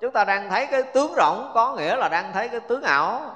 [0.02, 3.36] Chúng ta đang thấy cái tướng rỗng có nghĩa là đang thấy cái tướng ảo.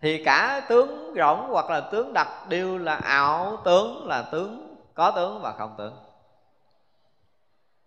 [0.00, 5.10] Thì cả tướng rỗng hoặc là tướng đặc đều là ảo tướng, là tướng có
[5.10, 5.96] tướng và không tướng.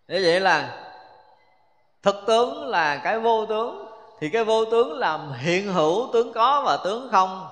[0.07, 0.84] Như vậy là
[2.03, 3.85] thực tướng là cái vô tướng,
[4.19, 7.47] thì cái vô tướng làm hiện hữu tướng có và tướng không?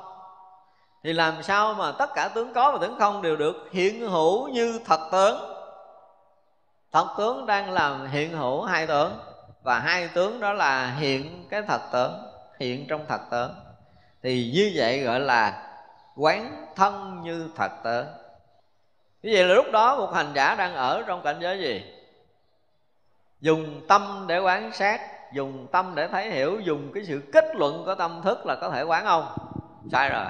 [1.03, 4.47] Thì làm sao mà tất cả tướng có và tướng không đều được hiện hữu
[4.47, 5.54] như thật tướng?
[6.95, 9.19] Thật tướng đang làm hiện hữu hai tướng,
[9.63, 12.13] và hai tướng đó là hiện cái thật tướng,
[12.59, 13.51] hiện trong thật tướng.
[14.23, 15.67] Thì như vậy gọi là
[16.15, 18.05] quán thân như thật tướng.
[19.23, 21.83] Như vậy là lúc đó một hành giả đang ở trong cảnh giới gì?
[23.41, 25.01] Dùng tâm để quán sát,
[25.33, 28.69] dùng tâm để thấy hiểu, dùng cái sự kết luận của tâm thức là có
[28.69, 29.37] thể quán không
[29.91, 30.25] sai rồi.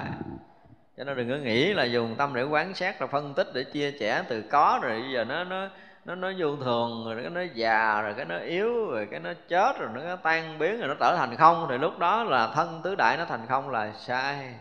[0.96, 3.64] Cho nên đừng có nghĩ là dùng tâm để quán sát rồi phân tích, để
[3.64, 5.68] chia sẻ từ có rồi bây giờ nó nó
[6.06, 9.32] nó nó vô thường rồi, cái nó già rồi, cái nó yếu rồi, cái nó
[9.48, 11.66] chết rồi, nó tan biến rồi, nó trở thành không.
[11.70, 14.54] Thì lúc đó là thân tứ đại nó thành không là sai.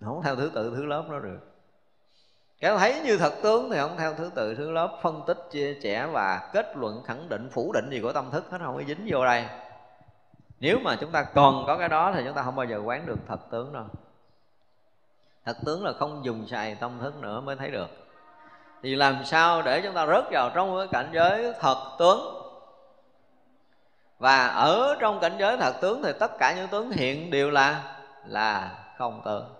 [0.00, 1.38] Không theo thứ tự, thứ lớp nó được.
[2.60, 5.78] Cái thấy như thật tướng thì không theo thứ tự, thứ lớp phân tích, chia
[5.82, 8.82] sẻ và kết luận, khẳng định, phủ định gì của tâm thức hết, không có
[8.82, 9.44] dính vô đây.
[10.60, 13.06] Nếu mà chúng ta còn có cái đó thì chúng ta không bao giờ quán
[13.06, 13.84] được thật tướng đâu.
[15.44, 18.05] Thật tướng là không dùng xài tâm thức nữa mới thấy được
[18.82, 22.42] thì làm sao để chúng ta rớt vào trong cái cảnh giới thật tướng?
[24.18, 27.98] Và ở trong cảnh giới thật tướng thì tất cả những tướng hiện đều là
[28.26, 29.54] là không tướng.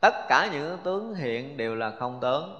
[0.00, 2.58] Tất cả những tướng hiện đều là không tướng.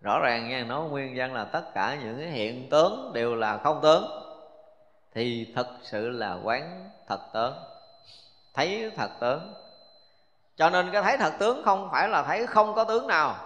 [0.00, 3.58] Rõ ràng nha nói nguyên văn là tất cả những cái hiện tướng đều là
[3.58, 4.04] không tướng.
[5.14, 7.54] Thì thật sự là quán thật tướng.
[8.54, 9.54] Thấy thật tướng
[10.56, 13.36] cho nên cái thấy thật tướng không phải là thấy không có tướng nào.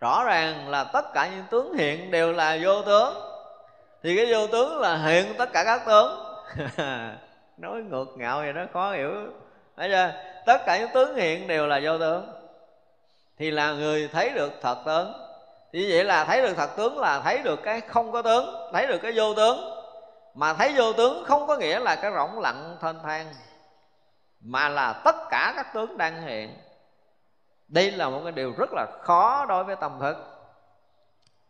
[0.00, 3.14] Rõ ràng là tất cả những tướng hiện đều là vô tướng.
[4.02, 6.24] Thì cái vô tướng là hiện tất cả các tướng.
[7.56, 9.10] Nói ngược ngạo vậy đó, khó hiểu.
[9.76, 10.12] Thấy chưa?
[10.46, 12.32] Tất cả những tướng hiện đều là vô tướng.
[13.38, 15.12] Thì là người thấy được thật tướng.
[15.72, 18.86] Thì vậy là thấy được thật tướng là thấy được cái không có tướng, thấy
[18.86, 19.58] được cái vô tướng.
[20.34, 23.26] Mà thấy vô tướng không có nghĩa là cái rỗng lặng thênh thang
[24.40, 26.56] mà là tất cả các tướng đang hiện.
[27.68, 30.16] Đây là một cái điều rất là khó đối với tâm thức.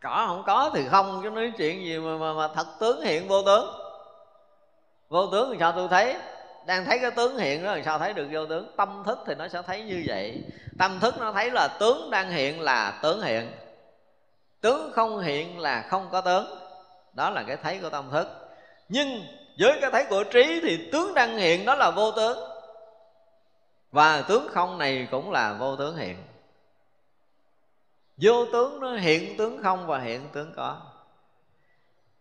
[0.01, 3.27] Có không có thì không chứ nói chuyện gì mà, mà, mà thật tướng hiện
[3.27, 3.69] vô tướng.
[5.09, 6.15] Vô tướng thì sao tôi thấy?
[6.65, 8.73] Đang thấy cái tướng hiện đó làm sao thấy được vô tướng?
[8.77, 10.43] Tâm thức thì nó sẽ thấy như vậy.
[10.79, 13.51] Tâm thức nó thấy là tướng đang hiện là tướng hiện.
[14.61, 16.59] Tướng không hiện là không có tướng.
[17.13, 18.27] Đó là cái thấy của tâm thức.
[18.89, 19.21] Nhưng
[19.59, 22.48] với cái thấy của trí thì tướng đang hiện đó là vô tướng
[23.91, 26.17] và tướng không này cũng là vô tướng hiện.
[28.17, 30.81] Vô tướng nó hiện tướng không và hiện tướng có.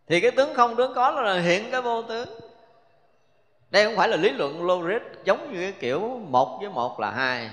[0.07, 2.29] Thì cái tướng không tướng có là hiện cái vô tướng.
[3.71, 7.11] Đây không phải là lý luận logic giống như cái kiểu một với một là
[7.11, 7.51] hai,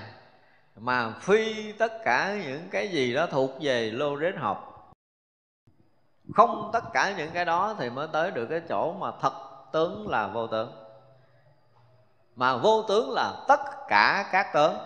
[0.76, 4.92] mà phi tất cả những cái gì đó thuộc về logic học.
[6.34, 9.32] Không tất cả những cái đó thì mới tới được cái chỗ mà thật
[9.72, 10.85] tướng là vô tướng
[12.36, 14.76] mà vô tướng là tất cả các tướng.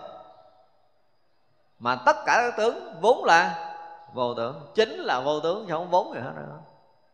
[1.79, 3.73] Mà tất cả các tướng vốn là
[4.13, 4.61] vô tướng.
[4.75, 6.57] Chính là vô tướng chứ không vốn gì hết nữa.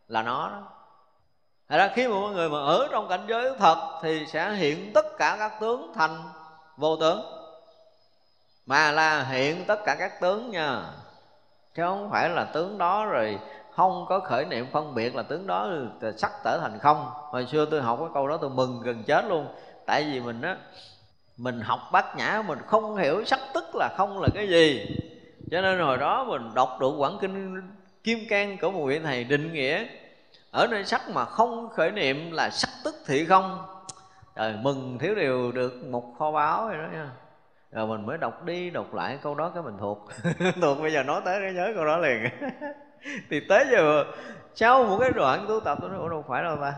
[0.07, 0.61] Là nó đó.
[1.69, 4.93] Thật ra khi mà mọi người mà ở trong cảnh giới thật Thì sẽ hiện
[4.93, 6.23] tất cả các tướng thành
[6.77, 7.21] vô tướng.
[8.65, 10.81] Mà là hiện tất cả các tướng nha.
[11.75, 13.39] Chứ không phải là tướng đó rồi
[13.75, 15.67] không có khởi niệm phân biệt là tướng đó
[16.17, 17.11] sắc trở thành không.
[17.15, 19.47] Hồi xưa tôi học cái câu đó tôi mừng gần chết luôn
[19.87, 20.57] tại vì mình á,
[21.37, 24.85] mình học bát nhã, mình không hiểu sắc tức là không là cái gì.
[25.51, 27.61] Cho nên hồi đó mình đọc được quảng kinh
[28.03, 29.85] kim cang của một vị thầy định nghĩa,
[30.51, 33.65] ở nơi sắc mà không khởi niệm là sắc tức thị không.
[34.35, 37.09] Trời, mừng thiếu điều được một kho báo vậy đó nha.
[37.71, 40.07] Rồi mình mới đọc đi đọc lại câu đó cái mình thuộc.
[40.61, 42.23] Thuộc bây giờ nói tới cái nhớ câu đó liền.
[43.29, 44.05] Thì tới giờ,
[44.55, 46.73] sau một cái đoạn tu tập, tôi nói, ủa, đâu phải đâu ta?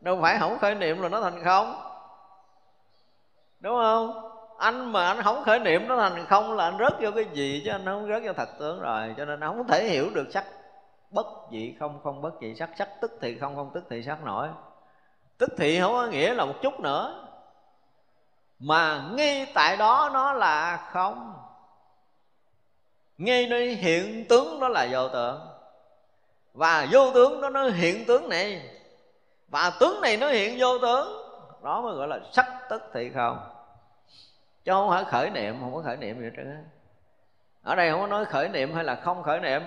[0.00, 1.93] Đâu phải không khởi niệm là nó thành không?
[3.64, 4.30] Đúng không?
[4.58, 7.62] Anh mà anh không khởi niệm nó thành không là anh rớt vô cái gì
[7.64, 10.26] chứ anh không rớt vô thật tướng rồi, cho nên anh không thể hiểu được
[10.30, 10.44] sắc
[11.10, 14.24] bất dị không không bất dị sắc sắc tức thì không không tức thì sắc
[14.24, 14.48] nổi.
[15.38, 17.26] Tức thì không có nghĩa là một chút nữa.
[18.58, 21.34] Mà ngay tại đó nó là không.
[23.18, 25.40] Ngay nơi hiện tướng đó là vô tượng
[26.52, 28.70] và vô tướng đó nó hiện tướng này.
[29.48, 31.08] Và tướng này nó hiện vô tướng.
[31.62, 33.53] Đó mới gọi là sắc tức thì không
[34.64, 36.54] chứ không phải khởi niệm, không có khởi niệm gì hết
[37.62, 39.62] ở đây không có nói khởi niệm hay là không khởi niệm.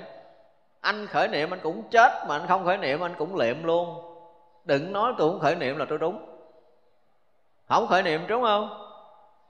[0.82, 4.02] Anh khởi niệm anh cũng chết mà anh không khởi niệm anh cũng liệm luôn.
[4.66, 6.26] Đừng nói tôi không khởi niệm là tôi đúng.
[7.70, 8.92] Không khởi niệm đúng không?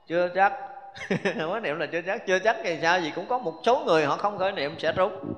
[0.06, 0.52] Chưa chắc.
[1.24, 2.26] Không khởi niệm là chưa chắc.
[2.26, 3.00] Chưa chắc thì sao?
[3.00, 5.34] Gì cũng có một số người họ không khởi niệm sẽ trúng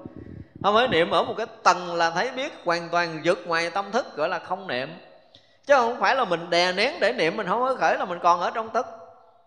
[0.62, 3.93] không khởi niệm ở một cái tầng là thấy biết, hoàn toàn vượt ngoài tâm
[3.93, 4.89] thức, gọi là không niệm.
[5.66, 8.19] Chứ không phải là mình đè nén để niệm, mình không có khởi là mình
[8.23, 8.87] còn ở trong thức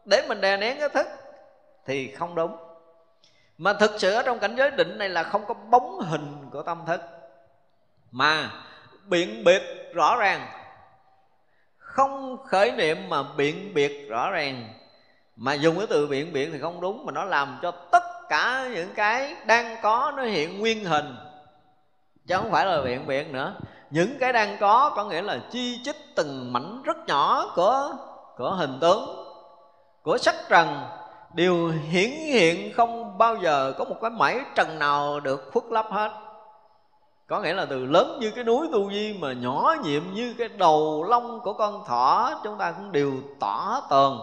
[0.06, 1.08] để mình đè nén cái thức
[1.86, 2.58] thì không đúng.
[3.58, 6.64] Mà thực sự ở trong cảnh giới định này là không có bóng hình của
[6.64, 7.02] tâm thức,
[8.12, 8.50] mà
[9.06, 9.62] biện biệt
[9.94, 10.48] rõ ràng.
[11.78, 14.74] Không khởi niệm mà biện biệt rõ ràng.
[15.36, 18.70] Mà dùng cái từ biện biệt thì không đúng, mà nó làm cho tất cả
[18.74, 21.16] những cái đang có nó hiện nguyên hình.
[22.28, 23.56] Chứ không phải là biện biệt nữa.
[23.90, 27.96] Những cái đang có có nghĩa là chi chích từng mảnh rất nhỏ của
[28.38, 29.23] của hình tướng
[30.04, 30.88] của sắc trần
[31.34, 35.86] đều hiển hiện không bao giờ có một cái mảy trần nào được khuất lấp
[35.92, 36.12] hết.
[37.28, 40.48] Có nghĩa là từ lớn như cái núi tu di mà nhỏ nhiệm như cái
[40.48, 44.22] đầu lông của con thỏ, chúng ta cũng đều tỏ tường.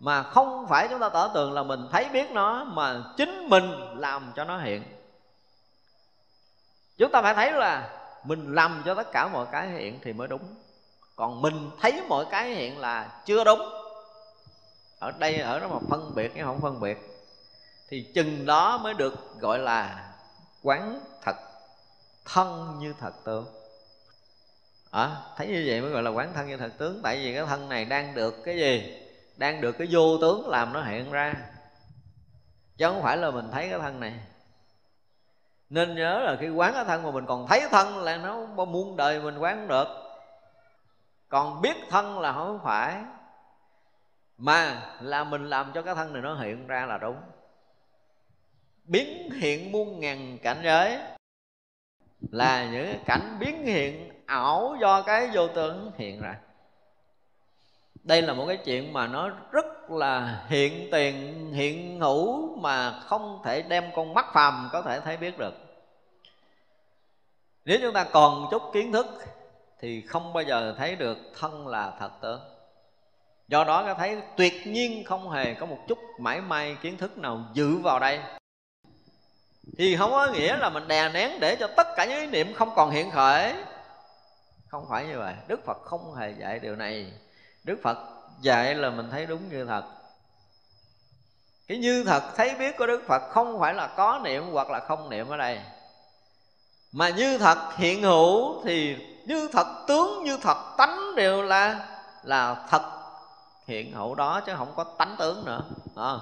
[0.00, 3.70] Mà không phải chúng ta tỏ tường là mình thấy biết nó, mà chính mình
[3.96, 4.82] làm cho nó hiện.
[6.98, 7.88] Chúng ta phải thấy là
[8.24, 10.54] mình làm cho tất cả mọi cái hiện thì mới đúng.
[11.16, 13.60] Còn mình thấy mọi cái hiện là chưa đúng
[14.98, 16.98] ở đây ở đó mà phân biệt cái không phân biệt
[17.88, 20.10] thì chừng đó mới được gọi là
[20.62, 21.36] quán thật
[22.24, 23.46] thân như thật tướng.
[24.90, 27.00] À, thấy như vậy mới gọi là quán thân như thật tướng.
[27.02, 29.02] Tại vì cái thân này đang được cái gì?
[29.36, 31.34] Đang được cái vô tướng làm nó hiện ra.
[32.76, 34.14] Chứ không phải là mình thấy cái thân này.
[35.70, 38.96] Nên nhớ là khi quán cái thân mà mình còn thấy thân là nó muôn
[38.96, 39.88] đời mình quán không được.
[41.28, 43.02] Còn biết thân là không phải
[44.38, 47.16] mà là mình làm cho cái thân này nó hiện ra là đúng.
[48.84, 50.98] Biến hiện muôn ngàn cảnh giới
[52.30, 56.34] là những cảnh biến hiện ảo do cái vô tướng hiện ra.
[58.04, 63.40] Đây là một cái chuyện mà nó rất là hiện tiền, hiện hữu mà không
[63.44, 65.54] thể đem con mắt phàm có thể thấy biết được.
[67.64, 69.06] Nếu chúng ta còn chút kiến thức
[69.80, 72.40] thì không bao giờ thấy được thân là thật tướng
[73.48, 77.18] do đó ta thấy tuyệt nhiên không hề có một chút mãi may kiến thức
[77.18, 78.20] nào dự vào đây.
[79.78, 82.54] Thì không có nghĩa là mình đè nén để cho tất cả những ý niệm
[82.54, 83.54] không còn hiện khởi.
[84.68, 85.34] Không phải như vậy.
[85.48, 87.12] Đức phật không hề dạy điều này.
[87.64, 87.98] Đức phật
[88.40, 89.82] dạy là mình thấy đúng như thật.
[91.68, 94.80] Cái như thật thấy biết của đức phật không phải là có niệm hoặc là
[94.80, 95.60] không niệm ở đây.
[96.92, 98.96] Mà như thật hiện hữu thì
[99.26, 101.88] như thật tướng, như thật tánh đều là
[102.22, 102.97] là thật
[103.68, 105.62] hiện hữu đó chứ không có tánh tướng nữa
[105.96, 106.14] à.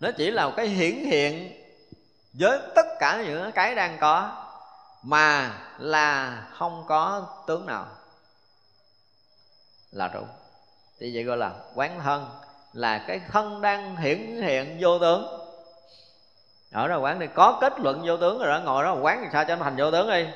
[0.00, 1.52] nó chỉ là cái hiển hiện
[2.32, 4.46] với tất cả những cái đang có,
[5.02, 7.86] mà là không có tướng nào.
[9.92, 10.28] Là đúng
[11.00, 12.26] thì vậy gọi là quán thân,
[12.72, 15.26] là cái thân đang hiển hiện vô tướng.
[16.72, 19.28] Ở đó quán thì có kết luận vô tướng rồi đó, ngồi đó quán thì
[19.32, 20.26] sao cho nó thành vô tướng đi.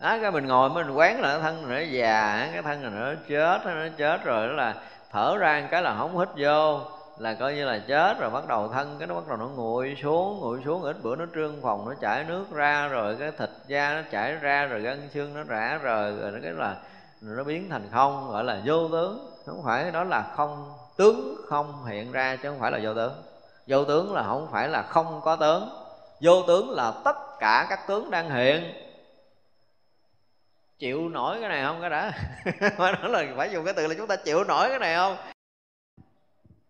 [0.00, 3.20] Đó cái mình ngồi mình quán là cái thân nó già, cái thân này nó
[3.28, 4.74] chết nó chết rồi đó là
[5.16, 6.80] thở ra cái là không hít vô,
[7.18, 9.96] là coi như là chết rồi, bắt đầu thân cái nó bắt đầu nó nguội
[10.02, 13.50] xuống nguội xuống, ít bữa nó trương phòng, nó chảy nước ra rồi, cái thịt
[13.66, 16.76] da nó chảy ra rồi, gân xương nó rã rồi rồi nó cái là
[17.20, 19.30] nó biến thành không, gọi là vô tướng.
[19.46, 23.12] Không phải đó là không tướng, không hiện ra chứ không phải là vô tướng.
[23.66, 25.68] Vô tướng là không phải là không có tướng.
[26.20, 28.85] Vô tướng là tất cả các tướng đang hiện
[30.78, 32.12] chịu nổi cái này không cái đã?
[32.76, 35.16] Phải nói là phải dùng cái từ là chúng ta chịu nổi cái này không?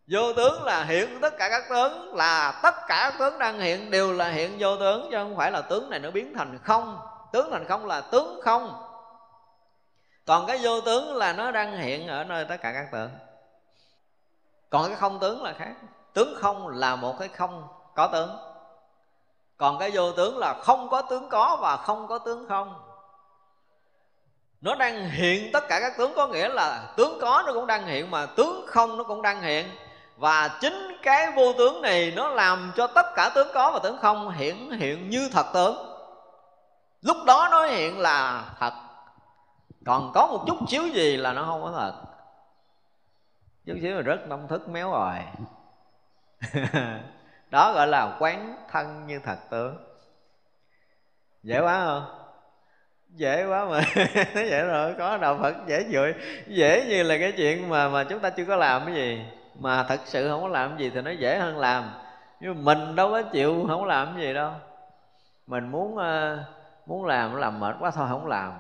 [0.06, 3.90] Vô tướng là hiện tất cả các tướng, là tất cả các tướng đang hiện
[3.90, 6.98] đều là hiện vô tướng, chứ không phải là tướng này nó biến thành không.
[7.32, 8.82] Tướng thành không là tướng không.
[10.26, 13.10] Còn cái vô tướng là nó đang hiện ở nơi tất cả các tướng.
[14.70, 15.74] Còn cái không tướng là khác.
[16.12, 18.36] Tướng không là một cái không có tướng.
[19.56, 22.85] Còn cái vô tướng là không có tướng có và không có tướng không
[24.60, 27.86] nó đang hiện tất cả các tướng, có nghĩa là tướng có nó cũng đang
[27.86, 29.66] hiện mà tướng không nó cũng đang hiện.
[30.16, 33.98] Và chính cái vô tướng này nó làm cho tất cả tướng có và tướng
[33.98, 35.76] không hiện hiện như thật tướng.
[37.02, 38.72] Lúc đó nó hiện là thật.
[39.86, 41.94] Còn có một chút xíu gì là nó không có thật.
[43.66, 45.18] Chút xíu là rất nông thức méo rồi.
[47.50, 49.76] Đó gọi là quán thân như thật tướng.
[51.42, 52.25] Dễ quá không?
[53.16, 53.80] Dễ quá mà.
[54.34, 56.14] Nó vậy rồi có đạo phật dễ dội
[56.46, 59.24] dễ như là cái chuyện mà mà chúng ta chưa có làm cái gì.
[59.60, 61.90] Mà thật sự không có làm cái gì thì nó dễ hơn làm.
[62.40, 64.50] Nhưng mà mình đâu có chịu không có làm cái gì đâu.
[65.46, 66.38] Mình muốn ờ,
[66.86, 68.52] muốn làm làm mệt quá thôi, không làm.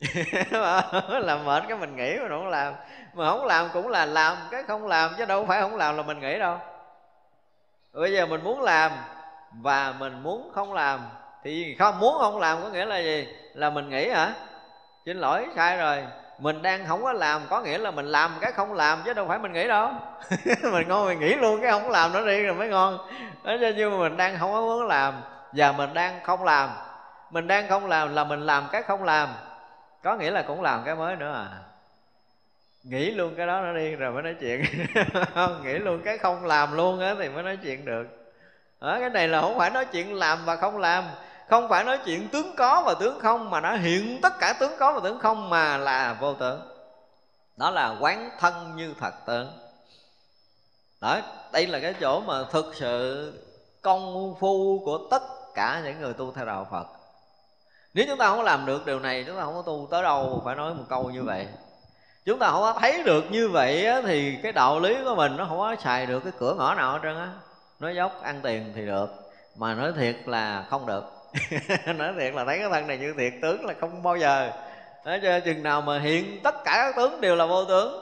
[1.22, 2.74] Làm mệt cái mình nghĩ mà không làm.
[3.14, 6.02] Mà không làm cũng là làm, cái không làm chứ đâu phải không làm là
[6.02, 6.58] mình nghĩ đâu.
[7.92, 8.92] Bây giờ mình muốn làm
[9.52, 11.00] và mình muốn không làm
[11.46, 13.28] thì không muốn không làm có nghĩa là gì?
[13.54, 14.34] Là mình nghĩ hả?
[15.04, 16.04] Xin lỗi sai rồi.
[16.38, 19.26] Mình đang không có làm có nghĩa là mình làm cái không làm chứ đâu
[19.28, 19.90] phải mình nghĩ đâu.
[20.72, 22.98] Mình ngon mình nghĩ luôn cái không làm nó đi rồi mới ngon.
[23.44, 25.14] Đó nhưng mà mình đang không có muốn làm
[25.52, 26.70] và mình đang không làm.
[27.30, 29.28] Mình đang không làm là mình làm cái không làm.
[30.02, 31.46] Có nghĩa là cũng làm cái mới nữa à.
[32.84, 34.64] Nghĩ luôn cái đó nó đi rồi mới nói chuyện.
[35.64, 38.06] Nghĩ luôn cái không làm luôn á thì mới nói chuyện được.
[38.80, 41.04] Đó, cái này là không phải nói chuyện làm và không làm
[41.48, 44.72] không phải nói chuyện tướng có và tướng không mà nó hiện tất cả tướng
[44.78, 46.60] có và tướng không mà là vô tướng
[47.56, 49.48] đó là quán thân như thật tướng
[51.00, 51.20] đó
[51.52, 53.32] đây là cái chỗ mà thực sự
[53.82, 55.22] công phu của tất
[55.54, 56.86] cả những người tu theo đạo phật.
[57.94, 60.42] Nếu chúng ta không làm được điều này chúng ta không có tu tới đâu
[60.44, 61.46] phải nói một câu như vậy.
[62.24, 65.36] Chúng ta không có thấy được như vậy á, thì cái đạo lý của mình
[65.36, 67.32] nó không có xài được cái cửa ngõ nào hết trơn á.
[67.80, 69.06] Nói dốc ăn tiền thì được
[69.56, 71.04] mà nói thiệt là không được.
[71.96, 74.52] nói thiệt là thấy cái thân này như thiệt, tướng là không bao giờ.
[75.04, 78.00] Nói cho chừng nào mà hiện tất cả các tướng đều là vô tướng.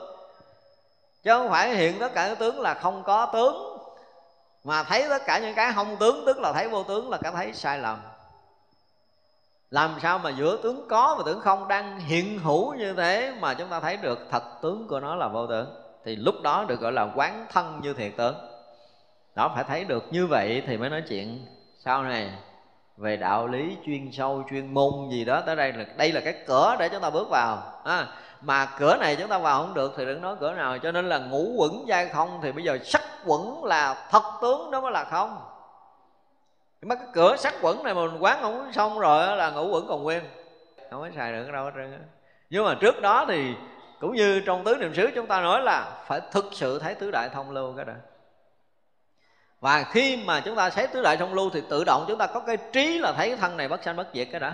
[1.23, 3.77] Chứ không phải hiện tất cả các tướng là không có tướng.
[4.63, 7.31] Mà thấy tất cả những cái không tướng, tức là thấy vô tướng là cái
[7.35, 8.01] thấy sai lầm.
[9.71, 13.53] Làm sao mà giữa tướng có và tướng không đang hiện hữu như thế mà
[13.53, 15.75] chúng ta thấy được thật tướng của nó là vô tướng?
[16.05, 18.35] Thì lúc đó được gọi là quán thân như thiệt tướng.
[19.35, 21.45] Đó, phải thấy được như vậy thì mới nói chuyện
[21.79, 22.31] sau này
[22.97, 26.33] về đạo lý chuyên sâu chuyên môn gì đó tới đây là đây là cái
[26.47, 28.07] cửa để chúng ta bước vào à,
[28.41, 31.09] mà cửa này chúng ta vào không được thì đừng nói cửa nào cho nên
[31.09, 34.91] là ngũ quẩn giai không thì bây giờ sắc quẩn là thật tướng đó mới
[34.91, 35.37] là không.
[36.81, 39.87] Mà cái cửa sắc quẩn này mà mình quán không xong rồi là ngũ quẩn
[39.87, 40.23] còn nguyên.
[40.91, 41.99] Không có xài được đâu hết trơn
[42.49, 43.53] nhưng mà trước đó thì
[43.99, 47.11] cũng như trong tứ niệm xứ chúng ta nói là phải thực sự thấy tứ
[47.11, 47.93] đại thông lưu cái đó
[49.65, 52.27] và khi mà chúng ta thấy tứ đại song lưu thì tự động chúng ta
[52.27, 54.51] có cái trí là thấy cái thân này bất sanh bất diệt cái đó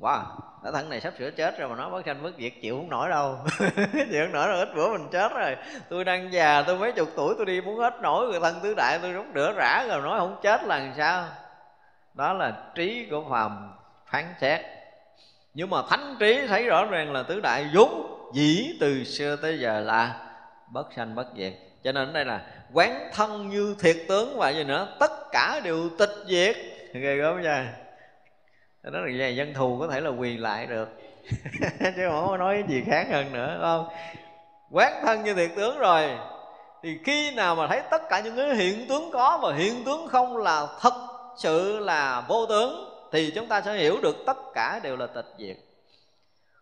[0.00, 0.22] wow,
[0.62, 2.88] cái thân này sắp sửa chết rồi mà nó bất sanh bất diệt chịu không
[2.88, 3.38] nổi đâu.
[3.92, 5.56] Chịu không nổi rồi ít bữa mình chết rồi.
[5.88, 8.74] Tôi đang già, tôi mấy chục tuổi, tôi đi muốn hết nổi người thân tứ
[8.76, 11.24] đại, tôi rút rửa rã rồi nói không chết là làm sao?
[12.14, 13.72] Đó là trí của phàm
[14.06, 14.60] phán xét.
[15.54, 19.58] Nhưng mà thánh trí thấy rõ ràng là tứ đại vốn dĩ từ xưa tới
[19.58, 20.30] giờ là
[20.72, 21.52] bất sanh bất diệt.
[21.84, 22.40] Cho nên ở đây là
[22.72, 24.96] quán thân như thiệt tướng và gì nữa.
[25.00, 26.56] Tất cả đều tịch diệt.
[26.92, 27.74] Ghê gớm nha
[28.82, 30.88] đó là về dân thù có thể là quỳ lại được.
[31.80, 33.88] Chứ không có nói gì khác hơn nữa không?
[34.70, 36.10] Quán thân như thiệt tướng rồi.
[36.82, 40.08] Thì khi nào mà thấy tất cả những cái hiện tướng có và hiện tướng
[40.08, 40.94] không là thật
[41.36, 45.26] sự là vô tướng, thì chúng ta sẽ hiểu được tất cả đều là tịch
[45.38, 45.56] diệt.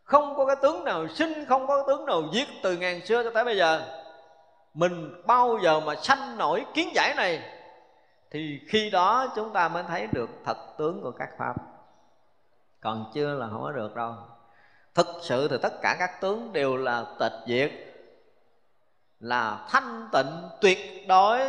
[0.05, 3.23] Không có cái tướng nào sinh, không có cái tướng nào giết từ ngàn xưa
[3.23, 3.83] cho tới bây giờ
[4.77, 7.43] mình bao giờ mà sanh nổi kiến giải này?
[8.31, 11.55] Thì khi đó chúng ta mới thấy được thật tướng của các pháp.
[12.81, 14.15] Còn chưa là không có được đâu.
[14.95, 17.73] Thực sự thì tất cả các tướng đều là tịch diệt,
[19.21, 21.41] là thanh tịnh tuyệt đối.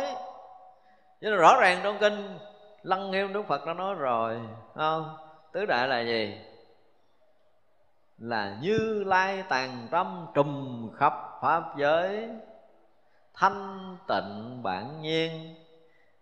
[1.20, 2.38] Nhưng rõ ràng trong kinh,
[2.82, 4.40] lăng nghiêm đức phật đã nói rồi
[4.74, 5.16] không?
[5.52, 6.38] Tứ đại là gì?
[8.18, 12.28] Là như lai tàn trăm trùm khắp pháp giới
[13.38, 15.54] thanh tịnh bản nhiên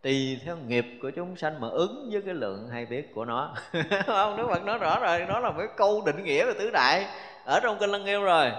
[0.02, 3.54] tùy theo nghiệp của chúng sanh mà ứng với cái lượng hay biết của nó.
[4.06, 7.06] Không, đức phật nói rõ rồi, đó là cái câu định nghĩa về tứ đại
[7.44, 8.52] ở trong kinh lăng nghiêm rồi.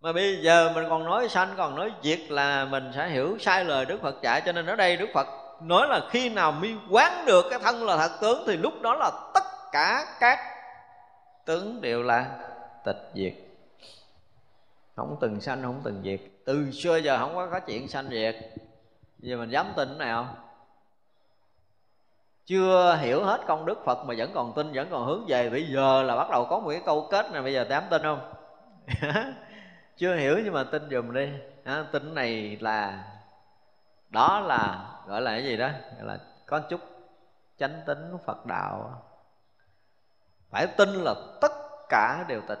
[0.00, 3.64] Mà bây giờ mình còn nói sanh, còn nói diệt là mình sẽ hiểu sai
[3.64, 4.42] lời đức phật dạy.
[4.46, 5.26] Cho nên ở đây đức phật
[5.62, 8.94] nói là khi nào mi quán được cái thân là thật tướng thì lúc đó
[8.94, 10.38] là tất cả các
[11.44, 12.26] tướng đều là
[12.84, 13.32] tịch diệt.
[14.96, 18.36] Không từng sanh, không từng diệt từ xưa giờ không có có chuyện sanh diệt.
[19.18, 19.98] Giờ mình dám tin nào?
[19.98, 20.34] này không?
[22.46, 25.50] Chưa hiểu hết công đức Phật mà vẫn còn tin vẫn còn hướng về.
[25.50, 28.02] Bây giờ là bắt đầu có một cái câu kết này bây giờ dám tin
[28.02, 28.32] không?
[29.96, 31.28] Chưa hiểu nhưng mà tin dùm đi.
[31.64, 33.04] À, tin này là
[34.10, 35.68] đó là gọi là cái gì đó?
[35.96, 36.80] Gọi là có chút
[37.58, 39.02] chánh tính Phật đạo.
[40.50, 41.52] Phải tin là tất
[41.88, 42.60] cả đều tịch.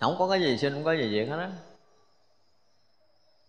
[0.00, 1.50] Không có cái gì sinh không có gì diệt hết á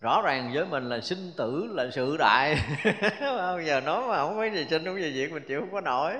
[0.03, 2.55] rõ ràng với mình là sinh tử là sự đại.
[3.21, 5.71] Bao giờ nói mà không có gì sinh không có gì diệt mình chịu không
[5.71, 6.13] có nổi.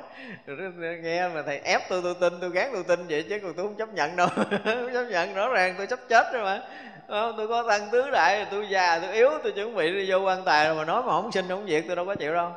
[0.45, 3.53] Rồi nghe mà thầy ép tôi tôi tin tôi gán tôi tin vậy chứ còn
[3.53, 4.27] tôi không chấp nhận đâu.
[4.65, 6.61] Không chấp nhận rõ ràng tôi sắp chết rồi mà.
[7.07, 10.18] Không, tôi có tăng tứ đại tôi già tôi yếu tôi chuẩn bị đi vô
[10.19, 12.51] quan tài rồi mà nói mà không sinh không diệt tôi đâu có chịu đâu.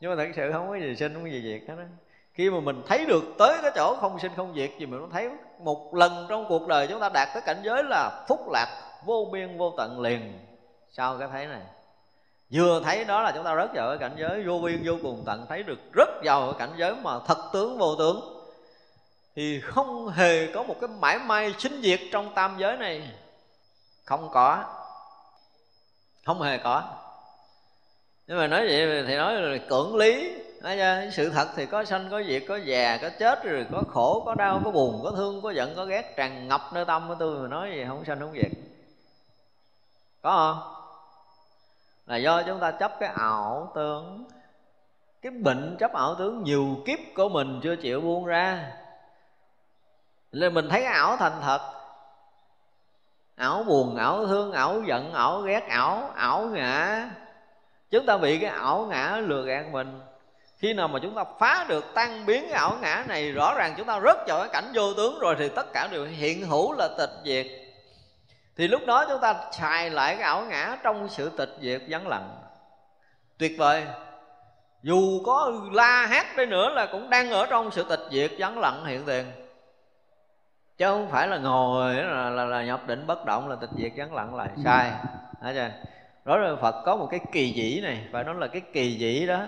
[0.00, 1.84] Nhưng mà thật sự không có gì sinh không có gì diệt hết đó
[2.34, 5.28] khi mà mình thấy được tới cái chỗ không sinh không diệt thì mình thấy
[5.58, 9.28] một lần trong cuộc đời chúng ta đạt tới cảnh giới là phúc lạc vô
[9.32, 10.38] biên, vô tận liền.
[10.90, 11.62] Sau cái thấy này?
[12.52, 15.22] Vừa thấy đó là chúng ta rất vào cái cảnh giới, vô biên, vô cùng
[15.26, 18.36] tận, thấy được rất vào cái cảnh giới mà thật tướng, vô tướng.
[19.36, 23.10] Thì không hề có một cái mãi may sinh diệt trong tam giới này.
[24.04, 24.64] Không có.
[26.26, 26.82] Không hề có.
[28.26, 30.36] Nhưng mà nói vậy thì nói là cưỡng lý.
[31.12, 34.34] Sự thật thì có sanh, có diệt, có già, có chết, rồi có khổ, có
[34.34, 37.38] đau, có buồn, có thương, có giận, có ghét, tràn ngập nơi tâm của tôi
[37.38, 38.50] mà nói gì không sanh, không diệt
[40.22, 40.74] có không?
[42.06, 44.24] Là do chúng ta chấp cái ảo tướng
[45.22, 48.72] cái bệnh chấp ảo tướng nhiều kiếp của mình chưa chịu buông ra.
[50.32, 51.60] Nên mình thấy cái ảo thành thật.
[53.36, 57.08] Ảo buồn, ảo thương, ảo giận, ảo ghét, ảo ảo ngã.
[57.90, 60.00] Chúng ta bị cái ảo ngã lừa gạt mình.
[60.58, 63.74] Khi nào mà chúng ta phá được, tan biến cái ảo ngã này, rõ ràng
[63.76, 66.72] chúng ta rớt vào cái cảnh vô tướng rồi thì tất cả đều hiện hữu
[66.72, 67.46] là tịch diệt
[68.56, 72.08] thì lúc đó chúng ta xài lại cái ảo ngã trong sự tịch diệt vắng
[72.08, 72.30] lặng.
[73.38, 73.86] Tuyệt vời.
[74.82, 78.58] Dù có la hét đi nữa là cũng đang ở trong sự tịch diệt vắng
[78.58, 79.26] lặng hiện tiền.
[80.78, 83.92] Chứ không phải là ngồi là, là, là nhập định bất động là tịch diệt
[83.96, 84.48] vắng lặng lại.
[84.64, 84.92] Sai.
[85.42, 85.70] Chưa?
[86.24, 89.26] Đó là Phật có một cái kỳ dĩ này Phải nói là cái kỳ dĩ
[89.26, 89.40] đó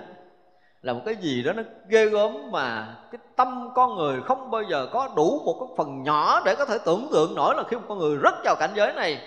[0.83, 4.63] là một cái gì đó nó ghê gớm mà cái tâm con người không bao
[4.63, 7.77] giờ có đủ một cái phần nhỏ để có thể tưởng tượng nổi là khi
[7.77, 9.19] một con người rất vào cảnh giới này.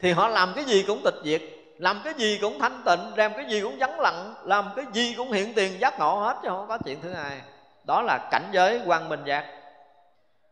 [0.00, 1.42] Thì họ làm cái gì cũng tịch diệt,
[1.78, 5.14] làm cái gì cũng thanh tịnh, làm cái gì cũng vắng lặng, làm cái gì
[5.16, 7.40] cũng hiện tiền giác ngộ hết chứ không có chuyện thứ hai.
[7.84, 9.44] Đó là cảnh giới quang minh giác.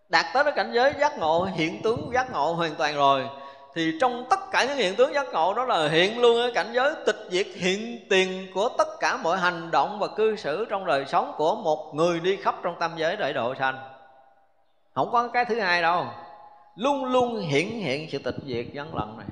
[0.08, 3.28] Đạt tới cái cảnh giới giác ngộ, hiện tướng giác ngộ hoàn toàn rồi
[3.78, 6.72] thì trong tất cả những hiện tướng giác ngộ, đó là hiện luôn ở cảnh
[6.72, 10.86] giới tịch diệt hiện tiền của tất cả mọi hành động và cư xử trong
[10.86, 13.78] đời sống của một người đi khắp trong tam giới để độ sanh.
[14.94, 16.06] Không có cái thứ hai đâu.
[16.76, 19.26] Luôn luôn hiện hiện sự tịch diệt vắng lặng này.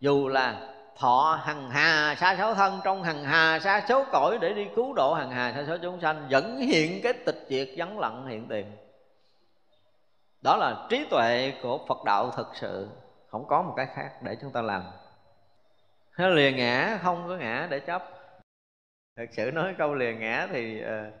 [0.00, 0.54] Dù là
[0.98, 4.92] thọ hằng hà xa số thân trong hằng hà xa số cõi để đi cứu
[4.92, 8.46] độ hằng hà xa số chúng sanh, vẫn hiện cái tịch diệt vắng lặng hiện
[8.48, 8.76] tiền.
[10.42, 12.88] Đó là trí tuệ của phật đạo thực sự
[13.28, 14.82] không có một cái khác để chúng ta làm.
[16.18, 18.04] Nó lìa ngã không có ngã để chấp.
[19.16, 21.14] Thực sự nói câu lìa ngã thì uh,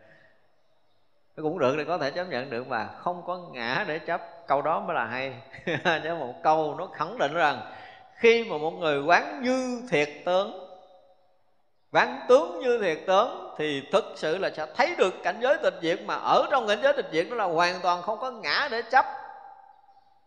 [1.36, 2.86] cũng được để có thể chấp nhận được mà.
[2.86, 5.42] Không có ngã để chấp câu đó mới là hay.
[6.02, 7.72] Chứ một câu nó khẳng định rằng
[8.14, 10.68] khi mà một người quán như thiệt tướng
[11.92, 15.74] quán tướng như thiệt tướng thì thực sự là sẽ thấy được cảnh giới tịch
[15.82, 18.68] diệt mà ở trong cảnh giới tịch diệt đó là hoàn toàn không có ngã
[18.70, 19.04] để chấp.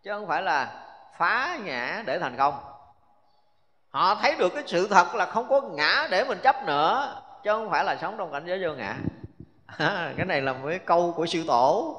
[0.03, 0.87] Chứ không phải là
[1.21, 2.53] phá ngã để thành công.
[3.89, 7.51] Họ thấy được cái sự thật là không có ngã để mình chấp nữa, chứ
[7.51, 8.95] không phải là sống trong cảnh giới vô ngã.
[10.17, 11.97] Cái này là một cái câu của sư tổ.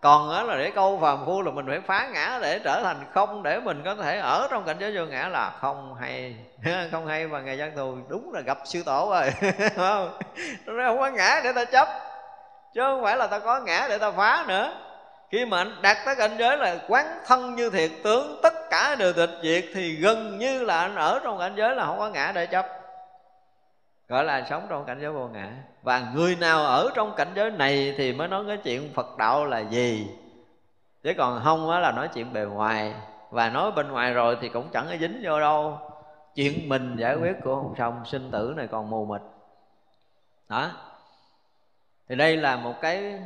[0.00, 3.04] Còn đó là để câu phàm phu là mình phải phá ngã để trở thành
[3.12, 6.36] không, để mình có thể ở trong cảnh giới vô ngã là không hay.
[6.92, 9.30] Không hay và ngày gian thù đúng là gặp sư tổ rồi
[9.76, 10.18] không?
[10.66, 11.88] Không có ngã để ta chấp,
[12.74, 14.91] chứ không phải là ta có ngã để ta phá nữa
[15.32, 18.96] khi mà anh đạt tới cảnh giới là quán thân như thiệt, tướng, tất cả
[18.98, 22.08] đều tịch diệt, thì gần như là anh ở trong cảnh giới là không có
[22.08, 22.66] ngã để chấp.
[24.08, 25.52] Gọi là sống trong cảnh giới vô ngã.
[25.82, 29.44] Và người nào ở trong cảnh giới này thì mới nói cái chuyện phật đạo
[29.44, 30.10] là gì?
[31.02, 32.94] Chứ còn không á là nói chuyện bề ngoài.
[33.30, 35.78] Và nói bên ngoài rồi thì cũng chẳng có dính vô đâu.
[36.34, 39.20] Chuyện mình giải quyết của không xong sinh tử này còn mù mịt.
[40.48, 40.70] Đó.
[42.08, 43.20] Thì đây là một cái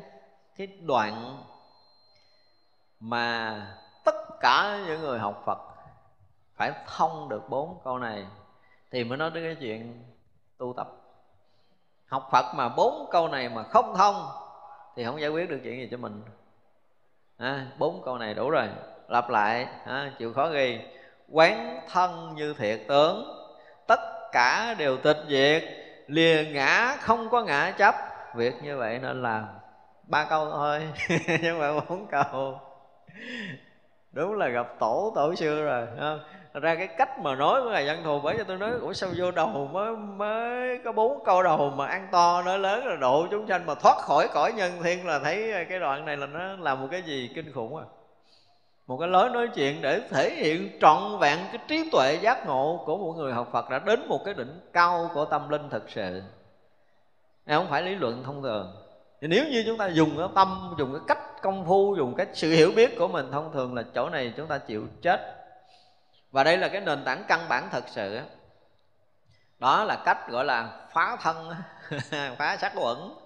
[0.57, 1.37] cái đoạn
[3.01, 3.61] mà
[4.05, 5.59] tất cả những người học Phật
[6.57, 8.27] phải thông được bốn câu này
[8.91, 10.05] thì mới nói đến cái chuyện
[10.59, 10.89] tu tập.
[12.07, 14.27] Học phật mà bốn câu này mà không thông
[14.97, 16.23] thì không giải quyết được chuyện gì cho mình.
[17.39, 18.69] À, bốn câu này đủ rồi.
[19.09, 20.81] Lặp lại à, chịu khó ghi.
[21.29, 23.25] Quán thân như thiệt tướng
[23.87, 24.01] tất
[24.33, 25.65] cả đều tịch diệt
[26.07, 27.95] lìa ngã không có ngã chấp.
[28.35, 29.47] Việc như vậy nên làm
[30.03, 32.61] ba câu thôi chứ không phải bốn câu
[34.13, 36.21] đúng là gặp tổ tổ xưa rồi không?
[36.61, 39.11] ra cái cách mà nói của ngài văn thù bởi cho tôi nói, ủa sao
[39.17, 43.27] vô đầu mới mới có bốn câu đầu mà ăn to, nói lớn là độ
[43.31, 45.07] chúng sanh mà thoát khỏi cõi nhân thiên?
[45.07, 47.85] Là thấy cái đoạn này là nó là một cái gì kinh khủng à.
[48.87, 52.83] Một cái lối nói chuyện để thể hiện trọn vẹn cái trí tuệ giác ngộ
[52.87, 55.91] của một người học Phật đã đến một cái đỉnh cao của tâm linh thực
[55.91, 56.23] sự.
[57.47, 58.73] Này không phải lý luận thông thường.
[59.21, 62.27] Thì nếu như chúng ta dùng cái tâm, dùng cái cách công phu, dùng cái
[62.33, 65.35] sự hiểu biết của mình, thông thường là chỗ này chúng ta chịu chết.
[66.31, 68.21] Và đây là cái nền tảng căn bản thật sự
[69.59, 71.55] đó là cách gọi là phá thân
[72.39, 73.19] phá sát quẩn.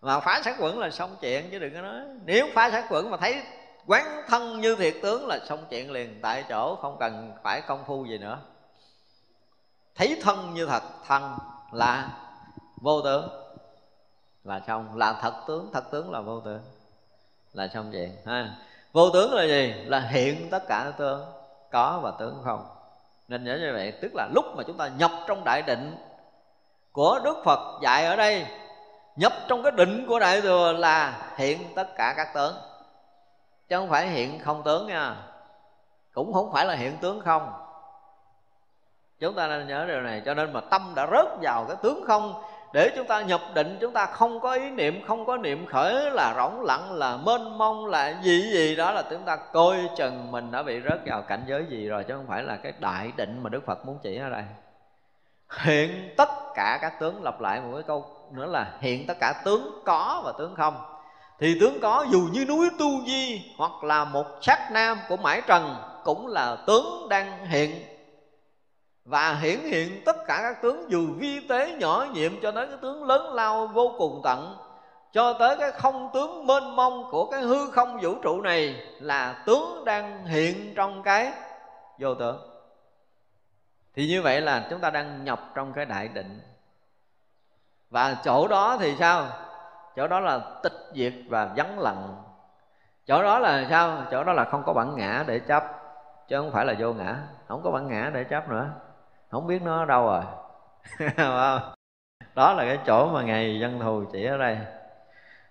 [0.00, 2.00] Mà phá sát quẩn là xong chuyện, chứ đừng có nói.
[2.24, 3.42] Nếu phá sát quẩn mà thấy
[3.86, 7.84] quán thân như thiệt tướng là xong chuyện liền, tại chỗ không cần phải công
[7.84, 8.38] phu gì nữa.
[9.94, 11.38] Thấy thân như thật, thân
[11.72, 12.08] là
[12.76, 13.28] vô tướng.
[14.44, 16.77] Là xong, là thật tướng thật tướng là vô tướng
[17.52, 18.50] là xong chuyện ha.
[18.92, 19.74] Vô tướng là gì?
[19.86, 21.24] Là hiện tất cả tướng,
[21.70, 22.66] có và tướng không.
[23.28, 25.96] Nên nhớ như vậy, tức là lúc mà chúng ta nhập trong đại định
[26.92, 28.46] của đức phật dạy ở đây,
[29.16, 32.54] nhập trong cái định của đại thừa là hiện tất cả các tướng.
[33.68, 35.16] Chứ không phải hiện không tướng nha.
[36.14, 37.52] Cũng không phải là hiện tướng không.
[39.20, 42.04] Chúng ta nên nhớ điều này, cho nên mà tâm đã rớt vào cái tướng
[42.06, 42.42] không
[42.72, 46.10] để chúng ta nhập định, chúng ta không có ý niệm, không có niệm khởi
[46.10, 50.30] là rỗng lặng, là mênh mông, là gì gì đó, là chúng ta coi chừng
[50.30, 53.12] mình đã bị rớt vào cảnh giới gì rồi, chứ không phải là cái đại
[53.16, 54.44] định mà đức phật muốn chỉ ở đây.
[55.50, 59.42] Hiện tất cả các tướng lặp lại một cái câu nữa là, hiện tất cả
[59.44, 60.76] tướng có và tướng không.
[61.40, 65.42] Thì tướng có dù như núi tu di hoặc là một sát nam của mãi
[65.46, 67.97] trần cũng là tướng đang hiện
[69.08, 72.76] và hiển hiện tất cả các tướng dù vi tế nhỏ nhiệm cho tới cái
[72.82, 74.56] tướng lớn lao vô cùng tận,
[75.12, 79.42] cho tới cái không tướng mênh mông của cái hư không vũ trụ này là
[79.46, 81.32] tướng đang hiện trong cái
[81.98, 82.38] vô tưởng.
[83.94, 86.40] Thì như vậy là chúng ta đang nhập trong cái đại định.
[87.90, 89.26] Và chỗ đó thì sao?
[89.96, 92.16] Chỗ đó là tịch diệt và vắng lặng.
[93.06, 94.02] Chỗ đó là sao?
[94.10, 95.64] Chỗ đó là không có bản ngã để chấp,
[96.28, 97.16] chứ không phải là vô ngã.
[97.48, 98.70] Không có bản ngã để chấp nữa
[99.28, 100.22] không biết nó ở đâu rồi.
[102.34, 104.58] Đó là cái chỗ mà ngày dân thù chỉ ở đây.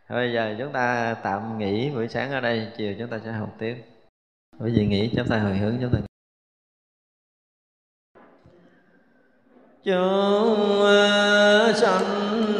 [0.10, 3.50] Bây giờ chúng ta tạm nghỉ buổi sáng ở đây, chiều chúng ta sẽ học
[3.60, 3.84] tiếp.
[4.60, 6.00] Bởi vì nghỉ chúng ta hồi hướng chúng ta
[9.84, 10.84] chúng
[11.76, 12.60] sanh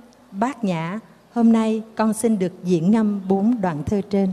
[0.31, 0.99] bát nhã
[1.33, 4.29] hôm nay con xin được diễn ngâm bốn đoạn thơ trên.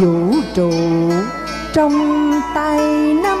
[0.00, 0.72] Vũ trụ
[1.72, 3.38] trong tay năm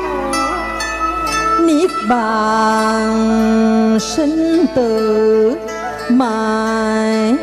[1.66, 5.56] niết bàn sinh tử
[6.08, 7.34] mãi.